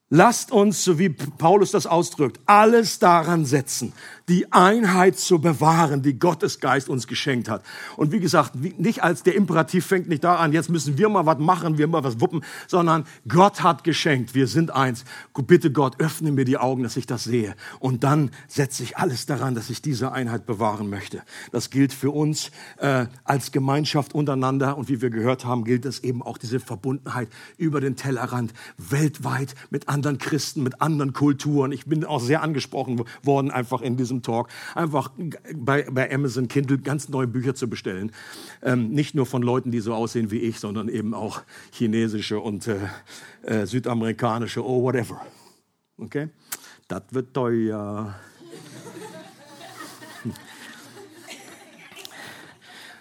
Lasst 0.10 0.52
uns, 0.52 0.84
so 0.84 1.00
wie 1.00 1.10
Paulus 1.10 1.72
das 1.72 1.86
ausdrückt, 1.86 2.40
alles 2.46 3.00
daran 3.00 3.46
setzen, 3.46 3.94
die 4.30 4.52
Einheit 4.52 5.18
zu 5.18 5.40
bewahren, 5.40 6.02
die 6.02 6.20
Gottes 6.20 6.60
Geist 6.60 6.90
uns 6.90 7.08
geschenkt 7.08 7.48
hat. 7.48 7.64
Und 7.96 8.12
wie 8.12 8.20
gesagt, 8.20 8.56
nicht 8.56 9.04
als 9.04 9.24
der 9.24 9.36
Imperativ 9.36 9.86
fängt 9.86 10.10
nicht 10.10 10.24
da 10.24 10.36
an, 10.36 10.52
jetzt 10.52 10.70
müssen 10.70 10.98
wir 10.98 11.08
mal 11.08 11.26
was 11.26 11.40
machen, 11.40 11.78
wir 11.78 11.88
mal 11.88 12.04
was 12.04 12.20
wuppen, 12.20 12.44
sondern 12.68 13.06
Gott 13.28 13.64
hat 13.64 13.86
geschenkt, 13.86 14.36
wir 14.36 14.48
sind 14.48 14.72
eins. 14.72 15.06
Bitte 15.48 15.72
Gott, 15.72 16.02
öffne 16.02 16.34
mir 16.34 16.44
die 16.44 16.58
Augen, 16.58 16.84
dass 16.84 16.98
ich 16.98 17.06
das 17.06 17.24
sehe. 17.24 17.56
Und 17.80 18.04
dann 18.04 18.32
setze 18.50 18.84
ich 18.84 18.98
alles 18.98 19.28
daran, 19.28 19.56
dass 19.56 19.70
ich 19.70 19.82
diese 19.82 20.12
Einheit 20.12 20.46
bewahren 20.46 20.90
möchte. 20.90 21.22
Das 21.54 21.70
gilt 21.70 21.94
für 21.94 22.12
uns 22.12 22.52
äh, 22.80 23.06
als 23.24 23.54
Gemeinschaft 23.54 24.14
untereinander 24.14 24.78
und 24.78 24.90
wie 24.90 25.02
wir 25.02 25.10
gehört 25.10 25.46
haben, 25.46 25.64
gilt 25.64 25.86
es 25.86 26.00
eben 26.00 26.22
auch 26.22 26.38
diese 26.38 26.60
Verbundenheit 26.60 27.30
über 27.58 27.80
den 27.80 27.96
Tellerrand, 27.96 28.54
weltweit 28.78 29.56
mit 29.70 29.88
anderen 29.88 30.18
Christen, 30.18 30.64
mit 30.64 30.82
anderen 30.82 31.14
Kulturen. 31.14 31.72
Ich 31.72 31.86
bin 31.86 32.04
auch 32.04 32.20
sehr 32.20 32.42
angesprochen 32.42 33.02
worden, 33.24 33.52
einfach 33.52 33.82
in 33.82 33.96
diesem 33.96 34.17
Talk, 34.22 34.50
einfach 34.76 35.12
bei, 35.56 35.88
bei 35.90 36.14
Amazon 36.14 36.48
Kindle 36.48 36.78
ganz 36.78 37.10
neue 37.10 37.28
Bücher 37.28 37.56
zu 37.56 37.70
bestellen. 37.70 38.12
Ähm, 38.62 38.90
nicht 38.90 39.16
nur 39.16 39.26
von 39.26 39.42
Leuten, 39.42 39.72
die 39.72 39.80
so 39.80 39.94
aussehen 39.94 40.32
wie 40.32 40.40
ich, 40.40 40.60
sondern 40.60 40.90
eben 40.90 41.14
auch 41.14 41.42
chinesische 41.72 42.40
und 42.40 42.68
äh, 42.68 42.78
äh, 43.44 43.66
südamerikanische, 43.66 44.66
oh 44.66 44.84
whatever. 44.84 45.22
Okay? 45.98 46.30
Das 46.88 47.04
wird 47.12 47.34
teuer. 47.34 48.16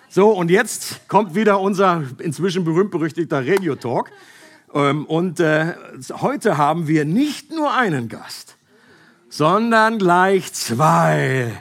So, 0.09 0.31
und 0.31 0.51
jetzt 0.51 1.09
kommt 1.09 1.35
wieder 1.35 1.61
unser 1.61 2.03
inzwischen 2.21 2.65
berühmt-berüchtigter 2.65 3.47
Radio-Talk. 3.47 4.11
Ähm, 4.73 5.05
und 5.05 5.41
äh, 5.41 5.75
heute 6.11 6.57
haben 6.57 6.89
wir 6.89 7.05
nicht 7.05 7.53
nur 7.53 7.75
einen 7.75 8.09
Gast 8.09 8.56
sondern 9.37 9.99
gleich 9.99 10.53
zwei. 10.55 11.53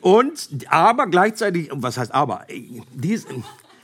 Und 0.00 0.48
aber 0.68 1.06
gleichzeitig, 1.06 1.68
was 1.70 1.98
heißt 1.98 2.14
aber? 2.14 2.46
Diese, 2.94 3.26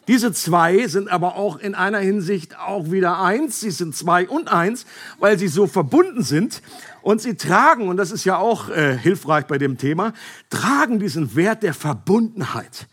diese 0.09 0.33
zwei 0.33 0.87
sind 0.87 1.11
aber 1.11 1.37
auch 1.37 1.59
in 1.59 1.75
einer 1.75 1.99
Hinsicht 1.99 2.59
auch 2.59 2.91
wieder 2.91 3.21
eins. 3.21 3.61
Sie 3.61 3.71
sind 3.71 3.95
zwei 3.95 4.27
und 4.27 4.51
eins, 4.51 4.87
weil 5.19 5.39
sie 5.39 5.49
so 5.49 5.67
verbunden 5.67 6.23
sind. 6.23 6.63
Und 7.03 7.21
sie 7.21 7.35
tragen, 7.35 7.89
und 7.89 7.99
das 7.99 8.11
ist 8.11 8.25
ja 8.25 8.39
auch 8.39 8.71
äh, 8.71 8.97
hilfreich 8.97 9.45
bei 9.45 9.59
dem 9.59 9.77
Thema, 9.77 10.15
tragen 10.49 10.99
diesen 10.99 11.37
Wert 11.37 11.63
der 11.63 11.75
Verbundenheit. 11.75 12.89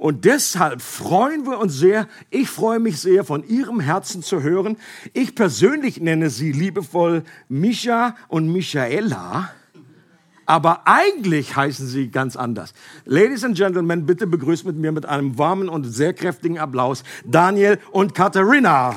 Und 0.00 0.24
deshalb 0.24 0.80
freuen 0.80 1.44
wir 1.44 1.58
uns 1.58 1.74
sehr. 1.74 2.08
Ich 2.30 2.48
freue 2.48 2.78
mich 2.80 2.98
sehr, 2.98 3.22
von 3.22 3.46
Ihrem 3.46 3.80
Herzen 3.80 4.22
zu 4.22 4.42
hören. 4.42 4.78
Ich 5.12 5.34
persönlich 5.34 6.00
nenne 6.00 6.30
Sie 6.30 6.52
liebevoll 6.52 7.22
Micha 7.50 8.16
und 8.28 8.50
Michaela. 8.50 9.50
Aber 10.46 10.86
eigentlich 10.86 11.54
heißen 11.54 11.86
sie 11.86 12.08
ganz 12.08 12.34
anders. 12.34 12.72
Ladies 13.04 13.44
and 13.44 13.58
Gentlemen, 13.58 14.06
bitte 14.06 14.26
begrüßt 14.26 14.64
mit 14.64 14.76
mir 14.76 14.90
mit 14.90 15.04
einem 15.04 15.36
warmen 15.36 15.68
und 15.68 15.84
sehr 15.84 16.14
kräftigen 16.14 16.58
Applaus 16.58 17.04
Daniel 17.26 17.78
und 17.92 18.14
Katharina. 18.14 18.96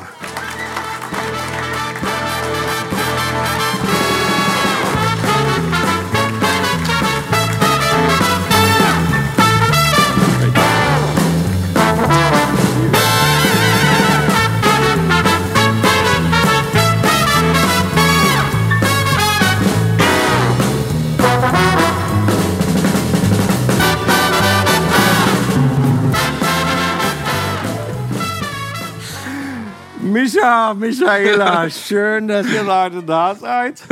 Micha, 30.33 30.73
Michaela, 30.73 31.69
schön, 31.69 32.27
dass 32.27 32.49
ihr 32.49 32.63
Leute 32.63 33.03
da 33.03 33.35
seid. 33.35 33.83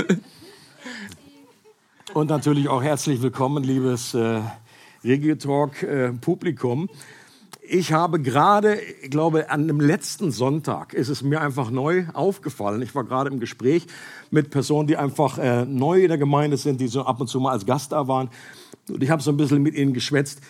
Und 2.14 2.30
natürlich 2.30 2.68
auch 2.68 2.82
herzlich 2.82 3.22
willkommen, 3.22 3.64
liebes 3.64 4.16
äh, 4.16 4.42
Regio-Talk-Publikum. 5.04 6.90
Äh, 6.90 7.78
ich 7.78 7.94
habe 7.94 8.20
gerade, 8.20 8.80
ich 9.04 9.12
glaube, 9.12 9.52
an 9.52 9.68
dem 9.68 9.80
letzten 9.80 10.32
Sonntag 10.32 10.94
ist 10.94 11.10
es 11.10 11.22
mir 11.22 11.42
einfach 11.42 11.70
neu 11.70 12.06
aufgefallen. 12.14 12.82
Ich 12.82 12.96
war 12.96 13.04
gerade 13.04 13.30
im 13.30 13.40
Gespräch 13.40 13.86
mit 14.32 14.50
Personen, 14.50 14.88
die 14.88 14.98
einfach 14.98 15.38
äh, 15.38 15.66
neu 15.66 16.02
in 16.02 16.08
der 16.08 16.18
Gemeinde 16.18 16.58
sind, 16.58 16.82
die 16.82 16.88
so 16.88 17.06
ab 17.06 17.22
und 17.22 17.28
zu 17.28 17.40
mal 17.40 17.52
als 17.52 17.68
Gast 17.68 17.92
da 17.92 18.08
waren. 18.08 18.30
Und 18.90 19.04
ich 19.04 19.12
habe 19.12 19.22
so 19.22 19.32
ein 19.32 19.38
bisschen 19.38 19.62
mit 19.62 19.76
ihnen 19.76 19.94
geschwätzt. 19.94 20.42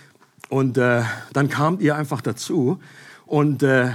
Und 0.48 0.78
äh, 0.78 1.04
dann 1.34 1.50
kamt 1.50 1.82
ihr 1.82 1.98
einfach 1.98 2.22
dazu. 2.22 2.80
Und 3.26 3.62
äh, 3.62 3.92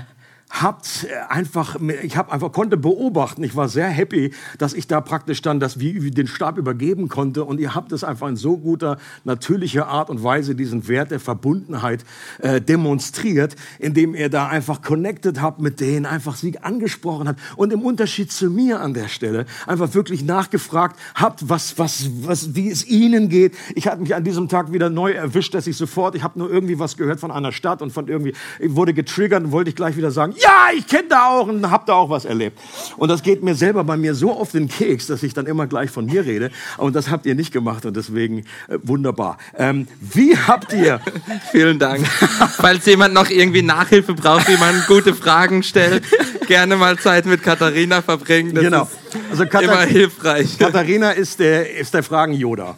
habt 0.50 1.06
einfach, 1.28 1.76
ich 2.02 2.16
habe 2.16 2.32
einfach 2.32 2.52
konnte 2.52 2.76
beobachten. 2.76 3.42
Ich 3.42 3.56
war 3.56 3.68
sehr 3.68 3.88
happy, 3.88 4.32
dass 4.58 4.74
ich 4.74 4.86
da 4.86 5.00
praktisch 5.00 5.42
dann 5.42 5.60
das 5.60 5.80
wie 5.80 6.10
den 6.10 6.26
Stab 6.26 6.56
übergeben 6.56 7.08
konnte. 7.08 7.44
Und 7.44 7.60
ihr 7.60 7.74
habt 7.74 7.92
es 7.92 8.04
einfach 8.04 8.28
in 8.28 8.36
so 8.36 8.56
guter 8.56 8.98
natürlicher 9.24 9.88
Art 9.88 10.08
und 10.08 10.22
Weise 10.22 10.54
diesen 10.54 10.88
Wert 10.88 11.10
der 11.10 11.20
Verbundenheit 11.20 12.04
äh, 12.38 12.60
demonstriert, 12.60 13.56
indem 13.78 14.14
ihr 14.14 14.30
da 14.30 14.46
einfach 14.46 14.82
connected 14.82 15.40
habt 15.40 15.60
mit 15.60 15.80
denen, 15.80 16.06
einfach 16.06 16.36
sie 16.36 16.58
angesprochen 16.58 17.28
habt 17.28 17.40
und 17.56 17.72
im 17.72 17.82
Unterschied 17.82 18.32
zu 18.32 18.48
mir 18.50 18.80
an 18.80 18.94
der 18.94 19.08
Stelle 19.08 19.46
einfach 19.66 19.94
wirklich 19.94 20.24
nachgefragt 20.24 20.98
habt, 21.14 21.48
was 21.48 21.78
was 21.78 22.08
was 22.22 22.54
wie 22.54 22.70
es 22.70 22.86
ihnen 22.86 23.28
geht. 23.28 23.54
Ich 23.74 23.88
hatte 23.88 24.00
mich 24.00 24.14
an 24.14 24.24
diesem 24.24 24.48
Tag 24.48 24.72
wieder 24.72 24.90
neu 24.90 25.12
erwischt, 25.12 25.54
dass 25.54 25.66
ich 25.66 25.76
sofort, 25.76 26.14
ich 26.14 26.22
habe 26.22 26.38
nur 26.38 26.50
irgendwie 26.50 26.78
was 26.78 26.96
gehört 26.96 27.20
von 27.20 27.30
einer 27.30 27.52
Stadt 27.52 27.82
und 27.82 27.92
von 27.92 28.08
irgendwie, 28.08 28.32
ich 28.60 28.74
wurde 28.74 28.94
getriggert 28.94 29.42
und 29.42 29.52
wollte 29.52 29.70
ich 29.70 29.76
gleich 29.76 29.96
wieder 29.96 30.10
sagen 30.10 30.35
ja, 30.38 30.68
ich 30.76 30.86
kenne 30.86 31.08
da 31.08 31.28
auch 31.28 31.46
und 31.46 31.70
hab 31.70 31.86
da 31.86 31.94
auch 31.94 32.10
was 32.10 32.24
erlebt. 32.24 32.58
Und 32.96 33.08
das 33.08 33.22
geht 33.22 33.42
mir 33.42 33.54
selber 33.54 33.84
bei 33.84 33.96
mir 33.96 34.14
so 34.14 34.32
auf 34.32 34.52
den 34.52 34.68
Keks, 34.68 35.06
dass 35.06 35.22
ich 35.22 35.34
dann 35.34 35.46
immer 35.46 35.66
gleich 35.66 35.90
von 35.90 36.06
mir 36.06 36.24
rede. 36.24 36.50
Und 36.76 36.96
das 36.96 37.10
habt 37.10 37.26
ihr 37.26 37.34
nicht 37.34 37.52
gemacht 37.52 37.86
und 37.86 37.96
deswegen 37.96 38.40
äh, 38.68 38.78
wunderbar. 38.82 39.38
Ähm, 39.56 39.86
wie 40.00 40.36
habt 40.36 40.72
ihr? 40.72 41.00
Vielen 41.52 41.78
Dank. 41.78 42.06
Falls 42.06 42.86
jemand 42.86 43.14
noch 43.14 43.30
irgendwie 43.30 43.62
Nachhilfe 43.62 44.14
braucht, 44.14 44.48
wie 44.48 44.56
man 44.58 44.82
gute 44.86 45.14
Fragen 45.14 45.62
stellt, 45.62 46.04
gerne 46.46 46.76
mal 46.76 46.98
Zeit 46.98 47.26
mit 47.26 47.42
Katharina 47.42 48.02
verbringen. 48.02 48.54
Das 48.54 48.64
genau. 48.64 48.88
Also 49.30 49.46
Katar 49.46 49.62
immer 49.62 49.82
hilfreich. 49.82 50.58
Katharina 50.58 51.10
ist 51.12 51.38
der, 51.38 51.76
ist 51.76 51.94
der 51.94 52.02
Fragen-Yoda. 52.02 52.76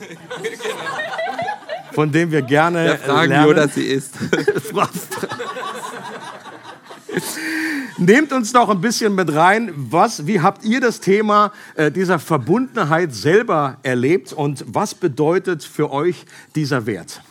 Von 1.93 2.13
dem 2.13 2.31
wir 2.31 2.43
gerne 2.43 2.85
der 2.85 2.99
Fragen-Yoda 2.99 3.69
sie 3.69 3.85
ist. 3.85 4.15
Nehmt 7.99 8.33
uns 8.33 8.53
doch 8.53 8.69
ein 8.69 8.81
bisschen 8.81 9.15
mit 9.17 9.35
rein. 9.35 9.73
Was, 9.75 10.27
wie 10.27 10.41
habt 10.41 10.65
ihr 10.65 10.81
das 10.81 11.01
Thema 11.01 11.53
äh, 11.75 11.91
dieser 11.91 12.21
Verbundenheit 12.21 13.13
selber 13.13 13.79
erlebt 13.83 14.33
und 14.33 14.65
was 14.69 14.95
bedeutet 14.95 15.65
für 15.65 15.91
euch 15.91 16.25
dieser 16.55 16.87
Wert? 16.87 17.23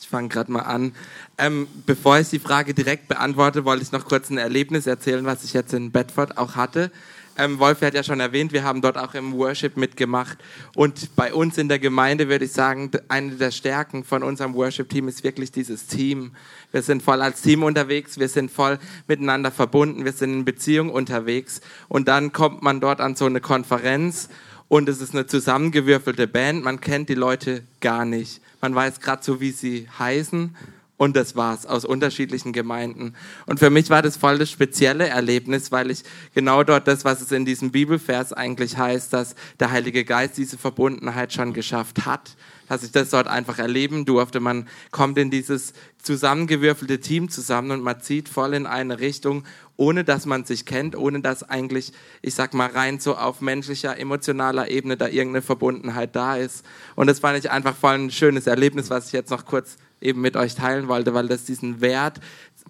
Ich 0.00 0.08
fange 0.08 0.28
gerade 0.28 0.52
mal 0.52 0.60
an. 0.60 0.92
Ähm, 1.36 1.66
bevor 1.84 2.16
ich 2.18 2.30
die 2.30 2.38
Frage 2.38 2.74
direkt 2.74 3.08
beantworte, 3.08 3.64
wollte 3.64 3.82
ich 3.82 3.90
noch 3.90 4.04
kurz 4.04 4.30
ein 4.30 4.38
Erlebnis 4.38 4.86
erzählen, 4.86 5.24
was 5.24 5.42
ich 5.42 5.52
jetzt 5.52 5.74
in 5.74 5.90
Bedford 5.90 6.38
auch 6.38 6.54
hatte. 6.54 6.92
Ähm, 7.38 7.58
Wolf 7.58 7.82
hat 7.82 7.94
ja 7.94 8.02
schon 8.02 8.20
erwähnt, 8.20 8.52
wir 8.52 8.64
haben 8.64 8.80
dort 8.80 8.96
auch 8.96 9.14
im 9.14 9.34
Worship 9.34 9.76
mitgemacht. 9.76 10.38
Und 10.74 11.14
bei 11.16 11.34
uns 11.34 11.58
in 11.58 11.68
der 11.68 11.78
Gemeinde 11.78 12.28
würde 12.28 12.46
ich 12.46 12.52
sagen, 12.52 12.90
eine 13.08 13.32
der 13.32 13.50
Stärken 13.50 14.04
von 14.04 14.22
unserem 14.22 14.54
Worship-Team 14.54 15.08
ist 15.08 15.22
wirklich 15.22 15.52
dieses 15.52 15.86
Team. 15.86 16.32
Wir 16.72 16.82
sind 16.82 17.02
voll 17.02 17.20
als 17.20 17.42
Team 17.42 17.62
unterwegs, 17.62 18.18
wir 18.18 18.28
sind 18.28 18.50
voll 18.50 18.78
miteinander 19.06 19.50
verbunden, 19.50 20.04
wir 20.04 20.12
sind 20.12 20.32
in 20.32 20.44
Beziehung 20.44 20.90
unterwegs. 20.90 21.60
Und 21.88 22.08
dann 22.08 22.32
kommt 22.32 22.62
man 22.62 22.80
dort 22.80 23.00
an 23.00 23.16
so 23.16 23.26
eine 23.26 23.40
Konferenz 23.40 24.30
und 24.68 24.88
es 24.88 25.00
ist 25.00 25.14
eine 25.14 25.26
zusammengewürfelte 25.26 26.26
Band. 26.26 26.64
Man 26.64 26.80
kennt 26.80 27.08
die 27.08 27.14
Leute 27.14 27.62
gar 27.80 28.04
nicht. 28.04 28.40
Man 28.60 28.74
weiß 28.74 29.00
gerade 29.00 29.22
so, 29.22 29.40
wie 29.40 29.52
sie 29.52 29.88
heißen 29.98 30.56
und 30.96 31.14
das 31.14 31.36
war's 31.36 31.66
aus 31.66 31.84
unterschiedlichen 31.84 32.52
Gemeinden. 32.52 33.14
Und 33.46 33.58
für 33.58 33.70
mich 33.70 33.90
war 33.90 34.02
das 34.02 34.16
voll 34.16 34.38
das 34.38 34.50
spezielle 34.50 35.08
Erlebnis, 35.08 35.70
weil 35.70 35.90
ich 35.90 36.02
genau 36.34 36.62
dort 36.64 36.88
das, 36.88 37.04
was 37.04 37.20
es 37.20 37.32
in 37.32 37.44
diesem 37.44 37.70
Bibelvers 37.70 38.32
eigentlich 38.32 38.78
heißt, 38.78 39.12
dass 39.12 39.34
der 39.60 39.70
Heilige 39.70 40.04
Geist 40.04 40.38
diese 40.38 40.56
Verbundenheit 40.56 41.32
schon 41.32 41.52
geschafft 41.52 42.06
hat, 42.06 42.36
dass 42.68 42.82
ich 42.82 42.92
das 42.92 43.10
dort 43.10 43.28
einfach 43.28 43.58
erleben 43.58 44.06
durfte. 44.06 44.40
Man 44.40 44.68
kommt 44.90 45.18
in 45.18 45.30
dieses 45.30 45.74
zusammengewürfelte 46.02 47.00
Team 47.00 47.28
zusammen 47.28 47.72
und 47.72 47.82
man 47.82 48.00
zieht 48.00 48.28
voll 48.28 48.54
in 48.54 48.66
eine 48.66 48.98
Richtung, 48.98 49.44
ohne 49.76 50.02
dass 50.02 50.24
man 50.24 50.44
sich 50.44 50.64
kennt, 50.64 50.96
ohne 50.96 51.20
dass 51.20 51.42
eigentlich, 51.42 51.92
ich 52.22 52.34
sag 52.34 52.54
mal, 52.54 52.70
rein 52.70 53.00
so 53.00 53.16
auf 53.16 53.42
menschlicher, 53.42 53.98
emotionaler 53.98 54.70
Ebene 54.70 54.96
da 54.96 55.08
irgendeine 55.08 55.42
Verbundenheit 55.42 56.16
da 56.16 56.36
ist. 56.36 56.64
Und 56.94 57.08
das 57.08 57.18
fand 57.18 57.38
ich 57.38 57.50
einfach 57.50 57.76
voll 57.76 57.94
ein 57.94 58.10
schönes 58.10 58.46
Erlebnis, 58.46 58.88
was 58.88 59.08
ich 59.08 59.12
jetzt 59.12 59.30
noch 59.30 59.44
kurz 59.44 59.76
eben 60.00 60.20
mit 60.20 60.36
euch 60.36 60.54
teilen 60.54 60.88
wollte, 60.88 61.14
weil 61.14 61.28
das 61.28 61.44
diesen 61.44 61.80
Wert 61.80 62.20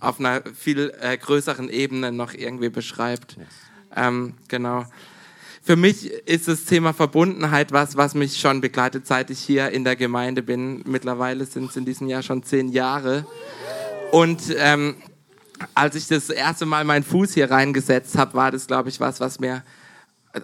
auf 0.01 0.21
einer 0.21 0.43
viel 0.55 0.93
äh, 1.01 1.17
größeren 1.17 1.69
Ebene 1.71 2.13
noch 2.13 2.35
irgendwie 2.35 2.69
beschreibt. 2.69 3.37
Yes. 3.37 3.47
Ähm, 3.95 4.35
genau. 4.49 4.85
Für 5.63 5.75
mich 5.75 6.11
ist 6.27 6.47
das 6.47 6.65
Thema 6.65 6.93
Verbundenheit 6.93 7.73
was, 7.73 7.97
was 7.97 8.15
mich 8.15 8.39
schon 8.39 8.61
begleitet, 8.61 9.07
seit 9.07 9.31
ich 9.31 9.41
hier 9.41 9.71
in 9.71 9.83
der 9.83 9.97
Gemeinde 9.97 10.43
bin. 10.43 10.83
Mittlerweile 10.87 11.45
sind 11.45 11.71
es 11.71 11.77
in 11.77 11.85
diesem 11.85 12.07
Jahr 12.07 12.23
schon 12.23 12.45
zehn 12.45 12.69
Jahre. 12.69 13.27
Und 14.13 14.55
ähm, 14.57 14.95
als 15.75 15.97
ich 15.97 16.07
das 16.07 16.31
erste 16.31 16.67
Mal 16.67 16.85
meinen 16.85 17.03
Fuß 17.03 17.35
hier 17.35 17.51
reingesetzt 17.51 18.17
habe, 18.17 18.35
war 18.35 18.53
das, 18.53 18.67
glaube 18.67 18.91
ich, 18.91 19.01
was, 19.01 19.19
was 19.19 19.41
mir 19.41 19.65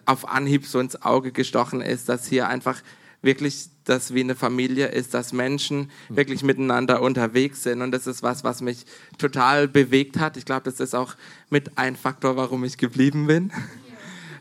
auf 0.07 0.29
Anhieb 0.29 0.67
so 0.67 0.81
ins 0.81 1.01
Auge 1.03 1.31
gestochen 1.31 1.83
ist, 1.83 2.09
dass 2.09 2.27
hier 2.27 2.49
einfach 2.49 2.83
wirklich 3.21 3.69
das 3.85 4.15
wie 4.15 4.21
eine 4.21 4.35
Familie 4.35 4.89
ist, 4.89 5.15
dass 5.15 5.33
Menschen 5.33 5.91
wirklich 6.09 6.43
miteinander 6.43 7.03
unterwegs 7.03 7.63
sind. 7.63 7.83
Und 7.83 7.93
das 7.93 8.07
ist 8.07 8.23
was, 8.23 8.45
was 8.45 8.61
mich 8.61 8.85
total 9.19 9.69
bewegt 9.69 10.19
hat. 10.19 10.37
Ich 10.37 10.45
glaube, 10.45 10.63
das 10.63 10.81
ist 10.81 10.95
auch 10.95 11.15
mit 11.51 11.79
ein 11.79 11.97
Faktor, 11.97 12.37
warum 12.37 12.65
ich 12.65 12.79
geblieben 12.79 13.27
bin. 13.27 13.53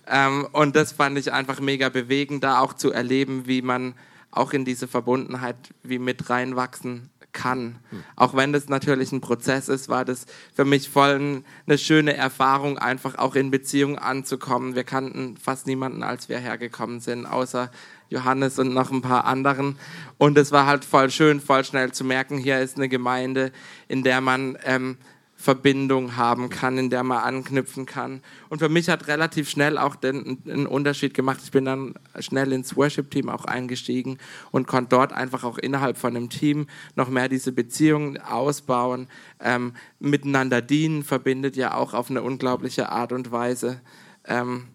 ähm, 0.07 0.47
und 0.51 0.75
das 0.75 0.91
fand 0.91 1.17
ich 1.17 1.33
einfach 1.33 1.59
mega 1.59 1.89
bewegend, 1.89 2.43
da 2.43 2.59
auch 2.59 2.73
zu 2.73 2.91
erleben, 2.91 3.47
wie 3.47 3.61
man 3.61 3.95
auch 4.31 4.53
in 4.53 4.65
diese 4.65 4.87
Verbundenheit 4.87 5.57
wie 5.83 5.99
mit 5.99 6.29
reinwachsen 6.29 7.09
kann. 7.33 7.79
Auch 8.15 8.35
wenn 8.35 8.53
das 8.53 8.69
natürlich 8.69 9.11
ein 9.11 9.21
Prozess 9.21 9.69
ist, 9.69 9.89
war 9.89 10.05
das 10.05 10.25
für 10.53 10.65
mich 10.65 10.89
voll 10.89 11.43
eine 11.65 11.77
schöne 11.77 12.15
Erfahrung, 12.15 12.77
einfach 12.77 13.17
auch 13.17 13.35
in 13.35 13.51
Beziehung 13.51 13.97
anzukommen. 13.97 14.75
Wir 14.75 14.83
kannten 14.83 15.37
fast 15.37 15.67
niemanden, 15.67 16.03
als 16.03 16.29
wir 16.29 16.39
hergekommen 16.39 16.99
sind, 16.99 17.25
außer 17.25 17.71
Johannes 18.11 18.59
und 18.59 18.73
noch 18.73 18.91
ein 18.91 19.01
paar 19.01 19.25
anderen. 19.25 19.77
Und 20.17 20.37
es 20.37 20.51
war 20.51 20.67
halt 20.67 20.85
voll 20.85 21.09
schön, 21.09 21.39
voll 21.39 21.63
schnell 21.63 21.91
zu 21.91 22.03
merken, 22.03 22.37
hier 22.37 22.59
ist 22.59 22.77
eine 22.77 22.89
Gemeinde, 22.89 23.51
in 23.87 24.03
der 24.03 24.21
man 24.21 24.57
ähm, 24.65 24.97
Verbindung 25.41 26.17
haben 26.17 26.49
kann, 26.49 26.77
in 26.77 26.89
der 26.89 27.03
man 27.03 27.23
anknüpfen 27.23 27.85
kann. 27.85 28.21
Und 28.49 28.59
für 28.59 28.69
mich 28.69 28.89
hat 28.89 29.07
relativ 29.07 29.49
schnell 29.49 29.77
auch 29.77 29.95
den, 29.95 30.37
einen 30.45 30.67
Unterschied 30.67 31.13
gemacht. 31.13 31.39
Ich 31.43 31.51
bin 31.51 31.65
dann 31.65 31.95
schnell 32.19 32.53
ins 32.53 32.77
Worship-Team 32.77 33.27
auch 33.27 33.45
eingestiegen 33.45 34.19
und 34.51 34.67
konnte 34.67 34.89
dort 34.89 35.13
einfach 35.13 35.43
auch 35.43 35.57
innerhalb 35.57 35.97
von 35.97 36.15
einem 36.15 36.29
Team 36.29 36.67
noch 36.95 37.09
mehr 37.09 37.27
diese 37.27 37.51
Beziehungen 37.51 38.19
ausbauen. 38.21 39.07
Ähm, 39.39 39.73
miteinander 39.99 40.61
dienen 40.61 41.03
verbindet 41.03 41.55
ja 41.55 41.73
auch 41.73 41.93
auf 41.93 42.09
eine 42.11 42.21
unglaubliche 42.21 42.89
Art 42.89 43.11
und 43.11 43.31
Weise. 43.31 43.81
Ähm, 44.25 44.67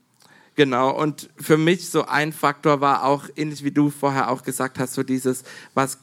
Genau, 0.57 0.90
und 0.90 1.28
für 1.36 1.59
mich 1.59 1.90
so 1.90 2.07
ein 2.07 2.32
Faktor 2.32 2.80
war 2.80 3.04
auch, 3.04 3.28
ähnlich 3.36 3.62
wie 3.62 3.72
du 3.72 3.90
vorher 3.90 4.30
auch 4.30 4.42
gesagt 4.42 4.78
hast, 4.78 4.94
so 4.94 5.02
dieses, 5.02 5.44
was 5.74 5.98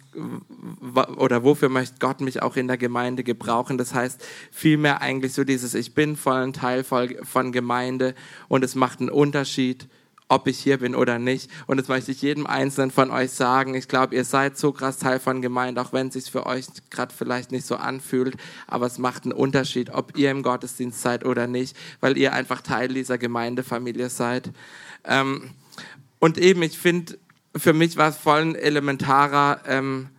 oder 1.17 1.43
wofür 1.43 1.69
möchte 1.69 1.95
Gott 1.99 2.21
mich 2.21 2.43
auch 2.43 2.55
in 2.55 2.67
der 2.67 2.77
Gemeinde 2.77 3.23
gebrauchen. 3.23 3.79
Das 3.79 3.95
heißt, 3.95 4.23
vielmehr 4.51 5.01
eigentlich 5.01 5.33
so 5.33 5.43
dieses, 5.43 5.73
ich 5.73 5.95
bin 5.95 6.15
voll 6.15 6.35
ein 6.35 6.53
Teil 6.53 6.83
von 6.83 7.51
Gemeinde 7.51 8.13
und 8.47 8.63
es 8.63 8.75
macht 8.75 8.99
einen 8.99 9.09
Unterschied, 9.09 9.87
ob 10.33 10.47
ich 10.47 10.57
hier 10.57 10.79
bin 10.79 10.95
oder 10.95 11.19
nicht. 11.19 11.49
Und 11.67 11.77
das 11.77 11.87
möchte 11.87 12.11
ich 12.11 12.21
jedem 12.21 12.47
Einzelnen 12.47 12.89
von 12.89 13.11
euch 13.11 13.31
sagen. 13.31 13.75
Ich 13.75 13.87
glaube, 13.87 14.15
ihr 14.15 14.25
seid 14.25 14.57
so 14.57 14.71
krass 14.71 14.97
Teil 14.97 15.19
von 15.19 15.43
Gemeinde, 15.43 15.79
auch 15.79 15.93
wenn 15.93 16.07
es 16.07 16.15
sich 16.15 16.31
für 16.31 16.47
euch 16.47 16.65
gerade 16.89 17.13
vielleicht 17.13 17.51
nicht 17.51 17.67
so 17.67 17.75
anfühlt. 17.75 18.35
Aber 18.65 18.87
es 18.87 18.97
macht 18.97 19.25
einen 19.25 19.33
Unterschied, 19.33 19.91
ob 19.91 20.17
ihr 20.17 20.31
im 20.31 20.41
Gottesdienst 20.41 21.01
seid 21.01 21.23
oder 21.23 21.45
nicht, 21.45 21.77
weil 21.99 22.17
ihr 22.17 22.33
einfach 22.33 22.61
Teil 22.61 22.87
dieser 22.87 23.19
Gemeindefamilie 23.19 24.09
seid. 24.09 24.49
Ähm, 25.03 25.51
und 26.17 26.39
eben, 26.39 26.63
ich 26.63 26.79
finde, 26.79 27.19
für 27.55 27.73
mich 27.73 27.95
war 27.97 28.09
es 28.09 28.17
voll 28.17 28.41
ein 28.41 28.55
elementarer 28.55 29.61
ähm, 29.67 30.09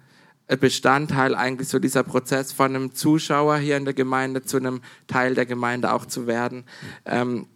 Bestandteil 0.46 1.34
eigentlich 1.34 1.68
so 1.68 1.78
dieser 1.80 2.04
Prozess 2.04 2.52
von 2.52 2.76
einem 2.76 2.94
Zuschauer 2.94 3.56
hier 3.56 3.76
in 3.76 3.84
der 3.84 3.94
Gemeinde 3.94 4.42
zu 4.42 4.58
einem 4.58 4.80
Teil 5.08 5.34
der 5.34 5.46
Gemeinde 5.46 5.92
auch 5.92 6.06
zu 6.06 6.26
werden. 6.28 6.64
Ähm, 7.04 7.46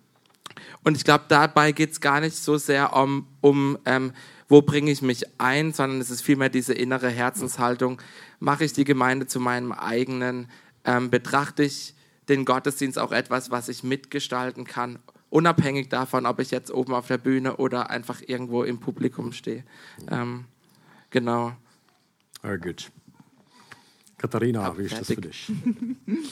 und 0.85 0.97
ich 0.97 1.05
glaube, 1.05 1.25
dabei 1.29 1.73
geht 1.73 1.93
es 1.93 2.01
gar 2.01 2.21
nicht 2.21 2.37
so 2.37 2.57
sehr 2.57 2.95
um, 2.95 3.27
um 3.41 3.79
ähm, 3.85 4.13
wo 4.49 4.63
bringe 4.63 4.91
ich 4.91 5.03
mich 5.03 5.25
ein, 5.39 5.73
sondern 5.73 6.01
es 6.01 6.11
ist 6.11 6.23
vielmehr 6.23 6.49
diese 6.49 6.73
innere 6.73 7.11
Herzenshaltung, 7.11 8.01
mache 8.41 8.65
ich 8.65 8.73
die 8.73 8.85
Gemeinde 8.85 9.27
zu 9.27 9.41
meinem 9.41 9.73
eigenen, 9.73 10.49
ähm, 10.85 11.11
betrachte 11.11 11.63
ich 11.63 11.95
den 12.29 12.45
Gottesdienst 12.45 12.99
auch 12.99 13.13
etwas, 13.13 13.51
was 13.51 13.69
ich 13.69 13.83
mitgestalten 13.83 14.65
kann, 14.65 14.99
unabhängig 15.31 15.89
davon, 15.89 16.27
ob 16.27 16.41
ich 16.41 16.51
jetzt 16.51 16.71
oben 16.71 16.95
auf 16.95 17.07
der 17.07 17.19
Bühne 17.19 17.57
oder 17.57 17.91
einfach 17.91 18.23
irgendwo 18.27 18.65
im 18.65 18.81
Publikum 18.81 19.33
stehe. 19.33 19.65
Ähm, 20.11 20.47
genau. 21.11 21.53
Sehr 22.43 22.59
gut. 22.59 22.91
Katharina, 24.17 24.77
wie 24.77 24.83
ist 24.83 24.99
das 24.99 25.07
für 25.07 25.17
dich? 25.21 25.53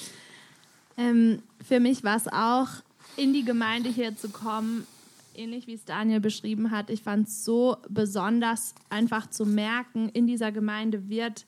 ähm, 0.96 1.42
für 1.64 1.80
mich 1.80 2.02
war 2.02 2.16
es 2.16 2.26
auch 2.28 2.68
in 3.16 3.32
die 3.32 3.44
Gemeinde 3.44 3.88
hier 3.88 4.16
zu 4.16 4.28
kommen, 4.28 4.86
ähnlich 5.34 5.66
wie 5.66 5.74
es 5.74 5.84
Daniel 5.84 6.20
beschrieben 6.20 6.70
hat. 6.70 6.90
Ich 6.90 7.02
fand 7.02 7.28
es 7.28 7.44
so 7.44 7.76
besonders, 7.88 8.74
einfach 8.88 9.28
zu 9.30 9.46
merken, 9.46 10.08
in 10.10 10.26
dieser 10.26 10.52
Gemeinde 10.52 11.08
wird 11.08 11.46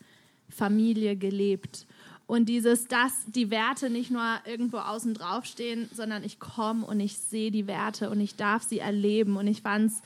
Familie 0.49 1.16
gelebt. 1.16 1.87
Und 2.27 2.51
dieses, 2.51 2.89
dass 2.89 3.12
die 3.27 3.51
Werte 3.51 3.89
nicht 3.89 4.11
nur 4.11 4.23
irgendwo 4.45 4.79
außen 4.79 5.14
drauf 5.14 5.47
stehen, 5.47 5.89
sondern 5.95 6.25
ich 6.25 6.39
komme 6.39 6.85
und 6.85 7.01
ich 7.01 7.16
sehe 7.16 7.51
die 7.51 7.66
Werte 7.66 8.11
und 8.11 8.21
ich 8.21 8.37
darf 8.37 8.62
sie 8.62 8.81
erleben. 8.81 9.37
Und 9.37 9.47
ich 9.47 9.62
fand 9.62 9.91
es 9.91 10.03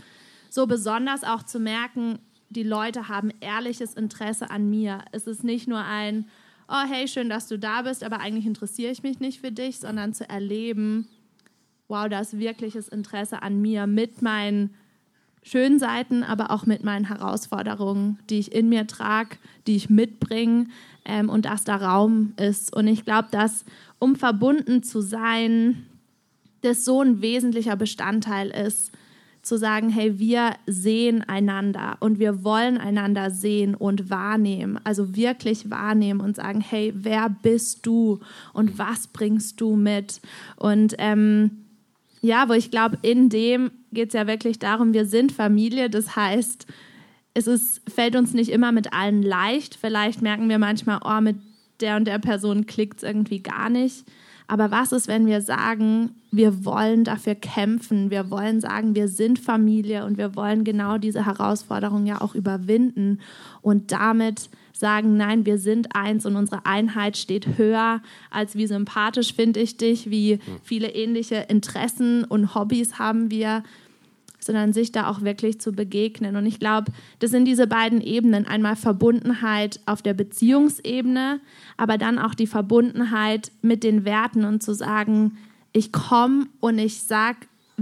so 0.49 0.67
besonders 0.67 1.25
auch 1.25 1.43
zu 1.43 1.59
merken, 1.59 2.21
die 2.49 2.63
Leute 2.63 3.09
haben 3.09 3.31
ehrliches 3.41 3.95
Interesse 3.95 4.51
an 4.51 4.71
mir. 4.71 5.05
Es 5.11 5.27
ist 5.27 5.43
nicht 5.43 5.67
nur 5.67 5.83
ein, 5.83 6.29
oh 6.69 6.85
hey, 6.87 7.09
schön, 7.09 7.29
dass 7.29 7.49
du 7.49 7.59
da 7.59 7.83
bist, 7.83 8.05
aber 8.05 8.21
eigentlich 8.21 8.47
interessiere 8.47 8.93
ich 8.93 9.03
mich 9.03 9.19
nicht 9.19 9.41
für 9.41 9.51
dich, 9.51 9.81
sondern 9.81 10.15
zu 10.15 10.29
erleben, 10.29 11.09
wow, 11.93 12.09
da 12.09 12.21
ist 12.21 12.39
wirkliches 12.39 12.89
Interesse 12.89 13.43
an 13.43 13.61
mir 13.61 13.87
mit 13.87 14.23
meinen 14.23 14.71
schönen 15.43 15.79
Seiten, 15.79 16.23
aber 16.23 16.51
auch 16.51 16.65
mit 16.65 16.83
meinen 16.83 17.07
Herausforderungen, 17.07 18.19
die 18.31 18.39
ich 18.39 18.55
in 18.55 18.71
mir 18.71 18.87
trage, 18.87 19.37
die 19.67 19.77
ich 19.77 19.91
mitbringe 19.91 20.69
ähm, 21.05 21.29
und 21.29 21.45
dass 21.45 21.65
da 21.65 21.77
Raum 21.77 22.33
ist. 22.39 22.75
Und 22.75 22.87
ich 22.87 23.05
glaube, 23.05 23.29
dass 23.31 23.67
um 23.99 24.17
verbunden 24.17 24.83
zu 24.83 25.03
sein, 25.03 25.85
das 26.63 26.87
so 26.87 27.03
ein 27.03 27.21
wesentlicher 27.21 27.77
Bestandteil 27.77 28.49
ist, 28.49 28.93
zu 29.43 29.59
sagen, 29.59 29.91
hey, 29.91 30.19
wir 30.19 30.55
sehen 30.67 31.23
einander 31.29 31.99
und 32.01 32.19
wir 32.19 32.43
wollen 32.43 32.79
einander 32.79 33.31
sehen 33.31 33.75
und 33.75 34.09
wahrnehmen, 34.09 34.79
also 34.85 35.15
wirklich 35.15 35.69
wahrnehmen 35.69 36.21
und 36.21 36.37
sagen, 36.37 36.61
hey, 36.61 36.95
wer 36.97 37.29
bist 37.29 37.85
du 37.85 38.21
und 38.55 38.79
was 38.79 39.09
bringst 39.09 39.61
du 39.61 39.77
mit? 39.77 40.21
Und 40.57 40.95
ähm, 40.99 41.62
ja, 42.23 42.49
wo 42.49 42.55
ich 42.55 42.71
glaube, 42.71 42.99
in 43.03 43.29
dem 43.29 43.71
geht 43.93 44.09
es 44.09 44.15
ja 44.15 44.27
wirklich 44.27 44.59
darum, 44.59 44.95
wir 44.95 45.05
sind 45.05 45.33
Familie, 45.33 45.91
das 45.91 46.17
heißt, 46.17 46.67
es 47.35 47.47
ist, 47.47 47.83
fällt 47.91 48.17
uns 48.17 48.33
nicht 48.33 48.51
immer 48.51 48.73
mit 48.73 48.93
allen 48.93 49.23
leicht. 49.23 49.75
Vielleicht 49.81 50.23
merken 50.23 50.49
wir 50.49 50.59
manchmal, 50.59 51.01
oh, 51.05 51.21
mit 51.21 51.37
der 51.81 51.97
und 51.97 52.07
der 52.07 52.19
Person 52.19 52.67
klickt 52.67 52.99
es 52.99 53.03
irgendwie 53.03 53.41
gar 53.41 53.71
nicht. 53.71 54.05
Aber 54.47 54.71
was 54.71 54.93
ist, 54.93 55.09
wenn 55.09 55.27
wir 55.27 55.41
sagen, 55.41 56.11
wir 56.31 56.65
wollen 56.65 57.05
dafür 57.05 57.35
kämpfen, 57.35 58.11
wir 58.11 58.31
wollen 58.31 58.61
sagen, 58.61 58.95
wir 58.95 59.09
sind 59.09 59.39
Familie 59.39 60.05
und 60.05 60.19
wir 60.19 60.37
wollen 60.37 60.63
genau 60.63 60.99
diese 60.99 61.25
Herausforderung 61.25 62.07
ja 62.07 62.21
auch 62.21 62.35
überwinden 62.35 63.21
und 63.63 63.93
damit 63.93 64.51
sagen, 64.83 65.17
nein, 65.17 65.47
wir 65.47 65.59
sind 65.59 65.95
eins 65.95 66.27
und 66.27 66.35
unsere 66.35 66.67
Einheit 66.67 67.17
steht 67.17 67.57
höher 67.57 68.03
als 68.31 68.57
wie 68.57 68.67
sympathisch 68.67 69.33
finde 69.33 69.61
ich 69.61 69.77
dich, 69.77 70.11
wie 70.11 70.41
viele 70.65 70.89
ähnliche 70.89 71.37
Interessen 71.49 72.25
und 72.25 72.57
Hobbys 72.57 72.99
haben 72.99 73.31
wir, 73.31 73.63
sondern 74.41 74.73
sich 74.73 74.91
da 74.91 75.09
auch 75.09 75.23
wirklich 75.23 75.61
zu 75.61 75.71
begegnen. 75.71 76.35
Und 76.35 76.47
ich 76.47 76.59
glaube, 76.59 76.91
das 77.21 77.31
sind 77.31 77.45
diese 77.45 77.69
beiden 77.69 78.01
Ebenen. 78.01 78.45
Einmal 78.45 78.75
Verbundenheit 78.75 79.79
auf 79.87 80.03
der 80.03 80.15
Beziehungsebene, 80.15 81.41
aber 81.77 81.97
dann 81.97 82.19
auch 82.19 82.35
die 82.35 82.49
Verbundenheit 82.49 83.53
mit 83.63 83.85
den 83.85 84.05
Werten 84.05 84.45
und 84.45 84.65
zu 84.65 84.75
sagen, 84.75 85.39
ich 85.73 85.93
komme 85.93 86.49
und 86.59 86.81
ich 86.81 87.05
sage, 87.05 87.39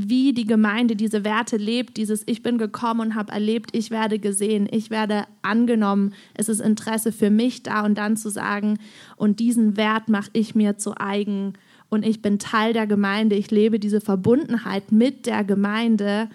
wie 0.09 0.33
die 0.33 0.47
Gemeinde 0.47 0.97
diese 0.97 1.25
Werte 1.25 1.57
lebt, 1.57 1.97
dieses 1.97 2.23
Ich 2.27 2.43
bin 2.43 2.59
gekommen 2.59 3.01
und 3.01 3.15
habe 3.15 3.33
erlebt, 3.33 3.71
ich 3.73 3.91
werde 3.91 4.19
gesehen, 4.19 4.69
ich 4.71 4.91
werde 4.91 5.25
angenommen, 5.43 6.15
es 6.35 6.49
ist 6.49 6.61
Interesse 6.61 7.13
für 7.13 7.31
mich 7.31 7.63
da 7.63 7.85
und 7.85 7.97
dann 7.97 8.17
zu 8.17 8.31
sagen, 8.31 8.79
und 9.17 9.41
diesen 9.41 9.77
Wert 9.77 10.09
mache 10.09 10.31
ich 10.33 10.55
mir 10.55 10.79
zu 10.79 10.99
eigen. 10.99 11.55
Und 11.89 12.07
ich 12.07 12.23
bin 12.23 12.39
Teil 12.39 12.73
der 12.73 12.87
Gemeinde, 12.87 13.37
ich 13.37 13.51
lebe 13.51 13.79
diese 13.79 14.01
Verbundenheit 14.01 14.93
mit 14.93 15.27
der 15.27 15.45
Gemeinde. 15.45 16.31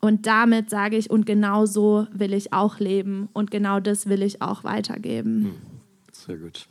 Und 0.00 0.26
damit 0.26 0.70
sage 0.70 0.96
ich, 0.96 1.10
und 1.10 1.24
genau 1.24 1.66
so 1.66 2.06
will 2.12 2.32
ich 2.32 2.52
auch 2.52 2.78
leben. 2.78 3.28
Und 3.32 3.50
genau 3.50 3.80
das 3.80 4.08
will 4.08 4.22
ich 4.22 4.42
auch 4.42 4.64
weitergeben. 4.64 5.44
Hm, 5.44 5.52
sehr 6.12 6.36
gut. 6.36 6.68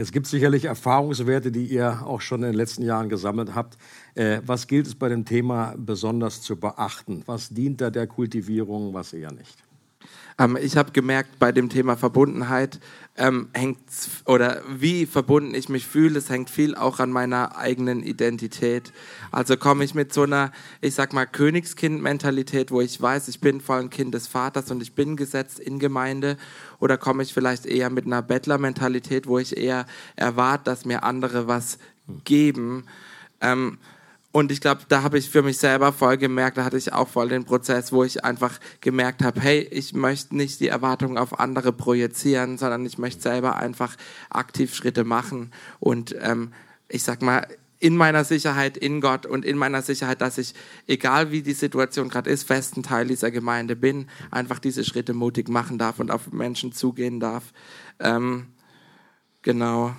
Jetzt 0.00 0.12
gibt 0.12 0.24
es 0.24 0.30
sicherlich 0.30 0.64
Erfahrungswerte, 0.64 1.52
die 1.52 1.66
ihr 1.66 2.06
auch 2.06 2.22
schon 2.22 2.40
in 2.40 2.52
den 2.52 2.54
letzten 2.54 2.82
Jahren 2.82 3.10
gesammelt 3.10 3.54
habt. 3.54 3.76
Äh, 4.14 4.40
was 4.46 4.66
gilt 4.66 4.86
es 4.86 4.94
bei 4.94 5.10
dem 5.10 5.26
Thema 5.26 5.74
besonders 5.76 6.40
zu 6.40 6.56
beachten? 6.56 7.22
Was 7.26 7.50
dient 7.50 7.82
da 7.82 7.90
der 7.90 8.06
Kultivierung, 8.06 8.94
was 8.94 9.12
eher 9.12 9.30
nicht? 9.30 9.62
Ähm, 10.38 10.56
ich 10.58 10.78
habe 10.78 10.92
gemerkt, 10.92 11.38
bei 11.38 11.52
dem 11.52 11.68
Thema 11.68 11.98
Verbundenheit 11.98 12.80
ähm, 13.16 13.48
hängt 13.52 13.78
oder 14.24 14.62
wie 14.68 15.04
verbunden 15.04 15.54
ich 15.54 15.68
mich 15.68 15.86
fühle, 15.86 16.18
es 16.18 16.30
hängt 16.30 16.48
viel 16.48 16.74
auch 16.74 17.00
an 17.00 17.10
meiner 17.10 17.56
eigenen 17.56 18.02
Identität. 18.02 18.92
Also 19.30 19.56
komme 19.56 19.84
ich 19.84 19.94
mit 19.94 20.12
so 20.14 20.22
einer, 20.22 20.52
ich 20.80 20.94
sag 20.94 21.12
mal, 21.12 21.26
Königskind-Mentalität, 21.26 22.70
wo 22.70 22.80
ich 22.80 23.00
weiß, 23.00 23.28
ich 23.28 23.40
bin 23.40 23.60
voll 23.60 23.80
ein 23.80 23.90
Kind 23.90 24.14
des 24.14 24.26
Vaters 24.26 24.70
und 24.70 24.80
ich 24.82 24.94
bin 24.94 25.16
gesetzt 25.16 25.58
in 25.58 25.78
Gemeinde, 25.78 26.36
oder 26.78 26.96
komme 26.96 27.22
ich 27.22 27.34
vielleicht 27.34 27.66
eher 27.66 27.90
mit 27.90 28.06
einer 28.06 28.22
Bettler-Mentalität, 28.22 29.26
wo 29.26 29.38
ich 29.38 29.56
eher 29.56 29.86
erwarte, 30.16 30.64
dass 30.64 30.84
mir 30.84 31.02
andere 31.02 31.46
was 31.46 31.78
geben. 32.24 32.84
Ähm, 33.40 33.78
und 34.32 34.52
ich 34.52 34.60
glaube, 34.60 34.82
da 34.88 35.02
habe 35.02 35.18
ich 35.18 35.28
für 35.28 35.42
mich 35.42 35.58
selber 35.58 35.92
voll 35.92 36.16
gemerkt, 36.16 36.56
da 36.56 36.64
hatte 36.64 36.76
ich 36.76 36.92
auch 36.92 37.08
voll 37.08 37.28
den 37.28 37.44
Prozess, 37.44 37.92
wo 37.92 38.04
ich 38.04 38.24
einfach 38.24 38.60
gemerkt 38.80 39.22
habe, 39.22 39.40
hey, 39.40 39.60
ich 39.70 39.92
möchte 39.92 40.36
nicht 40.36 40.60
die 40.60 40.68
Erwartungen 40.68 41.18
auf 41.18 41.40
andere 41.40 41.72
projizieren, 41.72 42.56
sondern 42.56 42.86
ich 42.86 42.96
möchte 42.96 43.22
selber 43.22 43.56
einfach 43.56 43.96
aktiv 44.28 44.74
Schritte 44.74 45.02
machen. 45.02 45.52
Und 45.80 46.14
ähm, 46.20 46.52
ich 46.88 47.02
sag 47.02 47.22
mal, 47.22 47.46
in 47.80 47.96
meiner 47.96 48.24
Sicherheit 48.24 48.76
in 48.76 49.00
Gott 49.00 49.26
und 49.26 49.44
in 49.44 49.56
meiner 49.58 49.82
Sicherheit, 49.82 50.20
dass 50.20 50.38
ich, 50.38 50.54
egal 50.86 51.32
wie 51.32 51.42
die 51.42 51.54
Situation 51.54 52.08
gerade 52.08 52.30
ist, 52.30 52.46
festen 52.46 52.82
Teil 52.82 53.08
dieser 53.08 53.30
Gemeinde 53.30 53.74
bin, 53.74 54.06
einfach 54.30 54.58
diese 54.58 54.84
Schritte 54.84 55.14
mutig 55.14 55.48
machen 55.48 55.78
darf 55.78 55.98
und 55.98 56.10
auf 56.10 56.30
Menschen 56.30 56.72
zugehen 56.72 57.18
darf. 57.18 57.52
Ähm, 57.98 58.48
genau. 59.42 59.96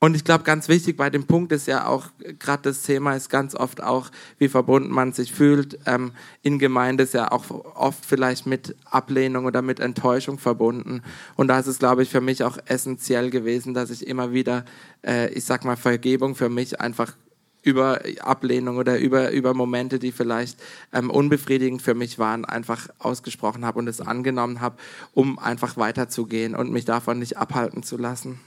Und 0.00 0.14
ich 0.14 0.22
glaube, 0.22 0.44
ganz 0.44 0.68
wichtig 0.68 0.96
bei 0.96 1.10
dem 1.10 1.26
Punkt 1.26 1.50
ist 1.50 1.66
ja 1.66 1.86
auch, 1.86 2.06
gerade 2.38 2.62
das 2.62 2.82
Thema 2.82 3.16
ist 3.16 3.30
ganz 3.30 3.56
oft 3.56 3.82
auch, 3.82 4.10
wie 4.38 4.48
verbunden 4.48 4.92
man 4.92 5.12
sich 5.12 5.32
fühlt. 5.32 5.76
Ähm, 5.86 6.12
in 6.42 6.60
Gemeinde 6.60 7.02
ist 7.02 7.14
ja 7.14 7.32
auch 7.32 7.50
oft 7.50 8.04
vielleicht 8.06 8.46
mit 8.46 8.76
Ablehnung 8.84 9.46
oder 9.46 9.60
mit 9.60 9.80
Enttäuschung 9.80 10.38
verbunden. 10.38 11.02
Und 11.34 11.48
da 11.48 11.58
ist 11.58 11.66
es, 11.66 11.80
glaube 11.80 12.04
ich, 12.04 12.10
für 12.10 12.20
mich 12.20 12.44
auch 12.44 12.58
essentiell 12.66 13.30
gewesen, 13.30 13.74
dass 13.74 13.90
ich 13.90 14.06
immer 14.06 14.32
wieder, 14.32 14.64
äh, 15.04 15.32
ich 15.32 15.44
sag 15.44 15.64
mal, 15.64 15.76
Vergebung 15.76 16.36
für 16.36 16.48
mich 16.48 16.80
einfach 16.80 17.16
über 17.62 18.00
Ablehnung 18.20 18.76
oder 18.76 19.00
über, 19.00 19.32
über 19.32 19.52
Momente, 19.52 19.98
die 19.98 20.12
vielleicht 20.12 20.60
ähm, 20.92 21.10
unbefriedigend 21.10 21.82
für 21.82 21.94
mich 21.94 22.20
waren, 22.20 22.44
einfach 22.44 22.88
ausgesprochen 23.00 23.64
habe 23.64 23.80
und 23.80 23.88
es 23.88 24.00
angenommen 24.00 24.60
habe, 24.60 24.76
um 25.12 25.40
einfach 25.40 25.76
weiterzugehen 25.76 26.54
und 26.54 26.70
mich 26.70 26.84
davon 26.84 27.18
nicht 27.18 27.36
abhalten 27.36 27.82
zu 27.82 27.96
lassen. 27.96 28.38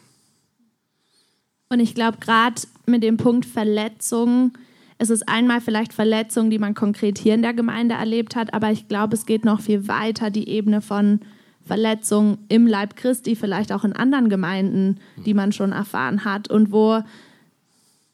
Und 1.72 1.80
ich 1.80 1.96
glaube, 1.96 2.18
gerade 2.20 2.62
mit 2.86 3.02
dem 3.02 3.16
Punkt 3.16 3.46
Verletzung, 3.46 4.52
es 4.98 5.10
ist 5.10 5.30
einmal 5.30 5.62
vielleicht 5.62 5.94
Verletzung, 5.94 6.50
die 6.50 6.60
man 6.60 6.74
konkret 6.74 7.18
hier 7.18 7.34
in 7.34 7.42
der 7.42 7.54
Gemeinde 7.54 7.96
erlebt 7.96 8.36
hat, 8.36 8.54
aber 8.54 8.72
ich 8.72 8.90
glaube, 8.90 9.16
es 9.16 9.26
geht 9.26 9.46
noch 9.46 9.62
viel 9.62 9.88
weiter, 9.88 10.32
die 10.32 10.50
Ebene 10.50 10.82
von 10.82 11.22
Verletzung 11.66 12.40
im 12.50 12.68
Leib 12.68 12.98
Christi, 12.98 13.38
vielleicht 13.38 13.72
auch 13.72 13.86
in 13.86 13.94
anderen 13.94 14.28
Gemeinden, 14.28 15.00
die 15.26 15.34
man 15.34 15.54
schon 15.54 15.72
erfahren 15.72 16.26
hat 16.26 16.50
und 16.50 16.74
wo 16.74 17.04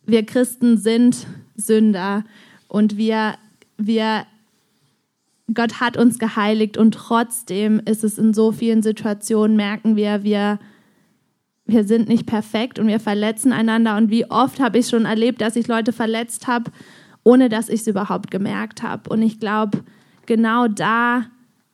wir 0.06 0.24
Christen 0.24 0.78
sind 0.78 1.26
Sünder 1.56 2.26
und 2.68 2.96
wir, 2.96 3.34
wir 3.78 4.28
Gott 5.52 5.80
hat 5.80 5.98
uns 5.98 6.20
geheiligt 6.20 6.78
und 6.78 6.94
trotzdem 6.94 7.82
ist 7.86 8.04
es 8.04 8.20
in 8.20 8.36
so 8.36 8.52
vielen 8.52 8.84
Situationen, 8.84 9.58
merken 9.58 9.96
wir, 9.96 10.24
wir 10.24 10.60
wir 11.68 11.84
sind 11.84 12.08
nicht 12.10 12.26
perfekt 12.26 12.80
und 12.80 12.88
wir 12.88 13.00
verletzen 13.00 13.52
einander. 13.52 13.98
Und 13.98 14.10
wie 14.10 14.30
oft 14.30 14.60
habe 14.60 14.80
ich 14.80 14.88
schon 14.88 15.06
erlebt, 15.06 15.42
dass 15.42 15.56
ich 15.56 15.68
Leute 15.68 15.94
verletzt 15.94 16.48
habe, 16.48 16.72
ohne 17.24 17.50
dass 17.50 17.70
ich 17.70 17.82
es 17.82 17.88
überhaupt 17.88 18.32
gemerkt 18.32 18.84
habe. 18.84 19.10
Und 19.10 19.22
ich 19.22 19.40
glaube, 19.40 19.84
genau 20.26 20.68
da 20.68 21.26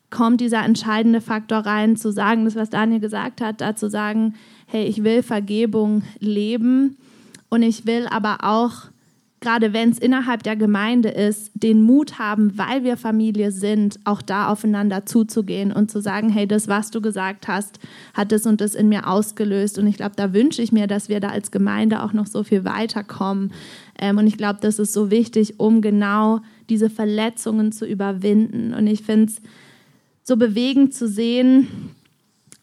kommt 0.10 0.42
dieser 0.42 0.64
entscheidende 0.64 1.22
Faktor 1.22 1.60
rein, 1.60 1.96
zu 1.96 2.12
sagen, 2.12 2.46
das, 2.46 2.56
was 2.56 2.70
Daniel 2.70 3.00
gesagt 3.00 3.42
hat, 3.42 3.62
da 3.62 3.76
zu 3.76 3.90
sagen, 3.90 4.36
hey, 4.68 4.86
ich 4.86 5.04
will 5.04 5.24
Vergebung 5.24 6.04
leben 6.20 6.98
und 7.50 7.64
ich 7.64 7.86
will 7.86 8.08
aber 8.08 8.38
auch 8.42 8.93
gerade 9.44 9.74
wenn 9.74 9.90
es 9.90 10.00
innerhalb 10.00 10.42
der 10.42 10.56
Gemeinde 10.56 11.10
ist, 11.10 11.52
den 11.54 11.82
Mut 11.82 12.18
haben, 12.18 12.58
weil 12.58 12.84
wir 12.84 12.96
Familie 12.96 13.52
sind, 13.52 14.00
auch 14.06 14.22
da 14.22 14.48
aufeinander 14.48 15.06
zuzugehen 15.06 15.74
und 15.74 15.92
zu 15.92 16.02
sagen, 16.02 16.30
hey, 16.30 16.48
das, 16.48 16.70
was 16.70 16.92
du 16.92 17.02
gesagt 17.02 17.50
hast, 17.50 17.80
hat 18.14 18.32
das 18.32 18.46
und 18.46 18.62
das 18.62 18.74
in 18.74 18.88
mir 18.88 19.06
ausgelöst. 19.06 19.78
Und 19.78 19.86
ich 19.86 19.98
glaube, 19.98 20.14
da 20.16 20.34
wünsche 20.34 20.62
ich 20.62 20.72
mir, 20.72 20.88
dass 20.88 21.10
wir 21.10 21.20
da 21.20 21.28
als 21.28 21.52
Gemeinde 21.52 22.02
auch 22.04 22.14
noch 22.14 22.26
so 22.26 22.44
viel 22.44 22.64
weiterkommen. 22.64 23.52
Ähm, 24.00 24.18
und 24.18 24.28
ich 24.28 24.38
glaube, 24.38 24.60
das 24.62 24.80
ist 24.80 24.94
so 24.94 25.12
wichtig, 25.12 25.60
um 25.60 25.82
genau 25.82 26.40
diese 26.70 26.90
Verletzungen 26.90 27.74
zu 27.74 27.86
überwinden. 27.86 28.74
Und 28.74 28.88
ich 28.88 29.04
finde 29.04 29.26
es 29.26 29.42
so 30.24 30.38
bewegend 30.38 30.94
zu 30.94 31.10
sehen, 31.10 31.68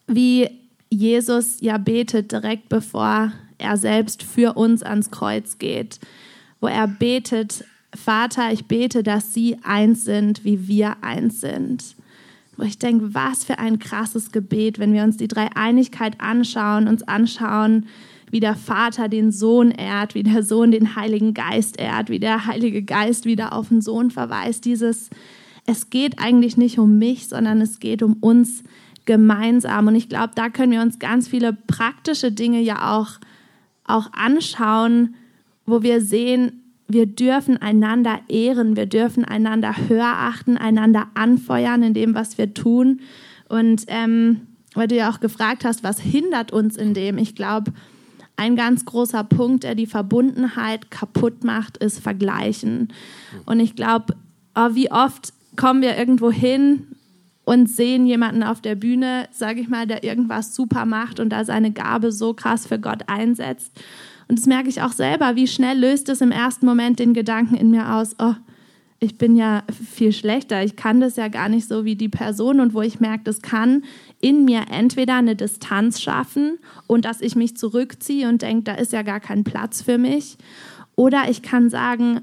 wie 0.07 0.49
Jesus 0.89 1.61
ja 1.61 1.77
betet 1.77 2.31
direkt 2.31 2.69
bevor 2.69 3.31
er 3.59 3.77
selbst 3.77 4.23
für 4.23 4.53
uns 4.53 4.81
ans 4.81 5.11
Kreuz 5.11 5.59
geht 5.59 5.99
wo 6.61 6.67
er 6.67 6.87
betet, 6.87 7.65
Vater, 7.93 8.53
ich 8.53 8.65
bete, 8.65 9.03
dass 9.03 9.33
sie 9.33 9.57
eins 9.63 10.05
sind, 10.05 10.45
wie 10.45 10.67
wir 10.67 11.03
eins 11.03 11.41
sind. 11.41 11.95
Wo 12.55 12.63
ich 12.63 12.77
denke, 12.77 13.13
was 13.13 13.43
für 13.43 13.59
ein 13.59 13.79
krasses 13.79 14.31
Gebet, 14.31 14.79
wenn 14.79 14.93
wir 14.93 15.03
uns 15.03 15.17
die 15.17 15.27
Dreieinigkeit 15.27 16.21
anschauen, 16.21 16.87
uns 16.87 17.03
anschauen, 17.03 17.87
wie 18.29 18.39
der 18.39 18.55
Vater 18.55 19.09
den 19.09 19.31
Sohn 19.31 19.71
ehrt, 19.71 20.15
wie 20.15 20.23
der 20.23 20.43
Sohn 20.43 20.71
den 20.71 20.95
Heiligen 20.95 21.33
Geist 21.33 21.77
ehrt, 21.79 22.09
wie 22.09 22.19
der 22.19 22.45
Heilige 22.45 22.81
Geist 22.83 23.25
wieder 23.25 23.53
auf 23.53 23.67
den 23.67 23.81
Sohn 23.81 24.09
verweist. 24.09 24.63
Dieses, 24.63 25.09
es 25.65 25.89
geht 25.89 26.19
eigentlich 26.19 26.55
nicht 26.55 26.79
um 26.79 26.97
mich, 26.97 27.27
sondern 27.27 27.59
es 27.59 27.79
geht 27.79 28.03
um 28.03 28.13
uns 28.21 28.63
gemeinsam. 29.05 29.87
Und 29.87 29.95
ich 29.95 30.07
glaube, 30.07 30.31
da 30.35 30.49
können 30.49 30.71
wir 30.71 30.81
uns 30.81 30.99
ganz 30.99 31.27
viele 31.27 31.51
praktische 31.51 32.31
Dinge 32.31 32.61
ja 32.61 32.95
auch, 32.95 33.19
auch 33.83 34.13
anschauen, 34.13 35.15
wo 35.65 35.83
wir 35.83 36.01
sehen, 36.01 36.63
wir 36.87 37.05
dürfen 37.05 37.57
einander 37.57 38.19
ehren, 38.27 38.75
wir 38.75 38.85
dürfen 38.85 39.23
einander 39.23 39.75
hörachten, 39.87 40.57
einander 40.57 41.07
anfeuern 41.13 41.83
in 41.83 41.93
dem, 41.93 42.15
was 42.15 42.37
wir 42.37 42.53
tun. 42.53 43.01
Und 43.47 43.85
ähm, 43.87 44.41
weil 44.73 44.87
du 44.87 44.95
ja 44.95 45.09
auch 45.11 45.19
gefragt 45.19 45.65
hast, 45.65 45.83
was 45.83 45.99
hindert 45.99 46.51
uns 46.51 46.77
in 46.77 46.93
dem? 46.93 47.17
Ich 47.17 47.35
glaube, 47.35 47.71
ein 48.37 48.55
ganz 48.55 48.85
großer 48.85 49.23
Punkt, 49.23 49.63
der 49.63 49.75
die 49.75 49.85
Verbundenheit 49.85 50.89
kaputt 50.89 51.43
macht, 51.43 51.77
ist 51.77 51.99
Vergleichen. 51.99 52.91
Und 53.45 53.59
ich 53.59 53.75
glaube, 53.75 54.15
oh, 54.55 54.69
wie 54.73 54.91
oft 54.91 55.33
kommen 55.55 55.81
wir 55.81 55.97
irgendwo 55.97 56.31
hin 56.31 56.87
und 57.43 57.69
sehen 57.69 58.05
jemanden 58.05 58.43
auf 58.43 58.61
der 58.61 58.75
Bühne, 58.75 59.27
sage 59.31 59.61
ich 59.61 59.67
mal, 59.67 59.85
der 59.85 60.03
irgendwas 60.03 60.55
super 60.55 60.85
macht 60.85 61.19
und 61.19 61.29
da 61.29 61.43
seine 61.43 61.71
Gabe 61.71 62.11
so 62.11 62.33
krass 62.33 62.65
für 62.65 62.79
Gott 62.79 63.03
einsetzt. 63.07 63.71
Und 64.31 64.39
das 64.39 64.45
merke 64.45 64.69
ich 64.69 64.81
auch 64.81 64.93
selber, 64.93 65.35
wie 65.35 65.45
schnell 65.45 65.77
löst 65.77 66.07
es 66.07 66.21
im 66.21 66.31
ersten 66.31 66.65
Moment 66.65 66.99
den 66.99 67.13
Gedanken 67.13 67.53
in 67.53 67.69
mir 67.69 67.95
aus, 67.95 68.15
oh, 68.17 68.33
ich 69.01 69.17
bin 69.17 69.35
ja 69.35 69.63
viel 69.89 70.13
schlechter, 70.13 70.63
ich 70.63 70.77
kann 70.77 71.01
das 71.01 71.17
ja 71.17 71.27
gar 71.27 71.49
nicht 71.49 71.67
so 71.67 71.83
wie 71.83 71.97
die 71.97 72.07
Person 72.07 72.61
und 72.61 72.73
wo 72.73 72.81
ich 72.81 73.01
merke, 73.01 73.25
das 73.25 73.41
kann 73.41 73.83
in 74.21 74.45
mir 74.45 74.67
entweder 74.71 75.15
eine 75.15 75.35
Distanz 75.35 75.99
schaffen 75.99 76.59
und 76.87 77.03
dass 77.03 77.19
ich 77.19 77.35
mich 77.35 77.57
zurückziehe 77.57 78.29
und 78.29 78.41
denke, 78.41 78.63
da 78.63 78.75
ist 78.75 78.93
ja 78.93 79.01
gar 79.01 79.19
kein 79.19 79.43
Platz 79.43 79.81
für 79.81 79.97
mich. 79.97 80.37
Oder 80.95 81.29
ich 81.29 81.41
kann 81.41 81.69
sagen, 81.69 82.21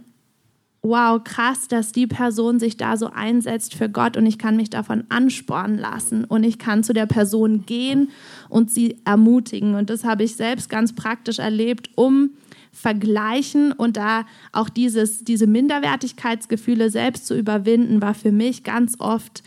wow, 0.82 1.22
krass, 1.22 1.68
dass 1.68 1.92
die 1.92 2.06
Person 2.06 2.60
sich 2.60 2.76
da 2.76 2.96
so 2.96 3.10
einsetzt 3.12 3.74
für 3.74 3.88
Gott 3.88 4.16
und 4.16 4.26
ich 4.26 4.38
kann 4.38 4.56
mich 4.56 4.70
davon 4.70 5.04
anspornen 5.08 5.76
lassen 5.76 6.24
und 6.24 6.44
ich 6.44 6.58
kann 6.58 6.84
zu 6.84 6.92
der 6.92 7.06
Person 7.06 7.66
gehen 7.66 8.10
und 8.48 8.70
sie 8.70 8.96
ermutigen. 9.04 9.74
Und 9.74 9.90
das 9.90 10.04
habe 10.04 10.22
ich 10.24 10.36
selbst 10.36 10.70
ganz 10.70 10.94
praktisch 10.94 11.40
erlebt, 11.40 11.90
um 11.96 12.30
vergleichen 12.70 13.72
und 13.72 13.96
da 13.96 14.24
auch 14.52 14.68
dieses, 14.68 15.24
diese 15.24 15.46
Minderwertigkeitsgefühle 15.46 16.90
selbst 16.90 17.26
zu 17.26 17.36
überwinden, 17.36 18.00
war 18.00 18.14
für 18.14 18.32
mich 18.32 18.62
ganz 18.62 18.94
oft 19.00 19.42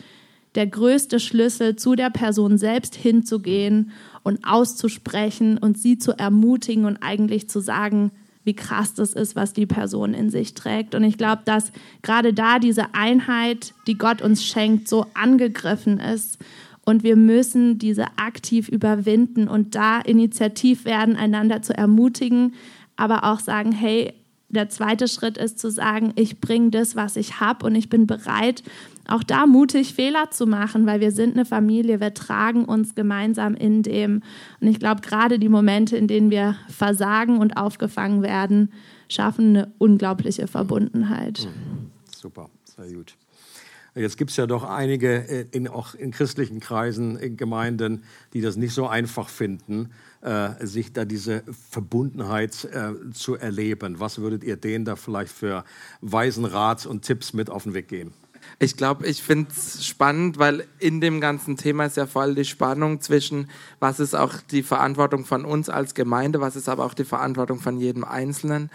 der 0.54 0.66
größte 0.66 1.18
Schlüssel, 1.18 1.76
zu 1.76 1.94
der 1.94 2.10
Person 2.10 2.58
selbst 2.58 2.94
hinzugehen 2.94 3.90
und 4.22 4.44
auszusprechen 4.44 5.56
und 5.56 5.78
sie 5.78 5.98
zu 5.98 6.12
ermutigen 6.12 6.84
und 6.84 6.98
eigentlich 7.02 7.48
zu 7.48 7.60
sagen, 7.60 8.10
wie 8.44 8.54
krass 8.54 8.94
das 8.94 9.12
ist, 9.12 9.36
was 9.36 9.52
die 9.52 9.66
Person 9.66 10.14
in 10.14 10.30
sich 10.30 10.54
trägt. 10.54 10.94
Und 10.94 11.04
ich 11.04 11.16
glaube, 11.16 11.42
dass 11.44 11.72
gerade 12.02 12.32
da 12.32 12.58
diese 12.58 12.94
Einheit, 12.94 13.74
die 13.86 13.96
Gott 13.96 14.20
uns 14.22 14.44
schenkt, 14.44 14.88
so 14.88 15.06
angegriffen 15.14 16.00
ist. 16.00 16.38
Und 16.84 17.04
wir 17.04 17.16
müssen 17.16 17.78
diese 17.78 18.06
aktiv 18.16 18.68
überwinden 18.68 19.46
und 19.46 19.76
da 19.76 20.00
initiativ 20.00 20.84
werden, 20.84 21.16
einander 21.16 21.62
zu 21.62 21.76
ermutigen, 21.76 22.54
aber 22.96 23.24
auch 23.24 23.38
sagen, 23.38 23.70
hey, 23.70 24.12
der 24.48 24.68
zweite 24.68 25.08
Schritt 25.08 25.38
ist 25.38 25.58
zu 25.58 25.70
sagen, 25.70 26.12
ich 26.16 26.40
bringe 26.40 26.70
das, 26.70 26.94
was 26.94 27.16
ich 27.16 27.40
habe 27.40 27.64
und 27.64 27.74
ich 27.74 27.88
bin 27.88 28.06
bereit, 28.06 28.62
auch 29.08 29.22
da 29.22 29.46
mutig 29.46 29.94
Fehler 29.94 30.30
zu 30.30 30.46
machen, 30.46 30.86
weil 30.86 31.00
wir 31.00 31.10
sind 31.10 31.34
eine 31.34 31.44
Familie, 31.44 32.00
wir 32.00 32.14
tragen 32.14 32.64
uns 32.64 32.94
gemeinsam 32.94 33.54
in 33.54 33.82
dem. 33.82 34.22
Und 34.60 34.68
ich 34.68 34.78
glaube, 34.78 35.00
gerade 35.00 35.38
die 35.38 35.48
Momente, 35.48 35.96
in 35.96 36.06
denen 36.06 36.30
wir 36.30 36.56
versagen 36.68 37.38
und 37.38 37.56
aufgefangen 37.56 38.22
werden, 38.22 38.72
schaffen 39.08 39.56
eine 39.56 39.72
unglaubliche 39.78 40.46
Verbundenheit. 40.46 41.46
Mhm. 41.46 41.90
Super, 42.16 42.48
sehr 42.64 42.92
gut. 42.92 43.16
Jetzt 43.94 44.16
gibt 44.16 44.30
es 44.30 44.38
ja 44.38 44.46
doch 44.46 44.64
einige, 44.64 45.28
äh, 45.28 45.46
in, 45.50 45.68
auch 45.68 45.94
in 45.94 46.12
christlichen 46.12 46.60
Kreisen, 46.60 47.16
in 47.16 47.36
Gemeinden, 47.36 48.04
die 48.32 48.40
das 48.40 48.56
nicht 48.56 48.72
so 48.72 48.86
einfach 48.86 49.28
finden, 49.28 49.90
äh, 50.22 50.64
sich 50.64 50.94
da 50.94 51.04
diese 51.04 51.42
Verbundenheit 51.70 52.64
äh, 52.72 53.10
zu 53.12 53.34
erleben. 53.34 54.00
Was 54.00 54.18
würdet 54.18 54.44
ihr 54.44 54.56
denen 54.56 54.86
da 54.86 54.96
vielleicht 54.96 55.32
für 55.32 55.64
weisen 56.00 56.46
Rat 56.46 56.86
und 56.86 57.02
Tipps 57.02 57.34
mit 57.34 57.50
auf 57.50 57.64
den 57.64 57.74
Weg 57.74 57.88
geben? 57.88 58.14
Ich 58.58 58.76
glaube, 58.76 59.06
ich 59.06 59.22
finde 59.22 59.50
es 59.50 59.84
spannend, 59.86 60.38
weil 60.38 60.66
in 60.78 61.00
dem 61.00 61.20
ganzen 61.20 61.56
Thema 61.56 61.86
ist 61.86 61.96
ja 61.96 62.06
vor 62.06 62.22
allem 62.22 62.34
die 62.34 62.44
Spannung 62.44 63.00
zwischen, 63.00 63.50
was 63.80 64.00
ist 64.00 64.14
auch 64.14 64.34
die 64.50 64.62
Verantwortung 64.62 65.24
von 65.24 65.44
uns 65.44 65.68
als 65.68 65.94
Gemeinde, 65.94 66.40
was 66.40 66.56
ist 66.56 66.68
aber 66.68 66.84
auch 66.84 66.94
die 66.94 67.04
Verantwortung 67.04 67.60
von 67.60 67.78
jedem 67.78 68.04
Einzelnen. 68.04 68.70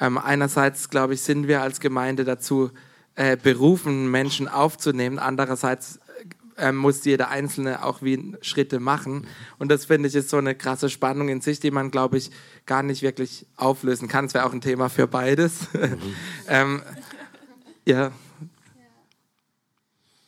Ähm, 0.00 0.18
einerseits, 0.18 0.90
glaube 0.90 1.14
ich, 1.14 1.22
sind 1.22 1.48
wir 1.48 1.62
als 1.62 1.80
Gemeinde 1.80 2.24
dazu 2.24 2.70
äh, 3.14 3.36
berufen, 3.36 4.10
Menschen 4.10 4.48
aufzunehmen. 4.48 5.18
Andererseits 5.18 5.98
äh, 6.58 6.72
muss 6.72 7.04
jeder 7.04 7.30
Einzelne 7.30 7.84
auch 7.84 8.02
wie 8.02 8.36
Schritte 8.42 8.80
machen. 8.80 9.26
Und 9.58 9.70
das 9.70 9.86
finde 9.86 10.08
ich 10.08 10.14
ist 10.14 10.30
so 10.30 10.36
eine 10.36 10.54
krasse 10.54 10.90
Spannung 10.90 11.28
in 11.28 11.40
sich, 11.40 11.60
die 11.60 11.70
man, 11.70 11.90
glaube 11.90 12.18
ich, 12.18 12.30
gar 12.66 12.82
nicht 12.82 13.02
wirklich 13.02 13.46
auflösen 13.56 14.08
kann. 14.08 14.24
Es 14.26 14.34
wäre 14.34 14.44
auch 14.44 14.52
ein 14.52 14.60
Thema 14.60 14.88
für 14.88 15.06
beides. 15.06 15.68
Mhm. 15.78 16.14
ähm, 16.48 16.82
ja. 17.84 18.10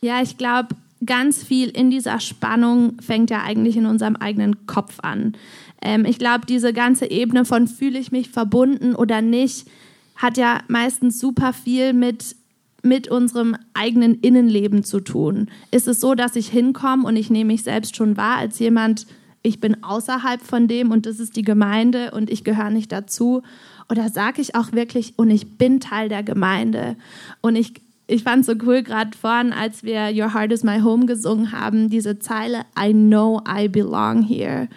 Ja, 0.02 0.22
ich 0.22 0.38
glaube, 0.38 0.68
ganz 1.04 1.42
viel 1.42 1.68
in 1.68 1.90
dieser 1.90 2.20
Spannung 2.20 3.00
fängt 3.00 3.30
ja 3.30 3.42
eigentlich 3.42 3.76
in 3.76 3.86
unserem 3.86 4.16
eigenen 4.16 4.66
Kopf 4.66 4.98
an. 5.02 5.34
Ähm, 5.82 6.04
ich 6.04 6.18
glaube, 6.18 6.46
diese 6.46 6.72
ganze 6.72 7.10
Ebene 7.10 7.44
von 7.44 7.68
fühle 7.68 7.98
ich 7.98 8.12
mich 8.12 8.30
verbunden 8.30 8.94
oder 8.94 9.20
nicht, 9.20 9.68
hat 10.16 10.36
ja 10.36 10.60
meistens 10.68 11.18
super 11.18 11.52
viel 11.52 11.92
mit 11.92 12.36
mit 12.82 13.08
unserem 13.08 13.56
eigenen 13.74 14.14
Innenleben 14.20 14.84
zu 14.84 15.00
tun? 15.00 15.50
Ist 15.70 15.86
es 15.86 16.00
so, 16.00 16.14
dass 16.14 16.34
ich 16.34 16.48
hinkomme 16.48 17.06
und 17.06 17.16
ich 17.16 17.28
nehme 17.28 17.52
mich 17.52 17.62
selbst 17.62 17.94
schon 17.94 18.16
wahr 18.16 18.38
als 18.38 18.58
jemand, 18.58 19.06
ich 19.42 19.60
bin 19.60 19.82
außerhalb 19.82 20.40
von 20.42 20.68
dem 20.68 20.90
und 20.90 21.06
das 21.06 21.20
ist 21.20 21.36
die 21.36 21.42
Gemeinde 21.42 22.10
und 22.12 22.30
ich 22.30 22.44
gehöre 22.44 22.70
nicht 22.70 22.90
dazu? 22.92 23.42
Oder 23.90 24.08
sage 24.08 24.40
ich 24.40 24.54
auch 24.54 24.72
wirklich, 24.72 25.14
und 25.16 25.30
ich 25.30 25.58
bin 25.58 25.80
Teil 25.80 26.08
der 26.08 26.22
Gemeinde? 26.22 26.96
Und 27.40 27.56
ich, 27.56 27.74
ich 28.10 28.24
fand 28.24 28.44
so 28.44 28.54
cool, 28.64 28.82
gerade 28.82 29.16
vorhin, 29.16 29.52
als 29.52 29.84
wir 29.84 30.10
Your 30.12 30.34
Heart 30.34 30.52
is 30.52 30.64
My 30.64 30.80
Home 30.80 31.06
gesungen 31.06 31.52
haben, 31.52 31.88
diese 31.88 32.18
Zeile, 32.18 32.62
I 32.78 32.92
know 32.92 33.40
I 33.48 33.68
belong 33.68 34.22
here. 34.22 34.68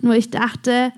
Nur 0.00 0.14
ich 0.14 0.30
dachte, 0.30 0.92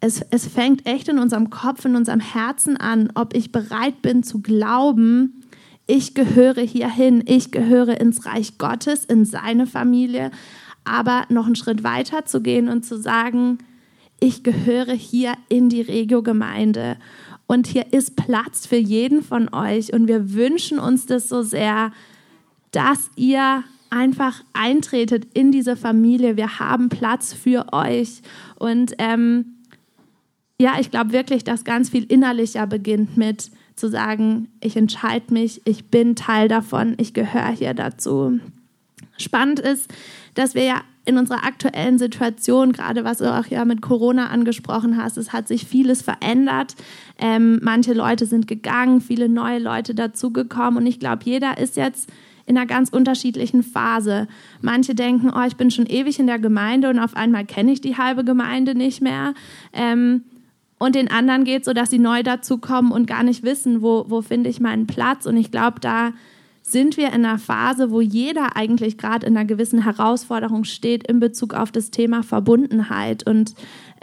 es, 0.00 0.22
es 0.30 0.46
fängt 0.46 0.86
echt 0.86 1.08
in 1.08 1.18
unserem 1.18 1.50
Kopf, 1.50 1.84
in 1.84 1.96
unserem 1.96 2.20
Herzen 2.20 2.76
an, 2.76 3.10
ob 3.14 3.34
ich 3.34 3.52
bereit 3.52 4.02
bin 4.02 4.22
zu 4.22 4.40
glauben, 4.40 5.42
ich 5.86 6.14
gehöre 6.14 6.62
hierhin, 6.62 7.24
ich 7.26 7.50
gehöre 7.50 8.00
ins 8.00 8.24
Reich 8.24 8.56
Gottes, 8.58 9.04
in 9.04 9.24
seine 9.24 9.66
Familie, 9.66 10.30
aber 10.84 11.24
noch 11.28 11.46
einen 11.46 11.56
Schritt 11.56 11.82
weiter 11.82 12.24
zu 12.24 12.40
gehen 12.40 12.68
und 12.68 12.84
zu 12.84 13.00
sagen, 13.00 13.58
ich 14.20 14.44
gehöre 14.44 14.94
hier 14.94 15.34
in 15.48 15.68
die 15.68 15.82
Regio-Gemeinde 15.82 16.96
und 17.52 17.66
hier 17.66 17.92
ist 17.92 18.16
Platz 18.16 18.66
für 18.66 18.76
jeden 18.76 19.22
von 19.22 19.52
euch 19.52 19.92
und 19.92 20.08
wir 20.08 20.32
wünschen 20.32 20.78
uns 20.78 21.04
das 21.04 21.28
so 21.28 21.42
sehr, 21.42 21.92
dass 22.70 23.10
ihr 23.14 23.62
einfach 23.90 24.42
eintretet 24.54 25.26
in 25.34 25.52
diese 25.52 25.76
Familie. 25.76 26.38
Wir 26.38 26.58
haben 26.60 26.88
Platz 26.88 27.34
für 27.34 27.66
euch 27.74 28.22
und 28.58 28.94
ähm, 28.96 29.58
ja, 30.58 30.80
ich 30.80 30.90
glaube 30.90 31.12
wirklich, 31.12 31.44
dass 31.44 31.64
ganz 31.64 31.90
viel 31.90 32.04
innerlicher 32.04 32.66
beginnt 32.66 33.18
mit 33.18 33.50
zu 33.76 33.90
sagen, 33.90 34.48
ich 34.62 34.74
entscheide 34.74 35.34
mich, 35.34 35.60
ich 35.66 35.90
bin 35.90 36.16
Teil 36.16 36.48
davon, 36.48 36.94
ich 36.96 37.12
gehöre 37.12 37.50
hier 37.50 37.74
dazu. 37.74 38.40
Spannend 39.18 39.60
ist, 39.60 39.92
dass 40.32 40.54
wir 40.54 40.64
ja 40.64 40.80
in 41.04 41.18
unserer 41.18 41.44
aktuellen 41.44 41.98
Situation, 41.98 42.72
gerade 42.72 43.04
was 43.04 43.18
du 43.18 43.32
auch 43.32 43.46
ja 43.46 43.64
mit 43.64 43.82
Corona 43.82 44.28
angesprochen 44.28 44.96
hast, 44.96 45.16
es 45.16 45.32
hat 45.32 45.48
sich 45.48 45.66
vieles 45.66 46.02
verändert. 46.02 46.76
Ähm, 47.18 47.58
manche 47.62 47.92
Leute 47.92 48.26
sind 48.26 48.46
gegangen, 48.46 49.00
viele 49.00 49.28
neue 49.28 49.58
Leute 49.58 49.94
dazugekommen 49.94 50.76
und 50.76 50.86
ich 50.86 51.00
glaube, 51.00 51.22
jeder 51.24 51.58
ist 51.58 51.76
jetzt 51.76 52.08
in 52.46 52.56
einer 52.56 52.66
ganz 52.66 52.88
unterschiedlichen 52.88 53.62
Phase. 53.62 54.28
Manche 54.60 54.94
denken, 54.94 55.30
oh, 55.34 55.46
ich 55.46 55.56
bin 55.56 55.70
schon 55.70 55.86
ewig 55.86 56.18
in 56.18 56.26
der 56.26 56.38
Gemeinde 56.38 56.88
und 56.90 56.98
auf 56.98 57.16
einmal 57.16 57.44
kenne 57.44 57.72
ich 57.72 57.80
die 57.80 57.96
halbe 57.96 58.24
Gemeinde 58.24 58.74
nicht 58.74 59.00
mehr. 59.00 59.34
Ähm, 59.72 60.22
und 60.78 60.96
den 60.96 61.10
anderen 61.10 61.44
geht 61.44 61.64
so, 61.64 61.72
dass 61.72 61.90
sie 61.90 62.00
neu 62.00 62.24
dazukommen 62.24 62.90
und 62.90 63.06
gar 63.06 63.22
nicht 63.22 63.44
wissen, 63.44 63.82
wo, 63.82 64.04
wo 64.08 64.20
finde 64.20 64.50
ich 64.50 64.58
meinen 64.58 64.88
Platz. 64.88 65.26
Und 65.26 65.36
ich 65.36 65.52
glaube, 65.52 65.78
da 65.78 66.12
sind 66.62 66.96
wir 66.96 67.08
in 67.08 67.24
einer 67.24 67.38
Phase, 67.38 67.90
wo 67.90 68.00
jeder 68.00 68.56
eigentlich 68.56 68.96
gerade 68.96 69.26
in 69.26 69.36
einer 69.36 69.46
gewissen 69.46 69.82
Herausforderung 69.82 70.64
steht 70.64 71.06
in 71.06 71.20
Bezug 71.20 71.54
auf 71.54 71.72
das 71.72 71.90
Thema 71.90 72.22
Verbundenheit. 72.22 73.26
Und 73.26 73.54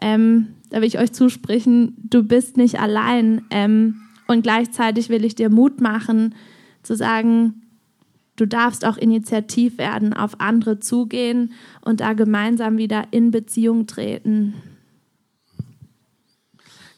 ähm, 0.01 0.55
da 0.69 0.77
will 0.77 0.87
ich 0.87 0.99
euch 0.99 1.13
zusprechen, 1.13 1.95
du 1.97 2.23
bist 2.23 2.57
nicht 2.57 2.79
allein. 2.79 3.43
Ähm, 3.49 4.01
und 4.27 4.43
gleichzeitig 4.43 5.09
will 5.09 5.25
ich 5.25 5.35
dir 5.35 5.49
Mut 5.49 5.81
machen, 5.81 6.35
zu 6.83 6.95
sagen, 6.95 7.61
du 8.35 8.45
darfst 8.45 8.85
auch 8.85 8.97
initiativ 8.97 9.77
werden, 9.77 10.13
auf 10.13 10.39
andere 10.39 10.79
zugehen 10.79 11.53
und 11.81 12.01
da 12.01 12.13
gemeinsam 12.13 12.77
wieder 12.77 13.05
in 13.11 13.31
Beziehung 13.31 13.87
treten. 13.87 14.53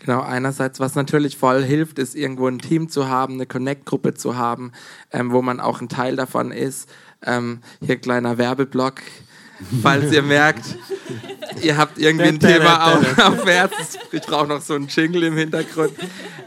Genau, 0.04 0.22
einerseits, 0.22 0.80
was 0.80 0.96
natürlich 0.96 1.38
voll 1.38 1.64
hilft, 1.64 2.00
ist 2.00 2.16
irgendwo 2.16 2.48
ein 2.48 2.60
Team 2.60 2.90
zu 2.90 3.08
haben, 3.08 3.36
eine 3.36 3.46
Connect-Gruppe 3.46 4.16
zu 4.16 4.36
haben, 4.36 4.72
ähm, 5.12 5.32
wo 5.32 5.42
man 5.42 5.60
auch 5.60 5.80
ein 5.80 5.90
Teil 5.90 6.16
davon 6.16 6.52
ist. 6.52 6.90
Ähm, 7.24 7.60
hier 7.82 7.98
kleiner 7.98 8.38
Werbeblock. 8.38 9.02
falls 9.82 10.12
ihr 10.12 10.22
merkt, 10.22 10.76
ihr 11.62 11.78
habt 11.78 11.98
irgendwie 11.98 12.30
ein 12.30 12.40
Thema 12.40 12.94
auf, 12.94 13.20
auf 13.20 13.46
Herz. 13.46 14.00
Ich 14.12 14.22
brauche 14.22 14.48
noch 14.48 14.62
so 14.62 14.74
einen 14.74 14.88
Jingle 14.88 15.24
im 15.24 15.38
Hintergrund, 15.38 15.94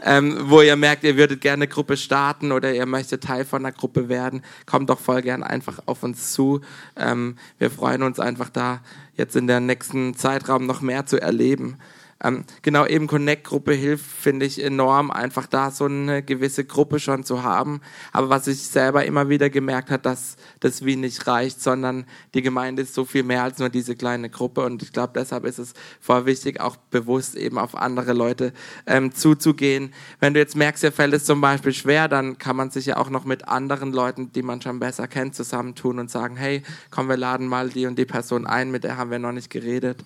ähm, 0.03 0.37
wo 0.43 0.61
ihr 0.61 0.75
merkt, 0.75 1.03
ihr 1.03 1.17
würdet 1.17 1.41
gerne 1.41 1.63
eine 1.63 1.67
Gruppe 1.67 1.97
starten 1.97 2.51
oder 2.51 2.73
ihr 2.73 2.85
möchtet 2.85 3.23
Teil 3.23 3.45
von 3.45 3.65
einer 3.65 3.73
Gruppe 3.73 4.09
werden. 4.09 4.43
Kommt 4.65 4.89
doch 4.89 4.99
voll 4.99 5.21
gern 5.21 5.43
einfach 5.43 5.79
auf 5.85 6.03
uns 6.03 6.33
zu. 6.33 6.61
Ähm, 6.97 7.37
wir 7.57 7.71
freuen 7.71 8.03
uns 8.03 8.19
einfach 8.19 8.49
da, 8.49 8.81
jetzt 9.15 9.35
in 9.35 9.47
der 9.47 9.59
nächsten 9.59 10.15
Zeitraum 10.15 10.65
noch 10.65 10.81
mehr 10.81 11.05
zu 11.05 11.21
erleben. 11.21 11.77
Ähm, 12.23 12.45
genau, 12.61 12.85
eben 12.85 13.07
Connect-Gruppe 13.07 13.73
hilft, 13.73 14.05
finde 14.05 14.45
ich, 14.45 14.63
enorm, 14.63 15.11
einfach 15.11 15.47
da 15.47 15.69
so 15.69 15.83
eine 15.85 16.23
gewisse 16.23 16.63
Gruppe 16.63 16.99
schon 16.99 17.25
zu 17.25 17.43
haben. 17.43 17.81
Aber 18.13 18.29
was 18.29 18.47
ich 18.47 18.63
selber 18.63 19.03
immer 19.03 19.27
wieder 19.27 19.49
gemerkt 19.49 19.91
habe, 19.91 20.01
dass 20.01 20.37
das 20.61 20.85
wie 20.85 20.95
nicht 20.95 21.27
reicht, 21.27 21.61
sondern 21.61 22.05
die 22.33 22.41
Gemeinde 22.41 22.83
ist 22.83 22.93
so 22.93 23.03
viel 23.03 23.23
mehr 23.23 23.43
als 23.43 23.59
nur 23.59 23.67
diese 23.67 23.97
kleine 23.97 24.29
Gruppe. 24.29 24.61
Und 24.61 24.81
ich 24.81 24.93
glaube, 24.93 25.11
deshalb 25.13 25.43
ist 25.43 25.59
es 25.59 25.73
voll 25.99 26.25
wichtig, 26.25 26.61
auch 26.61 26.77
bewusst 26.77 27.35
eben 27.35 27.57
auf 27.57 27.75
andere 27.75 28.13
Leute 28.13 28.53
ähm, 28.87 29.13
zuzugehen. 29.13 29.93
Wenn 30.21 30.33
du 30.33 30.39
jetzt 30.39 30.55
merkst, 30.55 30.83
dir 30.83 30.93
fällt 30.93 31.13
es 31.13 31.25
zum 31.25 31.41
Beispiel 31.41 31.73
schwer, 31.73 32.07
dann 32.07 32.37
kann 32.37 32.55
man 32.55 32.71
sich 32.71 32.85
ja 32.85 32.95
auch 32.95 33.09
noch 33.09 33.25
mit 33.25 33.49
anderen 33.49 33.91
Leuten, 33.91 34.31
die 34.31 34.41
man 34.41 34.61
schon 34.61 34.79
besser 34.79 35.09
kennt, 35.09 35.35
zusammentun 35.35 35.99
und 35.99 36.09
sagen, 36.09 36.37
hey, 36.37 36.63
komm, 36.91 37.09
wir 37.09 37.17
laden 37.17 37.47
mal 37.47 37.67
die 37.67 37.87
und 37.87 37.99
die 37.99 38.05
Person 38.05 38.47
ein, 38.47 38.71
mit 38.71 38.85
der 38.85 38.95
haben 38.95 39.11
wir 39.11 39.19
noch 39.19 39.33
nicht 39.33 39.49
geredet. 39.49 40.05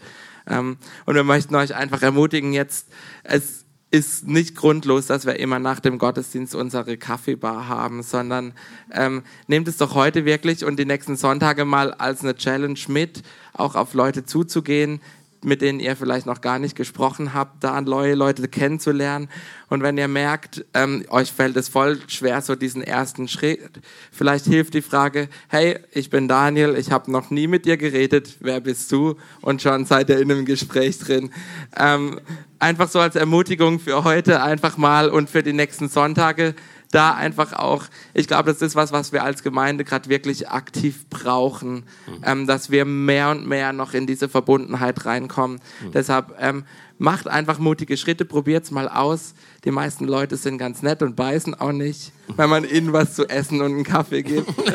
Ähm, 0.49 0.77
und 1.05 1.15
wir 1.15 1.23
möchten 1.23 1.55
euch 1.55 1.75
einfach 1.75 2.01
ermutigen, 2.01 2.53
jetzt, 2.53 2.87
es 3.23 3.65
ist 3.91 4.27
nicht 4.27 4.55
grundlos, 4.55 5.07
dass 5.07 5.25
wir 5.25 5.39
immer 5.39 5.57
nach 5.57 5.79
dem 5.79 5.97
Gottesdienst 5.97 6.53
unsere 6.53 6.97
Kaffeebar 6.97 7.67
haben, 7.67 8.03
sondern 8.03 8.53
ähm, 8.91 9.23
nehmt 9.47 9.67
es 9.67 9.77
doch 9.77 9.95
heute 9.95 10.25
wirklich 10.25 10.63
und 10.63 10.77
die 10.77 10.85
nächsten 10.85 11.15
Sonntage 11.15 11.65
mal 11.65 11.93
als 11.93 12.21
eine 12.21 12.35
Challenge 12.35 12.79
mit, 12.87 13.23
auch 13.53 13.75
auf 13.75 13.95
Leute 13.95 14.25
zuzugehen, 14.25 15.01
mit 15.43 15.61
denen 15.61 15.79
ihr 15.79 15.95
vielleicht 15.95 16.25
noch 16.25 16.41
gar 16.41 16.59
nicht 16.59 16.75
gesprochen 16.75 17.33
habt, 17.33 17.63
da 17.63 17.79
neue 17.81 18.15
Leute 18.15 18.47
kennenzulernen. 18.47 19.29
Und 19.69 19.83
wenn 19.83 19.97
ihr 19.97 20.07
merkt, 20.07 20.65
ähm, 20.73 21.05
euch 21.09 21.31
fällt 21.31 21.55
es 21.55 21.69
voll 21.69 21.99
schwer, 22.07 22.41
so 22.41 22.55
diesen 22.55 22.81
ersten 22.81 23.27
Schritt, 23.27 23.69
vielleicht 24.11 24.45
hilft 24.45 24.73
die 24.73 24.81
Frage, 24.81 25.29
hey, 25.47 25.79
ich 25.91 26.09
bin 26.09 26.27
Daniel, 26.27 26.75
ich 26.75 26.91
habe 26.91 27.11
noch 27.11 27.29
nie 27.29 27.47
mit 27.47 27.65
dir 27.65 27.77
geredet, 27.77 28.37
wer 28.39 28.59
bist 28.59 28.91
du? 28.91 29.15
Und 29.41 29.61
schon 29.61 29.85
seid 29.85 30.09
ihr 30.09 30.19
in 30.19 30.31
einem 30.31 30.45
Gespräch 30.45 30.99
drin. 30.99 31.31
Ähm, 31.77 32.19
einfach 32.57 32.89
so 32.89 32.99
als 32.99 33.15
Ermutigung 33.15 33.79
für 33.79 34.03
heute, 34.03 34.41
einfach 34.41 34.77
mal 34.77 35.09
und 35.09 35.29
für 35.29 35.43
die 35.43 35.53
nächsten 35.53 35.87
Sonntage 35.87 36.55
da 36.91 37.13
einfach 37.13 37.53
auch, 37.53 37.85
ich 38.13 38.27
glaube, 38.27 38.51
das 38.51 38.61
ist 38.61 38.75
was, 38.75 38.91
was 38.91 39.11
wir 39.11 39.23
als 39.23 39.43
Gemeinde 39.43 39.83
gerade 39.83 40.09
wirklich 40.09 40.49
aktiv 40.49 41.05
brauchen, 41.09 41.83
mhm. 42.07 42.23
ähm, 42.25 42.47
dass 42.47 42.71
wir 42.71 42.85
mehr 42.85 43.29
und 43.29 43.47
mehr 43.47 43.73
noch 43.73 43.93
in 43.93 44.07
diese 44.07 44.27
Verbundenheit 44.27 45.05
reinkommen. 45.05 45.59
Mhm. 45.83 45.91
Deshalb 45.91 46.35
ähm, 46.39 46.63
macht 46.97 47.27
einfach 47.27 47.59
mutige 47.59 47.95
Schritte, 47.95 48.25
probiert 48.25 48.63
es 48.63 48.71
mal 48.71 48.89
aus. 48.89 49.35
Die 49.65 49.71
meisten 49.71 50.05
Leute 50.05 50.35
sind 50.35 50.57
ganz 50.57 50.81
nett 50.81 51.03
und 51.03 51.15
beißen 51.15 51.53
auch 51.55 51.71
nicht, 51.71 52.11
wenn 52.35 52.49
man 52.49 52.63
ihnen 52.63 52.91
was 52.91 53.13
zu 53.13 53.29
essen 53.29 53.61
und 53.61 53.71
einen 53.71 53.83
Kaffee 53.83 54.23
gibt. 54.23 54.49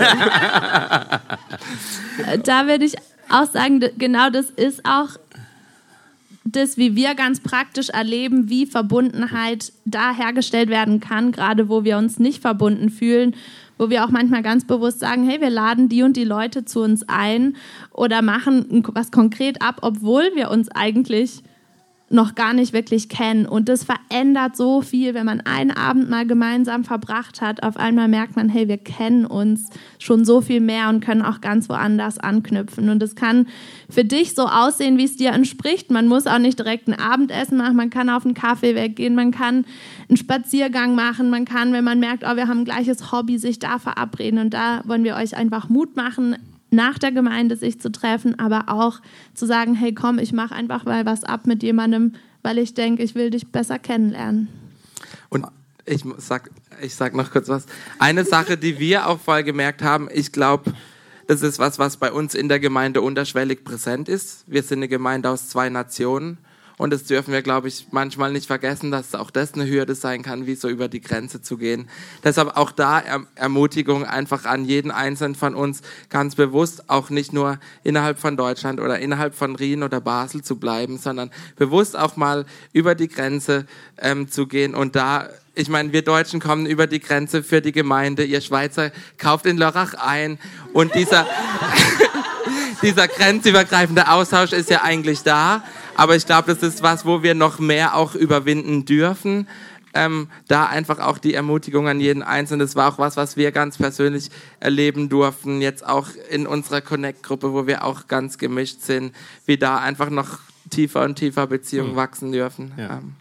da 2.45 2.67
würde 2.67 2.85
ich 2.85 2.97
auch 3.29 3.51
sagen, 3.51 3.85
genau 3.99 4.31
das 4.31 4.51
ist 4.51 4.85
auch 4.85 5.09
das, 6.45 6.77
wie 6.77 6.95
wir 6.95 7.15
ganz 7.15 7.41
praktisch 7.41 7.89
erleben, 7.89 8.51
wie 8.51 8.67
Verbundenheit 8.67 9.73
da 9.85 10.15
hergestellt 10.15 10.69
werden 10.69 11.01
kann, 11.01 11.33
gerade 11.33 11.69
wo 11.69 11.85
wir 11.85 11.97
uns 11.97 12.19
nicht 12.19 12.43
verbunden 12.43 12.91
fühlen, 12.91 13.35
wo 13.79 13.91
wir 13.91 14.05
auch 14.05 14.11
manchmal 14.11 14.43
ganz 14.43 14.67
bewusst 14.67 15.01
sagen, 15.01 15.29
hey, 15.29 15.41
wir 15.41 15.51
laden 15.51 15.89
die 15.89 16.03
und 16.03 16.17
die 16.17 16.25
Leute 16.25 16.65
zu 16.65 16.81
uns 16.81 17.03
ein 17.09 17.57
oder 17.93 18.23
machen 18.23 18.85
was 18.93 19.11
konkret 19.11 19.63
ab, 19.63 19.79
obwohl 19.83 20.31
wir 20.35 20.51
uns 20.51 20.69
eigentlich 20.69 21.43
noch 22.11 22.35
gar 22.35 22.53
nicht 22.53 22.73
wirklich 22.73 23.09
kennen. 23.09 23.47
Und 23.47 23.69
das 23.69 23.85
verändert 23.85 24.57
so 24.57 24.83
viel, 24.83 25.15
wenn 25.15 25.25
man 25.25 25.41
einen 25.41 25.71
Abend 25.71 26.11
mal 26.11 26.27
gemeinsam 26.27 26.85
verbracht 26.85 27.41
hat. 27.41 27.63
Auf 27.63 27.77
einmal 27.77 28.09
merkt 28.09 28.37
man, 28.37 28.49
hey, 28.49 28.69
wir 28.69 28.77
kennen 28.79 29.25
uns 29.25 29.71
schon 29.99 30.25
so 30.25 30.41
viel 30.41 30.61
mehr 30.61 30.91
und 30.91 31.01
können 31.01 31.23
auch 31.23 31.41
ganz 31.41 31.69
woanders 31.69 32.19
anknüpfen. 32.19 32.91
Und 32.91 33.03
es 33.03 33.17
kann 33.17 33.47
für 33.89 34.05
dich 34.05 34.35
so 34.35 34.45
aussehen, 34.47 34.99
wie 34.99 35.05
es 35.05 35.17
dir 35.17 35.33
entspricht. 35.33 35.91
Man 35.91 36.07
muss 36.07 36.27
auch 36.27 36.39
nicht 36.39 36.59
direkt 36.59 36.89
ein 36.89 36.95
Abendessen 36.95 37.57
machen, 37.57 37.77
man 37.77 37.91
kann 37.91 38.11
auf 38.11 38.25
einen 38.25 38.35
Kaffee 38.35 38.75
weggehen, 38.75 39.15
man 39.15 39.31
kann 39.31 39.65
einen 40.09 40.17
Spaziergang 40.17 40.95
machen, 40.95 41.31
man 41.31 41.47
kann, 41.47 41.73
wenn 41.73 41.85
man 41.85 42.01
merkt, 42.01 42.25
oh, 42.25 42.37
wir 42.37 42.49
haben 42.49 42.61
ein 42.61 42.65
gleiches 42.65 43.13
Hobby, 43.13 43.39
sich 43.39 43.59
da 43.59 43.79
verabreden. 43.79 44.39
Und 44.39 44.51
da 44.55 44.83
wollen 44.85 45.05
wir 45.05 45.17
euch 45.17 45.37
einfach 45.37 45.69
Mut 45.69 45.97
machen, 45.97 46.37
nach 46.75 46.99
der 46.99 47.13
Gemeinde 47.13 47.57
sich 47.57 47.81
zu 47.81 47.91
treffen, 47.91 48.39
aber 48.39 48.69
auch 48.69 49.01
zu 49.35 49.47
sagen, 49.47 49.75
hey 49.75 49.95
komm, 49.95 50.19
ich 50.19 50.33
mache 50.33 50.55
einfach 50.55 50.85
mal 50.85 51.07
was 51.07 51.25
ab 51.25 51.47
mit 51.47 51.63
jemandem, 51.63 52.15
weil 52.43 52.59
ich 52.59 52.75
denke, 52.75 53.03
ich 53.03 53.15
will 53.15 53.31
dich 53.31 53.49
besser 53.49 53.79
kennenlernen. 53.79 54.49
Und 55.29 55.47
ich 55.87 56.05
sag, 56.19 56.51
ich 56.81 56.95
sag 56.95 57.15
noch 57.15 57.31
kurz 57.31 57.49
was. 57.49 57.67
Eine 57.99 58.25
Sache, 58.25 58.57
die 58.57 58.79
wir 58.79 59.07
auch 59.07 59.21
voll 59.21 59.43
gemerkt 59.43 59.83
haben, 59.83 60.09
ich 60.13 60.33
glaube, 60.33 60.73
das 61.27 61.43
ist 61.43 61.59
was, 61.59 61.79
was 61.79 61.97
bei 61.97 62.13
uns 62.13 62.35
in 62.35 62.49
der 62.49 62.61
Gemeinde 62.61 63.01
unterschwellig 63.01 63.65
präsent 63.65 64.09
ist. 64.09 64.45
Wir 64.47 64.63
sind 64.63 64.79
eine 64.79 64.89
Gemeinde 64.89 65.31
aus 65.31 65.49
zwei 65.49 65.71
Nationen 65.71 66.39
und 66.77 66.93
das 66.93 67.05
dürfen 67.05 67.33
wir, 67.33 67.43
glaube 67.43 67.69
ich, 67.69 67.87
manchmal 67.93 68.33
nicht 68.33 68.47
vergessen, 68.47 68.91
dass 68.91 69.15
auch 69.15 69.31
das 69.31 69.55
eine 69.55 69.69
Hürde 69.69 69.95
sein 69.95 70.23
kann, 70.23 70.47
wie 70.47 70.57
so 70.57 70.69
über 70.69 70.89
die 70.89 71.01
Grenze 71.01 71.41
zu 71.41 71.57
gehen. 71.57 71.89
Deshalb 72.25 72.57
auch 72.57 72.73
da 72.73 72.99
erm-, 72.99 73.29
Ermutigung 73.37 74.05
einfach 74.05 74.45
an 74.45 74.65
jeden 74.65 74.91
Einzelnen 74.91 75.35
von 75.35 75.55
uns, 75.55 75.83
ganz 76.09 76.35
bewusst 76.35 76.91
auch 76.91 77.11
nicht 77.11 77.33
nur 77.33 77.59
innerhalb 77.85 78.19
von 78.19 78.37
Deutschland 78.37 78.81
oder 78.81 78.99
innerhalb 78.99 79.35
von 79.35 79.55
Rien 79.55 79.83
oder 79.83 80.01
Basel 80.01 80.43
zu 80.43 80.59
bleiben, 80.59 80.99
sondern 80.99 81.31
bewusst 81.57 81.97
auch 81.97 82.17
mal 82.17 82.45
über 82.73 82.95
die 82.95 83.09
Grenze 83.09 83.67
ähm, 83.99 84.29
zu 84.29 84.47
gehen 84.47 84.75
und 84.75 84.97
da 84.97 85.29
ich 85.57 85.69
meine, 85.69 85.93
wir 85.93 86.03
Deutschen 86.03 86.41
kommen 86.41 86.67
über 86.67 86.87
die 86.87 86.99
Grenze 86.99 87.43
für 87.45 87.61
die 87.61 87.71
Gemeinde. 87.71 88.25
Ihr 88.25 88.41
Schweizer 88.41 88.91
kauft 89.19 89.47
in 89.47 89.57
Lörrach 89.57 89.95
ein. 89.95 90.39
Und 90.73 90.95
dieser, 90.97 91.27
dieser 92.83 93.07
grenzübergreifende 93.07 94.09
Austausch 94.09 94.53
ist 94.53 94.69
ja 94.69 94.83
eigentlich 94.83 95.23
da. 95.23 95.63
Aber 95.97 96.17
ich 96.17 96.27
glaube, 96.27 96.53
das 96.53 96.63
ist 96.63 96.83
was, 96.83 97.05
wo 97.05 97.23
wir 97.23 97.35
noch 97.35 97.59
mehr 97.59 97.95
auch 97.95 98.15
überwinden 98.15 98.85
dürfen. 98.85 99.49
Ähm, 99.97 100.29
da 100.49 100.67
einfach 100.67 100.99
auch 100.99 101.19
die 101.19 101.35
Ermutigung 101.35 101.87
an 101.87 102.01
jeden 102.01 102.25
Einzelnen. 102.25 102.61
Das 102.61 102.75
war 102.75 102.93
auch 102.93 102.99
was, 102.99 103.17
was 103.17 103.37
wir 103.37 103.53
ganz 103.53 103.79
persönlich 103.79 104.31
erleben 104.59 105.09
durften. 105.09 105.61
Jetzt 105.61 105.87
auch 105.87 106.09
in 106.31 106.49
unserer 106.49 106.81
Connect-Gruppe, 106.81 107.53
wo 107.53 107.69
wir 107.69 107.85
auch 107.85 108.09
ganz 108.09 108.39
gemischt 108.39 108.81
sind, 108.81 109.15
wie 109.47 109.57
da 109.57 109.79
einfach 109.79 110.11
noch 110.11 110.41
tiefer 110.71 111.05
und 111.05 111.15
tiefer 111.17 111.47
Beziehungen 111.47 111.93
mhm. 111.93 111.97
wachsen 111.97 112.33
dürfen. 112.33 112.73
Ja. 112.77 112.99
Ähm. 112.99 113.15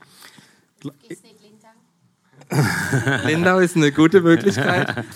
Lindau 3.25 3.59
ist 3.59 3.75
eine 3.75 3.91
gute 3.91 4.21
Möglichkeit. 4.21 5.05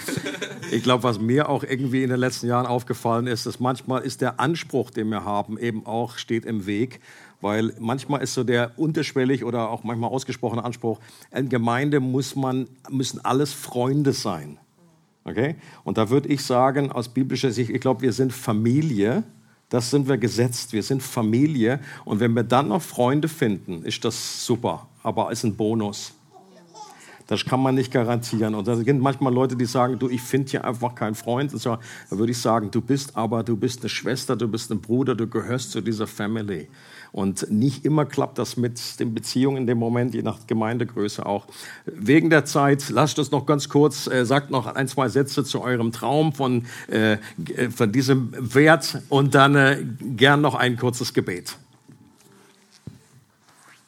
Ich 0.70 0.84
glaube, 0.84 1.04
was 1.04 1.18
mir 1.18 1.48
auch 1.48 1.64
irgendwie 1.64 2.04
in 2.04 2.10
den 2.10 2.20
letzten 2.20 2.48
Jahren 2.48 2.66
aufgefallen 2.66 3.26
ist, 3.26 3.46
dass 3.46 3.62
manchmal 3.62 4.02
ist 4.02 4.20
der 4.20 4.42
Anspruch, 4.42 4.92
den 4.92 5.08
wir 5.08 5.24
haben, 5.24 5.58
eben 5.58 5.86
auch 5.86 6.18
steht 6.18 6.46
im 6.46 6.66
Weg. 6.66 7.00
Weil 7.42 7.74
manchmal 7.80 8.22
ist 8.24 8.34
so 8.34 8.44
der 8.44 8.72
unterschwellig 8.78 9.44
oder 9.44 9.70
auch 9.70 9.84
manchmal 9.84 10.10
ausgesprochene 10.10 10.64
Anspruch, 10.64 11.00
in 11.32 11.50
Gemeinde 11.50 12.00
muss 12.00 12.36
man, 12.36 12.68
müssen 12.90 13.24
alles 13.24 13.54
Freunde 13.54 14.12
sein. 14.12 14.58
Okay? 15.24 15.56
Und 15.84 15.98
da 15.98 16.10
würde 16.10 16.30
ich 16.30 16.44
sagen, 16.44 16.92
aus 16.92 17.10
biblischer 17.10 17.52
Sicht, 17.52 17.70
ich 17.70 17.82
glaube, 17.82 18.02
wir 18.02 18.14
sind 18.14 18.34
Familie. 18.34 19.24
Das 19.70 19.92
sind 19.92 20.08
wir 20.08 20.18
gesetzt. 20.18 20.74
Wir 20.74 20.82
sind 20.82 21.04
Familie. 21.04 21.80
Und 22.06 22.20
wenn 22.20 22.34
wir 22.34 22.44
dann 22.44 22.70
noch 22.70 22.82
Freunde 22.82 23.28
finden, 23.28 23.84
ist 23.84 24.04
das 24.06 24.46
super. 24.46 24.88
Aber 25.04 25.32
ist 25.32 25.44
ein 25.44 25.56
Bonus. 25.56 26.14
Das 27.28 27.44
kann 27.44 27.62
man 27.62 27.76
nicht 27.76 27.92
garantieren. 27.92 28.56
Und 28.56 28.70
da 28.70 28.76
sind 28.78 29.02
manchmal 29.02 29.34
Leute, 29.34 29.58
die 29.58 29.66
sagen, 29.66 30.00
du, 30.00 30.10
ich 30.10 30.22
finde 30.22 30.50
hier 30.50 30.64
einfach 30.64 30.96
keinen 30.96 31.16
Freund. 31.16 31.52
Und 31.52 31.60
so, 31.60 31.78
da 32.10 32.18
würde 32.18 32.32
ich 32.32 32.38
sagen, 32.38 32.72
du 32.72 32.80
bist 32.80 33.18
aber, 33.18 33.44
du 33.44 33.58
bist 33.58 33.82
eine 33.82 33.90
Schwester, 33.90 34.38
du 34.38 34.48
bist 34.48 34.72
ein 34.72 34.80
Bruder, 34.80 35.14
du 35.14 35.28
gehörst 35.28 35.72
zu 35.72 35.82
dieser 35.82 36.08
Family. 36.08 36.70
Und 37.18 37.50
nicht 37.50 37.84
immer 37.84 38.06
klappt 38.06 38.38
das 38.38 38.58
mit 38.58 39.00
den 39.00 39.16
Beziehungen 39.16 39.58
in 39.58 39.66
dem 39.66 39.80
Moment, 39.80 40.14
je 40.14 40.22
nach 40.22 40.46
Gemeindegröße 40.46 41.26
auch. 41.26 41.48
Wegen 41.88 42.30
der 42.30 42.46
Zeit, 42.46 42.92
lasst 42.92 43.18
uns 43.18 43.32
noch 43.32 43.48
ganz 43.48 43.70
kurz, 43.70 44.06
äh, 44.06 44.24
sagt 44.24 44.52
noch 44.52 44.68
ein, 44.68 44.88
zwei 44.88 45.10
Sätze 45.10 45.44
zu 45.44 45.62
eurem 45.62 45.92
Traum 45.92 46.32
von, 46.32 46.68
äh, 46.90 47.18
von 47.76 47.92
diesem 47.92 48.36
Wert 48.38 49.02
und 49.10 49.34
dann 49.34 49.56
äh, 49.56 49.84
gern 50.16 50.42
noch 50.42 50.54
ein 50.54 50.78
kurzes 50.78 51.12
Gebet. 51.16 51.56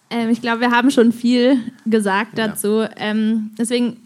Ähm, 0.10 0.32
ich 0.32 0.42
glaube, 0.42 0.62
wir 0.62 0.72
haben 0.72 0.90
schon 0.90 1.12
viel 1.12 1.60
gesagt 1.86 2.36
dazu. 2.36 2.80
Ja. 2.80 2.90
Ähm, 2.98 3.52
deswegen, 3.60 3.98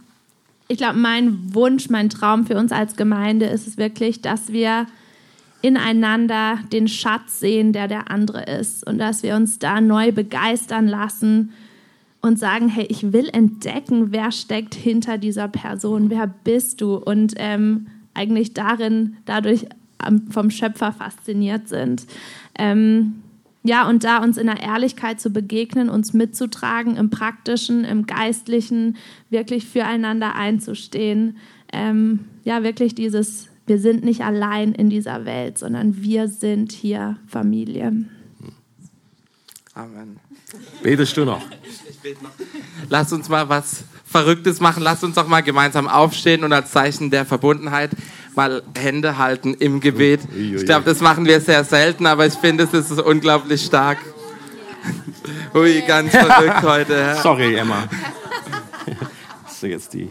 ich 0.67 0.77
glaube, 0.77 0.99
mein 0.99 1.53
Wunsch, 1.53 1.89
mein 1.89 2.09
Traum 2.09 2.45
für 2.45 2.57
uns 2.57 2.73
als 2.73 2.97
Gemeinde 2.97 3.45
ist 3.45 3.69
es 3.69 3.77
wirklich, 3.77 4.21
dass 4.21 4.51
wir 4.51 4.85
ineinander 5.63 6.59
den 6.73 6.89
Schatz 6.89 7.39
sehen, 7.39 7.71
der 7.71 7.87
der 7.87 8.11
andere 8.11 8.43
ist 8.43 8.85
und 8.85 8.97
dass 8.99 9.23
wir 9.23 9.35
uns 9.35 9.59
da 9.59 9.79
neu 9.79 10.11
begeistern 10.11 10.87
lassen 10.87 11.53
und 12.21 12.37
sagen, 12.37 12.67
hey, 12.67 12.85
ich 12.89 13.13
will 13.13 13.29
entdecken, 13.31 14.11
wer 14.11 14.31
steckt 14.33 14.75
hinter 14.75 15.17
dieser 15.17 15.47
Person, 15.47 16.09
wer 16.09 16.27
bist 16.27 16.81
du 16.81 16.95
und 16.95 17.33
ähm, 17.37 17.87
eigentlich 18.13 18.53
darin, 18.53 19.15
dadurch 19.25 19.65
vom 20.29 20.51
Schöpfer 20.51 20.91
fasziniert 20.91 21.69
sind. 21.69 22.05
Ähm, 22.59 23.23
ja, 23.63 23.87
und 23.87 24.03
da 24.03 24.17
uns 24.17 24.37
in 24.37 24.47
der 24.47 24.61
Ehrlichkeit 24.61 25.21
zu 25.21 25.29
begegnen, 25.29 25.89
uns 25.89 26.11
mitzutragen, 26.11 26.97
im 26.97 27.09
Praktischen, 27.09 27.85
im 27.85 28.05
Geistlichen, 28.05 28.97
wirklich 29.29 29.65
füreinander 29.65 30.35
einzustehen. 30.35 31.37
Ähm, 31.71 32.19
ja, 32.43 32.63
wirklich 32.63 32.95
dieses, 32.95 33.47
wir 33.65 33.79
sind 33.79 34.03
nicht 34.03 34.21
allein 34.21 34.73
in 34.73 34.89
dieser 34.89 35.25
Welt, 35.25 35.57
sondern 35.57 36.01
wir 36.01 36.27
sind 36.27 36.71
hier 36.71 37.17
Familie. 37.27 37.93
Amen. 39.73 40.19
Betest 40.83 41.17
du 41.17 41.25
noch? 41.25 41.41
Ich 41.89 41.97
bete 41.99 42.23
noch. 42.23 42.31
Lass 42.89 43.11
uns 43.11 43.29
mal 43.29 43.49
was 43.49 43.85
Verrücktes 44.05 44.59
machen. 44.59 44.83
Lass 44.83 45.03
uns 45.03 45.15
doch 45.15 45.27
mal 45.27 45.41
gemeinsam 45.41 45.87
aufstehen 45.87 46.43
und 46.43 46.53
als 46.53 46.71
Zeichen 46.71 47.09
der 47.09 47.25
Verbundenheit 47.25 47.91
mal 48.35 48.61
Hände 48.77 49.17
halten 49.17 49.55
im 49.55 49.79
Gebet. 49.79 50.21
Ich 50.35 50.65
glaube, 50.65 50.85
das 50.85 50.99
machen 51.01 51.25
wir 51.25 51.41
sehr 51.41 51.63
selten, 51.63 52.05
aber 52.05 52.27
ich 52.27 52.33
finde, 52.33 52.65
es 52.65 52.73
ist 52.73 52.91
unglaublich 52.99 53.63
stark. 53.63 53.97
Ui, 55.55 55.81
ganz 55.87 56.11
verrückt 56.11 56.61
heute. 56.61 57.17
Sorry, 57.21 57.55
Emma. 57.55 57.87
Ist 59.49 59.63
jetzt 59.63 59.93
die. 59.93 60.09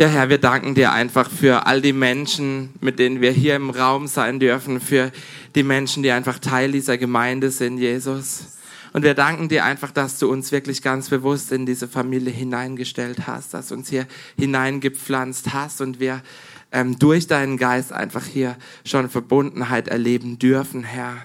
Ja, 0.00 0.06
Herr, 0.06 0.28
wir 0.28 0.38
danken 0.38 0.76
dir 0.76 0.92
einfach 0.92 1.28
für 1.28 1.66
all 1.66 1.82
die 1.82 1.92
Menschen, 1.92 2.72
mit 2.80 3.00
denen 3.00 3.20
wir 3.20 3.32
hier 3.32 3.56
im 3.56 3.68
Raum 3.68 4.06
sein 4.06 4.38
dürfen, 4.38 4.80
für 4.80 5.10
die 5.56 5.64
Menschen, 5.64 6.04
die 6.04 6.12
einfach 6.12 6.38
Teil 6.38 6.70
dieser 6.70 6.96
Gemeinde 6.96 7.50
sind, 7.50 7.78
Jesus. 7.78 8.58
Und 8.92 9.02
wir 9.02 9.14
danken 9.14 9.48
dir 9.48 9.64
einfach, 9.64 9.90
dass 9.90 10.20
du 10.20 10.30
uns 10.30 10.52
wirklich 10.52 10.82
ganz 10.82 11.08
bewusst 11.08 11.50
in 11.50 11.66
diese 11.66 11.88
Familie 11.88 12.32
hineingestellt 12.32 13.26
hast, 13.26 13.54
dass 13.54 13.68
du 13.68 13.74
uns 13.74 13.90
hier 13.90 14.06
hineingepflanzt 14.38 15.52
hast 15.52 15.80
und 15.80 15.98
wir 15.98 16.22
ähm, 16.70 16.98
durch 16.98 17.26
deinen 17.26 17.56
Geist 17.56 17.92
einfach 17.92 18.24
hier 18.24 18.56
schon 18.84 19.08
Verbundenheit 19.08 19.88
erleben 19.88 20.38
dürfen, 20.38 20.84
Herr. 20.84 21.16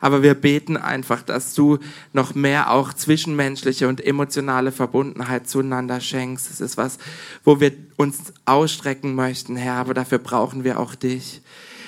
Aber 0.00 0.22
wir 0.22 0.34
beten 0.34 0.76
einfach, 0.76 1.22
dass 1.22 1.54
du 1.54 1.78
noch 2.12 2.34
mehr 2.34 2.70
auch 2.70 2.92
zwischenmenschliche 2.92 3.88
und 3.88 4.04
emotionale 4.04 4.72
Verbundenheit 4.72 5.48
zueinander 5.48 6.00
schenkst. 6.00 6.50
Das 6.50 6.60
ist 6.60 6.76
was, 6.76 6.98
wo 7.44 7.60
wir 7.60 7.72
uns 7.96 8.32
ausstrecken 8.44 9.14
möchten, 9.14 9.56
Herr, 9.56 9.74
aber 9.74 9.94
dafür 9.94 10.18
brauchen 10.18 10.64
wir 10.64 10.78
auch 10.78 10.94
dich. 10.94 11.42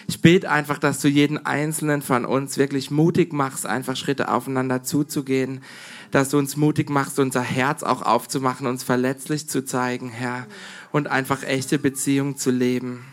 Ich 0.07 0.21
bete 0.21 0.51
einfach, 0.51 0.79
dass 0.79 1.01
du 1.01 1.09
jeden 1.09 1.47
einzelnen 1.47 2.03
von 2.03 2.25
uns 2.25 2.59
wirklich 2.59 2.91
mutig 2.91 3.33
machst, 3.33 3.65
einfach 3.65 3.97
Schritte 3.97 4.31
aufeinander 4.31 4.83
zuzugehen, 4.83 5.63
dass 6.15 6.29
du 6.29 6.39
uns 6.39 6.57
mutig 6.57 6.91
machst, 6.91 7.19
unser 7.19 7.43
Herz 7.43 7.83
auch 7.83 8.01
aufzumachen, 8.01 8.69
uns 8.69 8.85
verletzlich 8.85 9.49
zu 9.49 9.65
zeigen, 9.65 10.11
Herr, 10.11 10.47
und 10.93 11.09
einfach 11.09 11.43
echte 11.43 11.77
Beziehungen 11.77 12.37
zu 12.37 12.53
leben. 12.53 13.05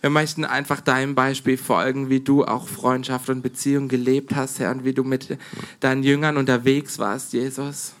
Wir 0.00 0.08
möchten 0.08 0.46
einfach 0.46 0.80
deinem 0.80 1.14
Beispiel 1.14 1.58
folgen, 1.58 2.08
wie 2.08 2.20
du 2.20 2.46
auch 2.46 2.66
Freundschaft 2.66 3.28
und 3.28 3.42
Beziehung 3.42 3.88
gelebt 3.88 4.34
hast, 4.34 4.58
Herr, 4.58 4.70
und 4.70 4.86
wie 4.86 4.94
du 4.94 5.04
mit 5.04 5.36
deinen 5.80 6.02
Jüngern 6.02 6.38
unterwegs 6.38 6.98
warst, 6.98 7.34
Jesus. 7.34 7.92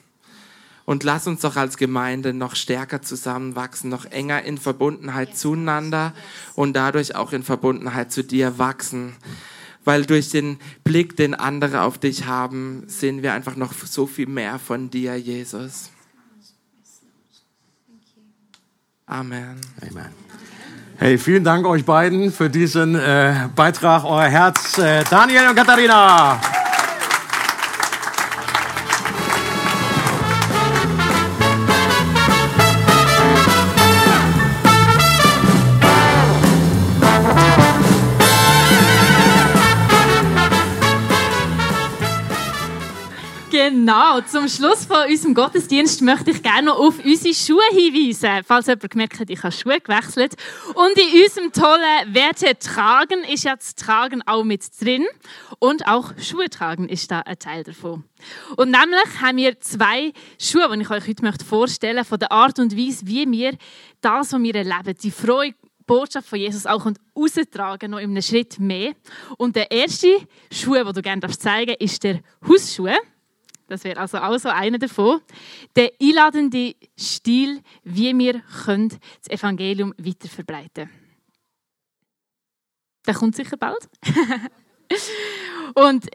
Und 0.86 1.04
lass 1.04 1.26
uns 1.26 1.42
doch 1.42 1.56
als 1.56 1.76
Gemeinde 1.76 2.32
noch 2.32 2.56
stärker 2.56 3.02
zusammenwachsen, 3.02 3.90
noch 3.90 4.06
enger 4.06 4.42
in 4.42 4.56
Verbundenheit 4.56 5.36
zueinander 5.36 6.14
und 6.54 6.72
dadurch 6.72 7.14
auch 7.14 7.34
in 7.34 7.42
Verbundenheit 7.42 8.10
zu 8.10 8.24
dir 8.24 8.58
wachsen. 8.58 9.16
Weil 9.84 10.04
durch 10.04 10.30
den 10.30 10.58
Blick, 10.84 11.16
den 11.16 11.34
andere 11.34 11.82
auf 11.82 11.98
dich 11.98 12.26
haben, 12.26 12.84
sehen 12.86 13.22
wir 13.22 13.32
einfach 13.32 13.56
noch 13.56 13.72
so 13.72 14.06
viel 14.06 14.26
mehr 14.26 14.58
von 14.58 14.90
dir, 14.90 15.16
Jesus. 15.16 15.90
Amen. 19.06 19.60
Amen. 19.80 20.14
Hey, 20.98 21.16
vielen 21.16 21.42
Dank 21.42 21.66
euch 21.66 21.84
beiden 21.84 22.30
für 22.30 22.50
diesen 22.50 22.94
äh, 22.94 23.48
Beitrag, 23.56 24.04
euer 24.04 24.28
Herz, 24.28 24.76
äh, 24.76 25.02
Daniel 25.08 25.48
und 25.48 25.56
Katharina. 25.56 26.38
Genau, 43.62 44.22
zum 44.22 44.48
Schluss 44.48 44.86
von 44.86 45.06
unserem 45.06 45.34
Gottesdienst 45.34 46.00
möchte 46.00 46.30
ich 46.30 46.42
gerne 46.42 46.68
noch 46.68 46.78
auf 46.78 47.04
unsere 47.04 47.34
Schuhe 47.34 47.60
hinweisen. 47.72 48.42
Falls 48.46 48.68
jemand 48.68 48.90
gemerkt 48.90 49.20
hat, 49.20 49.28
ich 49.28 49.42
habe 49.42 49.52
Schuhe 49.52 49.78
gewechselt. 49.82 50.34
Und 50.74 50.96
in 50.96 51.22
unserem 51.22 51.52
tollen 51.52 52.14
Werte 52.14 52.58
tragen 52.58 53.22
ist 53.24 53.44
ja 53.44 53.54
das 53.54 53.74
Tragen 53.74 54.22
auch 54.26 54.44
mit 54.44 54.62
drin. 54.80 55.04
Und 55.58 55.86
auch 55.86 56.14
Schuhe 56.18 56.48
tragen 56.48 56.88
ist 56.88 57.10
da 57.10 57.20
ein 57.20 57.38
Teil 57.38 57.62
davon. 57.62 58.04
Und 58.56 58.70
nämlich 58.70 59.20
haben 59.20 59.36
wir 59.36 59.60
zwei 59.60 60.14
Schuhe, 60.40 60.74
die 60.74 60.80
ich 60.80 60.90
euch 60.90 61.06
heute 61.06 61.44
vorstellen 61.44 61.96
möchte, 61.96 62.08
von 62.08 62.18
der 62.18 62.32
Art 62.32 62.58
und 62.58 62.74
Weise, 62.74 63.06
wie 63.08 63.30
wir 63.30 63.58
das, 64.00 64.32
was 64.32 64.42
wir 64.42 64.54
erleben, 64.54 64.96
die 65.02 65.10
Freude, 65.10 65.54
Botschaft 65.86 66.28
von 66.28 66.38
Jesus 66.38 66.64
auch 66.64 66.86
raustragen, 67.14 67.90
noch 67.90 67.98
in 67.98 68.10
einem 68.10 68.22
Schritt 68.22 68.58
mehr. 68.58 68.94
Und 69.36 69.54
der 69.54 69.70
erste 69.70 70.26
Schuh, 70.50 70.76
den 70.76 70.94
du 70.94 71.02
gerne 71.02 71.20
zeigen 71.28 71.76
darfst, 71.78 71.82
ist 71.82 72.04
der 72.04 72.20
Hausschuh. 72.48 72.88
Das 73.70 73.84
wäre 73.84 74.00
also 74.00 74.18
auch 74.18 74.36
so 74.36 74.48
einer 74.48 74.78
davon. 74.78 75.20
Der 75.76 75.92
einladende 76.02 76.74
Stil, 76.98 77.62
wie 77.84 78.18
wir 78.18 78.40
können 78.64 78.88
das 78.88 79.30
Evangelium 79.30 79.94
weiterverbreiten 79.96 80.90
Der 83.06 83.14
kommt 83.14 83.36
sicher 83.36 83.56
bald. 83.56 83.88
Und 85.74 86.08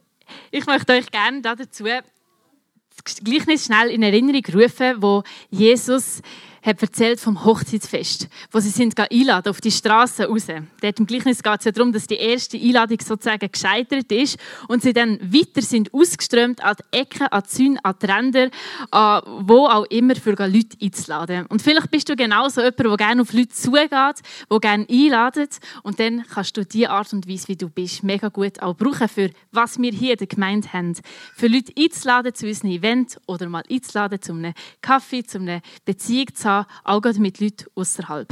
ich 0.51 0.65
möchte 0.65 0.91
euch 0.91 1.09
gerne 1.09 1.41
dazu 1.41 1.85
das 1.85 3.15
Gleichnis 3.23 3.65
schnell 3.65 3.89
in 3.89 4.03
Erinnerung 4.03 4.43
rufen, 4.53 5.01
wo 5.01 5.23
Jesus 5.49 6.21
hat 6.65 6.81
erzählt 6.81 7.19
vom 7.19 7.45
Hochzeitsfest, 7.45 8.27
wo 8.51 8.59
sie 8.59 8.69
sind 8.69 8.99
einladen 8.99 9.49
auf 9.49 9.61
die 9.61 9.71
Straße 9.71 10.25
raus. 10.27 10.47
Dort 10.81 10.99
im 10.99 11.05
Gleichnis 11.05 11.43
geht 11.43 11.59
es 11.59 11.65
ja 11.65 11.71
darum, 11.71 11.93
dass 11.93 12.07
die 12.07 12.15
erste 12.15 12.57
Einladung 12.57 12.97
sozusagen 12.99 13.51
gescheitert 13.51 14.11
ist 14.11 14.37
und 14.67 14.81
sie 14.81 14.93
dann 14.93 15.19
weiter 15.21 15.61
sind 15.61 15.93
ausgeströmt 15.93 16.63
an 16.63 16.75
die 16.79 16.97
Ecken, 16.97 17.27
an 17.27 17.43
die 17.43 17.49
Zäune, 17.49 17.79
an 17.83 17.95
die 18.01 18.05
Ränder, 18.05 18.49
an 18.89 19.21
wo 19.41 19.67
auch 19.67 19.85
immer 19.85 20.15
für 20.15 20.31
Leute 20.31 20.77
einzuladen. 20.81 21.45
Und 21.47 21.61
vielleicht 21.61 21.91
bist 21.91 22.09
du 22.09 22.15
genauso 22.15 22.61
jemand, 22.61 22.79
der 22.79 22.97
gerne 22.97 23.21
auf 23.21 23.33
Leute 23.33 23.49
zugeht, 23.49 23.91
der 23.91 24.59
gerne 24.59 24.87
einladet 24.89 25.59
und 25.83 25.99
dann 25.99 26.25
kannst 26.27 26.57
du 26.57 26.65
die 26.65 26.87
Art 26.87 27.13
und 27.13 27.29
Weise, 27.29 27.47
wie 27.47 27.55
du 27.55 27.69
bist, 27.69 28.03
mega 28.03 28.29
gut 28.29 28.61
auch 28.61 28.75
brauchen 28.75 29.07
für 29.07 29.29
was 29.51 29.79
wir 29.79 29.91
hier 29.91 30.13
in 30.13 30.17
der 30.17 30.27
Gemeinde 30.27 30.73
haben. 30.73 30.93
Für 31.35 31.47
Leute 31.47 31.73
einzuladen 31.77 32.33
zu 32.33 32.47
unserem 32.47 32.71
Event 32.71 33.17
oder 33.27 33.49
mal 33.49 33.63
einzuladen 33.69 34.21
zu 34.21 34.33
einem 34.33 34.53
Kaffee, 34.81 35.23
zu 35.23 35.37
einer 35.39 35.61
Beziehung 35.85 36.33
zu 36.33 36.49
haben, 36.49 36.54
haben, 36.55 36.67
auch 36.83 37.13
mit 37.19 37.39
Leuten 37.39 37.65
außerhalb. 37.75 38.27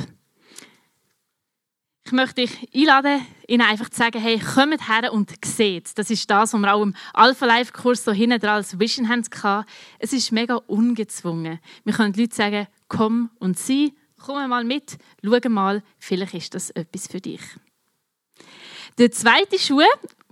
Ich 2.06 2.12
möchte 2.12 2.42
dich 2.42 2.70
einladen, 2.76 3.26
ihnen 3.48 3.62
einfach 3.62 3.90
zu 3.90 3.98
sagen, 3.98 4.20
hey, 4.20 4.38
kommt 4.38 4.90
her 4.90 5.14
und 5.14 5.32
seht. 5.46 5.98
Das 5.98 6.10
ist 6.10 6.30
das, 6.30 6.54
was 6.54 6.60
wir 6.60 6.74
auch 6.74 6.82
im 6.82 6.96
Alpha-Life-Kurs 7.14 8.04
so 8.04 8.12
hinten 8.12 8.40
dran 8.40 8.56
als 8.56 8.78
Vision 8.78 9.08
hatten. 9.08 9.66
Es 10.00 10.12
ist 10.12 10.32
mega 10.34 10.56
ungezwungen. 10.68 11.60
Wir 11.86 11.94
können 11.94 12.14
Leuten 12.14 12.34
sagen, 12.34 12.68
komm 12.90 13.30
und 13.40 13.58
sieh, 13.58 13.94
komm 14.20 14.50
mal 14.50 14.66
mit, 14.66 14.98
schau 15.24 15.50
mal, 15.50 15.82
vielleicht 15.98 16.34
ist 16.34 16.54
das 16.54 16.72
etwas 16.72 17.08
für 17.08 17.22
dich. 17.22 17.42
Der 18.98 19.10
zweite 19.12 19.58
Schuh, 19.58 19.82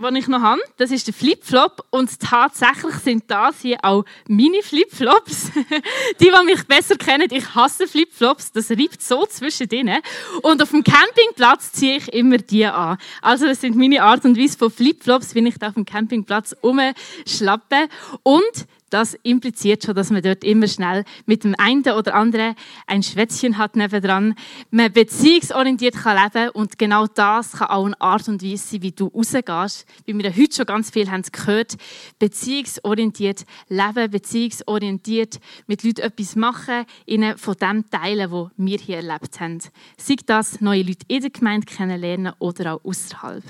den 0.01 0.15
ich 0.17 0.27
noch 0.27 0.41
habe, 0.41 0.61
das 0.77 0.91
ist 0.91 1.07
der 1.07 1.13
Flipflop. 1.13 1.85
Und 1.89 2.19
tatsächlich 2.19 2.95
sind 2.95 3.23
das 3.27 3.61
hier 3.61 3.77
auch 3.83 4.03
meine 4.27 4.61
Flipflops. 4.61 5.51
die, 6.19 6.31
die 6.31 6.45
mich 6.45 6.65
besser 6.67 6.95
kennen, 6.95 7.27
ich 7.31 7.55
hasse 7.55 7.87
Flipflops. 7.87 8.51
Das 8.51 8.71
reibt 8.71 9.01
so 9.01 9.25
zwischen 9.25 9.69
denen. 9.69 10.01
Und 10.41 10.61
auf 10.61 10.71
dem 10.71 10.83
Campingplatz 10.83 11.71
ziehe 11.71 11.97
ich 11.97 12.13
immer 12.13 12.37
die 12.37 12.65
an. 12.65 12.97
Also 13.21 13.45
das 13.45 13.61
sind 13.61 13.75
meine 13.75 14.03
Art 14.03 14.25
und 14.25 14.37
Weise 14.37 14.57
von 14.57 14.71
Flipflops, 14.71 15.35
wie 15.35 15.47
ich 15.47 15.57
da 15.57 15.69
auf 15.69 15.75
dem 15.75 15.85
Campingplatz 15.85 16.55
rumschlappe. 16.63 17.87
Und 18.23 18.67
das 18.91 19.15
impliziert 19.23 19.83
schon, 19.83 19.95
dass 19.95 20.11
man 20.11 20.21
dort 20.21 20.43
immer 20.43 20.67
schnell 20.67 21.03
mit 21.25 21.43
dem 21.43 21.55
einen 21.57 21.83
oder 21.83 22.13
anderen 22.13 22.55
ein 22.87 23.01
Schwätzchen 23.01 23.57
hat 23.57 23.75
nebendran. 23.75 24.35
Man 24.69 24.91
beziehungsorientiert 24.91 25.95
kann 25.95 26.17
leben 26.21 26.49
und 26.51 26.77
genau 26.77 27.07
das 27.07 27.53
kann 27.53 27.69
auch 27.69 27.85
eine 27.85 27.99
Art 27.99 28.27
und 28.27 28.43
Weise 28.43 28.67
sein, 28.67 28.81
wie 28.81 28.91
du 28.91 29.07
rausgehst. 29.07 29.85
Wie 30.05 30.17
wir 30.17 30.35
heute 30.35 30.55
schon 30.55 30.65
ganz 30.65 30.91
viel 30.91 31.09
haben 31.09 31.23
gehört. 31.31 31.77
Beziehungsorientiert 32.19 33.45
leben, 33.69 34.11
beziehungsorientiert 34.11 35.39
mit 35.67 35.83
Leuten 35.83 36.01
etwas 36.01 36.35
machen, 36.35 36.85
ihnen 37.05 37.37
von 37.37 37.55
dem 37.55 37.89
teilen, 37.89 38.31
was 38.31 38.51
wir 38.57 38.77
hier 38.77 38.97
erlebt 38.97 39.39
haben. 39.39 39.59
Sei 39.97 40.15
das 40.25 40.61
neue 40.61 40.83
Leute 40.83 41.05
in 41.07 41.21
der 41.21 41.29
Gemeinde 41.29 41.65
kennenlernen 41.65 42.33
oder 42.39 42.75
auch 42.75 42.85
außerhalb. 42.85 43.43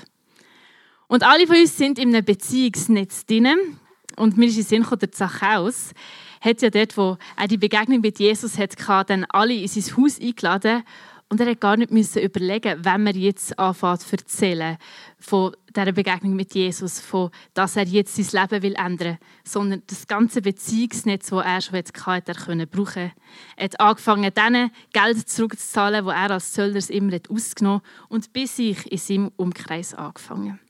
Und 1.08 1.24
alle 1.24 1.46
von 1.46 1.56
uns 1.56 1.76
sind 1.76 1.98
in 1.98 2.14
einem 2.14 2.24
Beziehungsnetz 2.24 3.26
drinnen. 3.26 3.78
Und 4.16 4.36
mir 4.36 4.46
ist 4.46 4.56
in 4.56 4.62
Sinn 4.62 4.82
gekommen, 4.82 5.00
der 5.00 5.12
Zachäus 5.12 5.92
hat 6.40 6.62
ja 6.62 6.70
dort, 6.70 6.96
wo 6.96 7.16
er 7.36 7.48
die 7.48 7.56
Begegnung 7.56 8.00
mit 8.00 8.18
Jesus 8.18 8.58
hatte, 8.58 8.76
dann 9.06 9.24
alle 9.28 9.54
in 9.54 9.68
sein 9.68 9.96
Haus 9.96 10.20
eingeladen. 10.20 10.82
Und 11.28 11.40
er 11.40 11.52
hat 11.52 11.60
gar 11.60 11.78
nicht 11.78 11.90
müssen 11.90 12.20
überlegen, 12.20 12.84
wenn 12.84 13.04
man 13.04 13.14
jetzt 13.14 13.58
anfängt 13.58 14.02
zu 14.02 14.16
erzählen 14.16 14.76
von 15.18 15.56
dieser 15.74 15.92
Begegnung 15.92 16.34
mit 16.34 16.52
Jesus, 16.54 17.00
von, 17.00 17.30
dass 17.54 17.76
er 17.76 17.86
jetzt 17.86 18.16
sein 18.16 18.42
Leben 18.42 18.62
will 18.62 18.74
ändern, 18.74 19.16
sondern 19.42 19.82
das 19.86 20.06
ganze 20.06 20.42
Beziehungsnetz, 20.42 21.30
das 21.30 21.42
er 21.42 21.60
schon 21.62 21.78
hatte, 22.04 22.32
er 22.32 22.34
können 22.34 22.68
brauchen. 22.68 23.12
Er 23.56 23.64
hat 23.64 23.80
angefangen, 23.80 24.30
denen 24.34 24.72
Geld 24.92 25.26
zurückzuzahlen, 25.26 26.04
wo 26.04 26.10
er 26.10 26.32
als 26.32 26.52
Zöllner 26.52 26.90
immer 26.90 27.18
ausgenommen 27.30 27.80
hat 27.80 28.10
und 28.10 28.32
bis 28.34 28.56
sich 28.56 28.92
in 28.92 28.98
seinem 28.98 29.32
Umkreis 29.36 29.94
angefangen. 29.94 30.60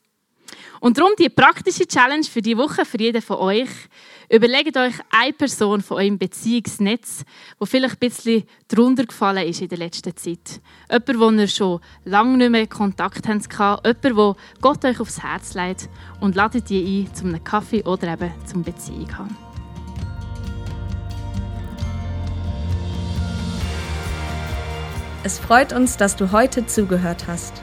Und 0.80 0.98
darum 0.98 1.12
die 1.18 1.28
praktische 1.28 1.86
Challenge 1.86 2.24
für 2.24 2.42
die 2.42 2.56
Woche, 2.56 2.84
für 2.84 2.98
jeden 2.98 3.22
von 3.22 3.36
euch. 3.36 3.70
Überlegt 4.28 4.76
euch 4.76 4.94
eine 5.10 5.32
Person 5.32 5.82
von 5.82 5.98
eurem 5.98 6.18
Beziehungsnetz, 6.18 7.24
wo 7.58 7.66
vielleicht 7.66 7.96
ein 7.96 8.08
bisschen 8.08 8.44
drunter 8.66 9.04
gefallen 9.04 9.46
ist 9.46 9.60
in 9.60 9.68
der 9.68 9.78
letzten 9.78 10.16
Zeit. 10.16 10.60
Jemand, 10.90 11.20
wo 11.20 11.30
ihr 11.30 11.48
schon 11.48 11.80
lange 12.04 12.38
nicht 12.38 12.50
mehr 12.50 12.66
Kontakt 12.66 13.28
habt, 13.28 13.54
jemand, 13.84 14.16
wo 14.16 14.36
Gott 14.60 14.84
euch 14.84 15.00
aufs 15.00 15.22
Herz 15.22 15.54
legt 15.54 15.88
und 16.20 16.34
ladet 16.34 16.68
die 16.70 17.06
ein 17.06 17.14
zum 17.14 17.28
einem 17.28 17.44
Kaffee 17.44 17.84
oder 17.84 18.12
eben 18.14 18.32
zum 18.46 18.62
Beziehung 18.62 19.18
haben. 19.18 19.36
Es 25.24 25.38
freut 25.38 25.72
uns, 25.72 25.96
dass 25.96 26.16
du 26.16 26.32
heute 26.32 26.66
zugehört 26.66 27.28
hast. 27.28 27.62